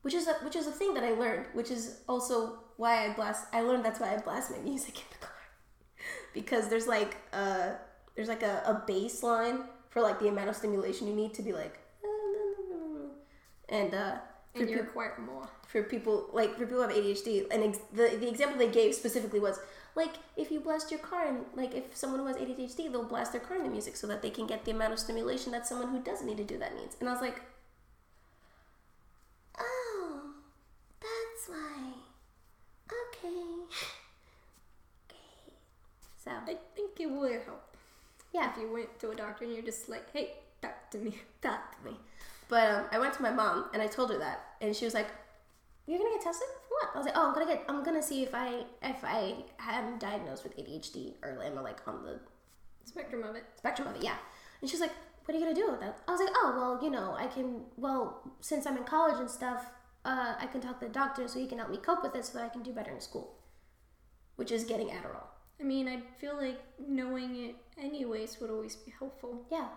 [0.04, 3.14] Which is a, which is a thing that I learned, which is also why I
[3.14, 3.48] blast.
[3.52, 5.34] I learned that's why I blast my music in the car
[6.34, 7.78] because there's like a
[8.16, 11.54] there's like a, a baseline for like the amount of stimulation you need to be
[11.54, 11.80] like
[13.70, 14.18] and uh
[14.56, 15.48] and you require more.
[15.68, 18.96] for people like for people who have ADHD, and ex- the the example they gave
[18.96, 19.60] specifically was
[19.96, 23.32] like if you blast your car and like if someone who has ADHD, they'll blast
[23.32, 25.90] their car into music so that they can get the amount of stimulation that someone
[25.90, 26.96] who doesn't need to do that needs.
[27.00, 27.42] And I was like,
[29.60, 30.22] oh,
[31.00, 31.94] that's why.
[32.92, 33.30] Okay.
[35.10, 35.54] okay.
[36.24, 37.76] So I think it would help
[38.36, 41.16] yeah, if you went to a doctor and you're just like, hey, talk to me.
[41.42, 41.98] talk to me.
[42.50, 44.94] But um, I went to my mom and I told her that, and she was
[44.94, 45.08] like,
[45.88, 46.96] You're gonna get tested for what?
[46.96, 47.66] I was like, oh, I'm gonna get.
[47.70, 51.88] I'm gonna see if I if I am diagnosed with ADHD or am I like
[51.88, 52.20] on the
[52.86, 53.44] Spectrum of it.
[53.58, 54.04] spectrum of it.
[54.04, 54.16] Yeah.
[54.62, 54.92] And she's like,
[55.26, 55.98] what are you gonna do with that?
[56.08, 57.62] I was like, oh, well, you know, I can.
[57.78, 59.66] Well, since I'm in college and stuff,
[60.06, 62.26] uh, I can talk to the doctor so he can help me cope with it
[62.26, 63.36] so that I can do better in school.
[64.36, 65.28] Which is getting Adderall.
[65.60, 69.46] I mean, I feel like knowing it anyways would always be helpful.
[69.52, 69.70] Yeah,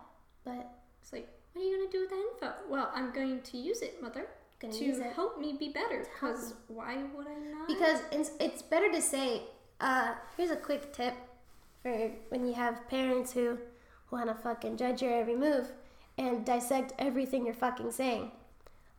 [0.44, 0.68] but
[1.00, 2.54] It's like, what are you gonna do with that info?
[2.68, 4.26] Well, I'm going to use it, mother,
[4.60, 5.12] Gonna to use it.
[5.12, 6.04] help me be better.
[6.14, 7.68] Because why would I not?
[7.68, 9.42] because it's, it's better to say
[9.80, 11.14] uh, here's a quick tip
[11.82, 13.58] for when you have parents who
[14.10, 15.70] want to fucking judge your every move
[16.16, 18.30] and dissect everything you're fucking saying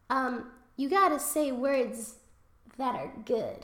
[0.10, 0.46] um,
[0.78, 2.16] you gotta say words
[2.78, 3.58] that are good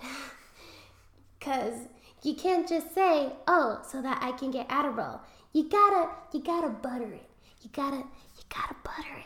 [1.40, 1.88] because
[2.24, 5.20] you can't just say oh so that i can get adderall
[5.54, 7.30] you gotta you gotta butter it
[7.62, 9.26] you gotta you gotta butter it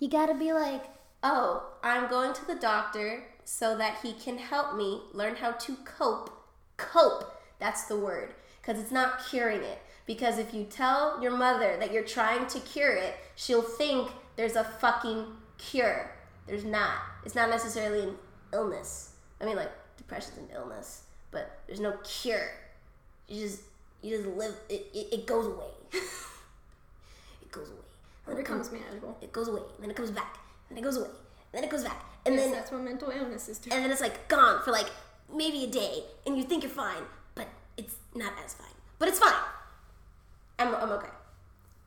[0.00, 0.84] you gotta be like
[1.22, 5.74] oh i'm going to the doctor so that he can help me learn how to
[5.76, 6.30] cope.
[6.76, 7.34] Cope.
[7.58, 8.34] That's the word.
[8.60, 9.78] Because it's not curing it.
[10.04, 14.54] Because if you tell your mother that you're trying to cure it she'll think there's
[14.54, 15.24] a fucking
[15.56, 16.10] cure.
[16.46, 16.98] There's not.
[17.24, 18.16] It's not necessarily an
[18.52, 19.14] illness.
[19.40, 22.50] I mean like depression's an illness but there's no cure.
[23.28, 23.62] You just
[24.02, 25.70] you just live it, it, it goes away.
[27.40, 27.78] It goes away.
[28.26, 29.16] Then it becomes manageable.
[29.22, 29.62] it goes away.
[29.80, 30.38] Then it comes back
[30.68, 31.08] then it goes away.
[31.52, 32.04] Then it goes back.
[32.26, 33.58] And Yes, then that's what mental illness is.
[33.58, 33.70] Too.
[33.72, 34.90] and then it's like gone for like
[35.34, 37.02] maybe a day and you think you're fine
[37.34, 38.66] but it's not as fine.
[38.98, 39.34] But it's fine.
[40.58, 41.08] I'm, I'm okay.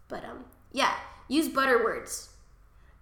[0.07, 0.93] But um yeah
[1.27, 2.29] use butter words.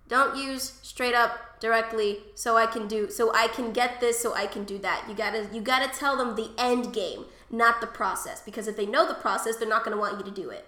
[0.08, 4.34] Don't use straight up directly so i can do so i can get this so
[4.34, 5.06] i can do that.
[5.08, 8.86] You gotta you gotta tell them the end game not the process because if they
[8.86, 10.66] know the process they're not gonna want you to do it.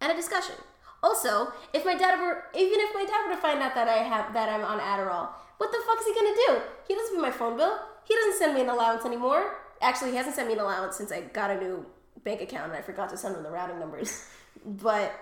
[0.00, 0.56] And a discussion.
[1.04, 3.98] Also, if my dad were, even if my dad were to find out that I
[3.98, 5.28] have that I'm on Adderall,
[5.58, 6.62] what the fuck is he gonna do?
[6.88, 7.78] He doesn't pay my phone bill.
[8.04, 9.58] He doesn't send me an allowance anymore.
[9.82, 11.84] Actually, he hasn't sent me an allowance since I got a new
[12.24, 14.26] bank account and I forgot to send him the routing numbers.
[14.64, 15.12] but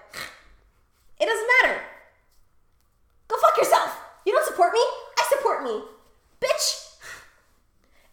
[1.20, 1.80] it doesn't matter.
[3.26, 3.98] Go fuck yourself.
[4.24, 4.80] You don't support me.
[5.18, 5.82] I support me,
[6.40, 6.78] bitch.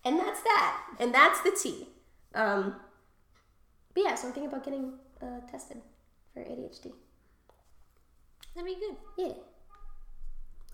[0.06, 0.82] And that's that.
[0.98, 1.86] And that's the tea.
[2.34, 2.78] Um,
[3.94, 5.82] but yeah, so I'm thinking about getting uh, tested
[6.34, 6.94] for ADHD.
[8.60, 8.96] That'd be good.
[9.18, 9.34] Yeah.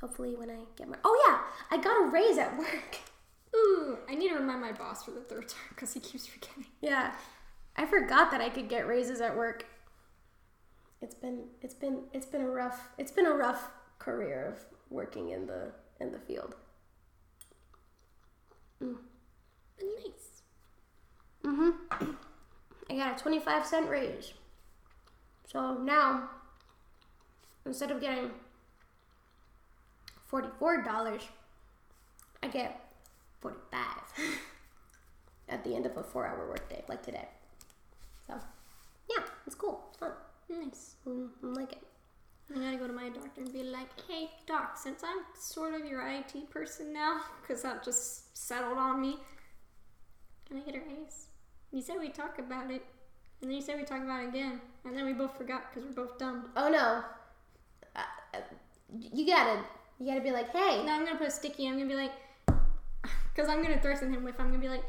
[0.02, 0.98] Hopefully, when I get my.
[1.04, 1.78] Oh, yeah!
[1.78, 2.98] I got a raise at work.
[3.56, 6.66] Ooh, I need to remind my boss for the third time because he keeps forgetting.
[6.82, 7.14] Yeah.
[7.76, 9.68] I forgot that I could get raises at work.
[11.02, 15.30] It's been it's been it's been a rough it's been a rough career of working
[15.30, 16.56] in the in the field.
[18.80, 18.96] But
[19.80, 20.42] nice.
[21.44, 22.12] Mm-hmm.
[22.90, 24.34] I got a 25 cent raise.
[25.48, 26.30] So now,
[27.66, 28.32] instead of getting
[30.32, 31.22] $44,
[32.44, 32.90] I get
[33.42, 33.82] 45
[35.50, 37.28] at the end of a four hour workday, like today.
[38.28, 38.34] So,
[39.10, 39.84] yeah, it's cool.
[39.90, 40.12] It's fun.
[40.50, 40.96] Nice.
[41.08, 41.84] Mm, I like it.
[42.54, 45.86] I gotta go to my doctor and be like, hey, doc, since I'm sort of
[45.86, 49.18] your IT person now, because that just settled on me,
[50.48, 51.28] can I get a raise?
[51.72, 52.86] You said we'd talk about it,
[53.42, 55.90] and then you said we'd talk about it again, and then we both forgot because
[55.90, 56.52] we're both dumb.
[56.56, 57.04] Oh no.
[58.94, 59.62] You gotta,
[60.00, 60.84] you gotta be like, hey.
[60.86, 62.12] Now I'm gonna put a sticky, I'm gonna be like,
[63.34, 64.84] because I'm gonna threaten him with, I'm gonna be like,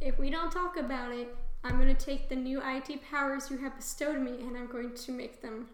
[0.00, 1.34] if we don't talk about it,
[1.64, 5.12] I'm gonna take the new IT powers you have bestowed me, and I'm going to
[5.12, 5.68] make them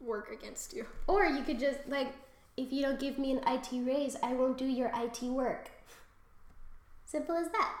[0.00, 0.86] work against you.
[1.06, 2.12] Or you could just like,
[2.56, 5.70] if you don't give me an IT raise, I won't do your IT work.
[7.04, 7.74] Simple as that.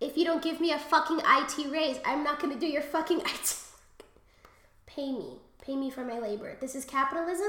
[0.00, 3.20] If you don't give me a fucking IT raise, I'm not gonna do your fucking
[3.20, 3.56] IT.
[4.86, 5.38] Pay me.
[5.62, 6.56] Pay me for my labor.
[6.60, 7.48] This is capitalism.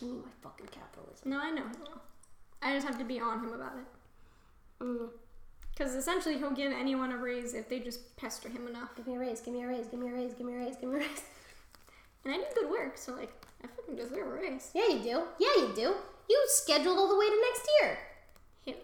[0.00, 1.30] Give me my fucking capitalism.
[1.30, 1.64] No, I know.
[2.62, 4.84] I just have to be on him about it.
[4.84, 5.08] Mm.
[5.72, 8.96] Because essentially, he'll give anyone a raise if they just pester him enough.
[8.96, 9.40] Give me a raise.
[9.40, 9.86] Give me a raise.
[9.86, 10.34] Give me a raise.
[10.34, 10.76] Give me a raise.
[10.76, 11.22] Give me a raise.
[12.22, 13.32] And I do good work, so like,
[13.64, 14.70] I fucking deserve a raise.
[14.74, 15.22] Yeah, you do.
[15.38, 15.94] Yeah, you do.
[16.28, 17.98] You scheduled all the way to next year.
[18.62, 18.74] Here.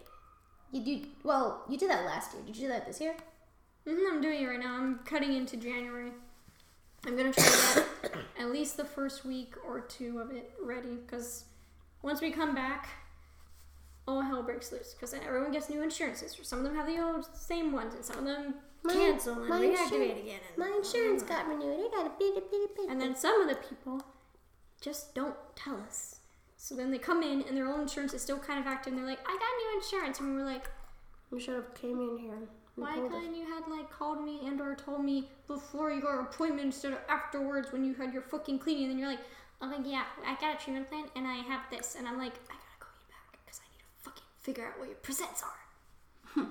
[0.72, 1.08] You do.
[1.22, 2.42] Well, you did that last year.
[2.46, 3.14] Did you do that this year?
[3.86, 4.74] hmm I'm doing it right now.
[4.78, 6.12] I'm cutting into January.
[7.06, 10.96] I'm gonna try to get at least the first week or two of it ready,
[11.06, 11.44] because
[12.02, 12.88] once we come back,
[14.08, 14.94] all hell breaks loose.
[14.94, 16.36] Because then everyone gets new insurances.
[16.42, 18.54] Some of them have the old same ones, and some of them
[18.88, 20.40] cancel and my reactivate again.
[20.48, 21.90] And My insurance got renewed.
[21.92, 22.90] I got a big, big, big.
[22.90, 24.02] And then some of the people
[24.80, 26.20] just don't tell us.
[26.56, 29.00] So then they come in and their old insurance is still kind of active and
[29.00, 30.20] they're like, I got new insurance.
[30.20, 30.70] And we're like,
[31.32, 32.38] you should have came in here.
[32.76, 36.92] Why couldn't you had like called me and or told me before your appointment instead
[36.92, 38.84] of afterwards when you had your fucking cleaning?
[38.84, 39.20] And then you're like,
[39.60, 41.96] I'm like yeah, I got a treatment plan and I have this.
[41.98, 44.78] And I'm like, I gotta call you back because I need to fucking figure out
[44.78, 46.44] what your presents are.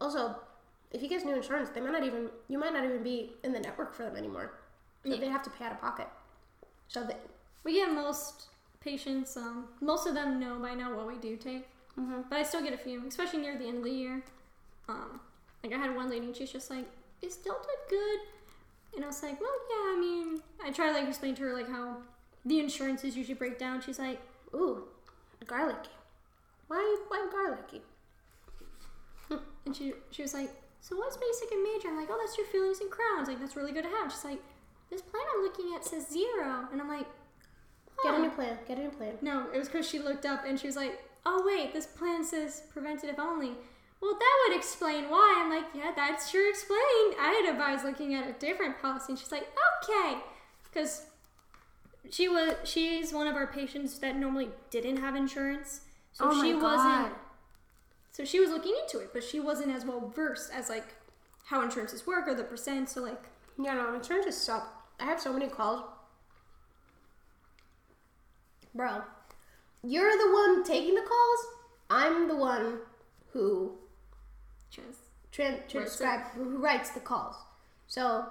[0.00, 0.34] Also,
[0.92, 3.52] if you get new insurance, they might not even you might not even be in
[3.52, 4.54] the network for them anymore.
[5.04, 5.20] So Yeah.
[5.20, 6.08] they have to pay out of pocket.
[6.88, 7.20] So that
[7.64, 8.46] We get most
[8.80, 11.68] patients, um, most of them know by now what we do take.
[11.98, 12.26] Mhm.
[12.30, 14.22] But I still get a few, especially near the end of the year.
[14.90, 15.20] Um,
[15.62, 16.86] like I had one lady and she's just like,
[17.22, 18.18] is Delta good?
[18.94, 21.54] And I was like, well, yeah, I mean, I try to like explain to her
[21.54, 21.98] like how
[22.44, 23.80] the insurances usually break down.
[23.80, 24.20] She's like,
[24.54, 24.84] ooh,
[25.46, 25.90] garlicky.
[26.68, 27.82] Why why garlicky?
[29.66, 30.50] and she she was like,
[30.80, 31.88] so what's basic and major?
[31.88, 33.28] I'm like, oh, that's your feelings and crowns.
[33.28, 34.10] Like that's really good to have.
[34.10, 34.42] She's like,
[34.90, 37.06] this plan I'm looking at says zero, and I'm like,
[38.02, 38.58] Get a new plan.
[38.66, 39.14] Get a new plan.
[39.20, 42.24] No, it was because she looked up and she was like, oh, wait, this plan
[42.24, 43.52] says preventative only.
[44.00, 45.36] Well, that would explain why.
[45.38, 47.16] I'm like, yeah, that sure explained.
[47.20, 49.12] I had advised looking at a different policy.
[49.12, 49.48] And she's like,
[49.82, 50.18] okay.
[50.64, 51.06] Because
[52.08, 55.82] she was, she's one of our patients that normally didn't have insurance.
[56.12, 56.62] So oh she god.
[56.62, 57.14] wasn't,
[58.10, 60.94] so she was looking into it, but she wasn't as well versed as like
[61.44, 62.88] how insurances work or the percent.
[62.88, 63.22] So like,
[63.62, 64.82] Yeah, no, insurances suck.
[64.98, 65.84] I have so many calls.
[68.74, 69.02] Bro,
[69.82, 71.46] you're the one taking the calls.
[71.90, 72.78] I'm the one
[73.32, 73.72] who
[75.40, 77.36] tran- transcribe who writes the calls.
[77.86, 78.26] So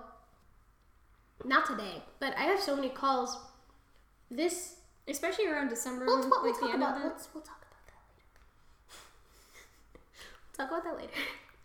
[1.46, 3.38] not today, but I have so many calls.
[4.32, 4.76] This
[5.08, 7.88] especially around December, we'll, when, we'll, we'll talk about of the, let's, we'll talk about
[7.88, 8.94] that later.
[10.58, 11.14] talk about that later.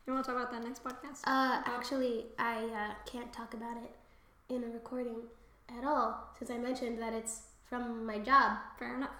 [0.07, 1.21] you want to talk about that next podcast?
[1.25, 3.91] Uh, actually, I uh, can't talk about it
[4.55, 5.17] in a recording
[5.79, 9.11] at all since I mentioned that it's from my job Fair enough.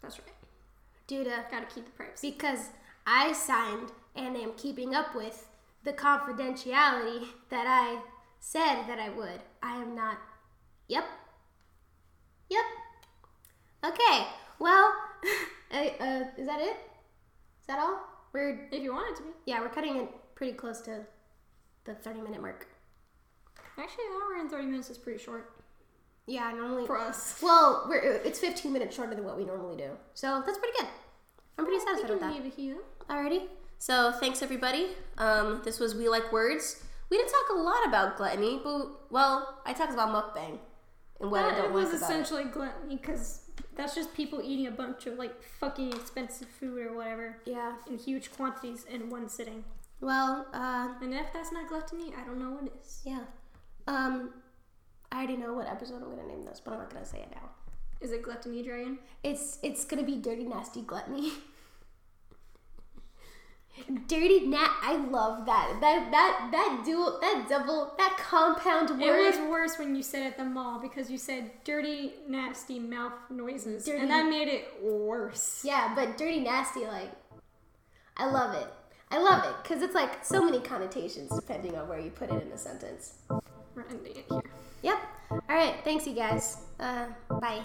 [0.00, 0.28] That's right.
[1.06, 2.30] due to Gotta keep the privacy.
[2.32, 2.70] because
[3.06, 5.46] I signed and am keeping up with
[5.84, 8.00] the confidentiality that I
[8.40, 9.40] said that I would.
[9.62, 10.18] I am not.
[10.88, 11.04] Yep.
[12.50, 12.64] Yep.
[13.84, 14.26] Okay.
[14.58, 14.94] Well,
[15.72, 16.76] uh, uh, is that it?
[17.60, 18.00] Is that all?
[18.32, 19.28] We're If you want it to be.
[19.46, 21.00] yeah, we're cutting it pretty close to
[21.84, 22.66] the thirty minute mark.
[23.78, 25.50] Actually, an hour and 30 minutes is pretty short
[26.26, 26.86] Yeah, normally.
[26.86, 27.38] for us.
[27.42, 30.88] Well, we're it's fifteen minutes shorter than what we normally do, so that's pretty good.
[31.58, 32.32] I'm pretty satisfied with that.
[32.32, 32.76] leave it here.
[33.10, 33.48] Alrighty.
[33.82, 34.90] So thanks everybody.
[35.18, 36.84] Um, this was We Like Words.
[37.10, 40.58] We didn't talk a lot about gluttony, but well, I talked about mukbang
[41.20, 41.92] and what I don't it like was about it.
[41.94, 46.80] Was essentially gluttony because that's just people eating a bunch of like fucking expensive food
[46.86, 47.72] or whatever Yeah.
[47.90, 49.64] in huge quantities in one sitting.
[50.00, 53.00] Well, uh, And if that's not gluttony, I don't know what is.
[53.04, 53.24] yeah.
[53.88, 54.30] Um,
[55.10, 57.32] I already know what episode I'm gonna name this, but I'm not gonna say it
[57.34, 57.50] now.
[58.00, 59.00] Is it gluttony dragon?
[59.24, 61.32] It's it's gonna be dirty nasty gluttony.
[64.06, 64.70] dirty nat.
[64.82, 65.78] I love that.
[65.80, 69.00] That that that dual that double that compound word.
[69.02, 73.12] It was worse when you said at the mall because you said dirty, nasty mouth
[73.30, 73.84] noises.
[73.84, 75.62] Dirty- And that made it worse.
[75.64, 77.10] Yeah, but dirty nasty, like,
[78.16, 78.66] I love it.
[79.10, 82.42] I love it because it's like so many connotations depending on where you put it
[82.42, 83.14] in a sentence.
[83.74, 84.42] We're ending it here.
[84.82, 84.98] Yep.
[85.30, 85.74] All right.
[85.84, 86.56] Thanks, you guys.
[86.80, 87.06] Uh,
[87.40, 87.60] bye.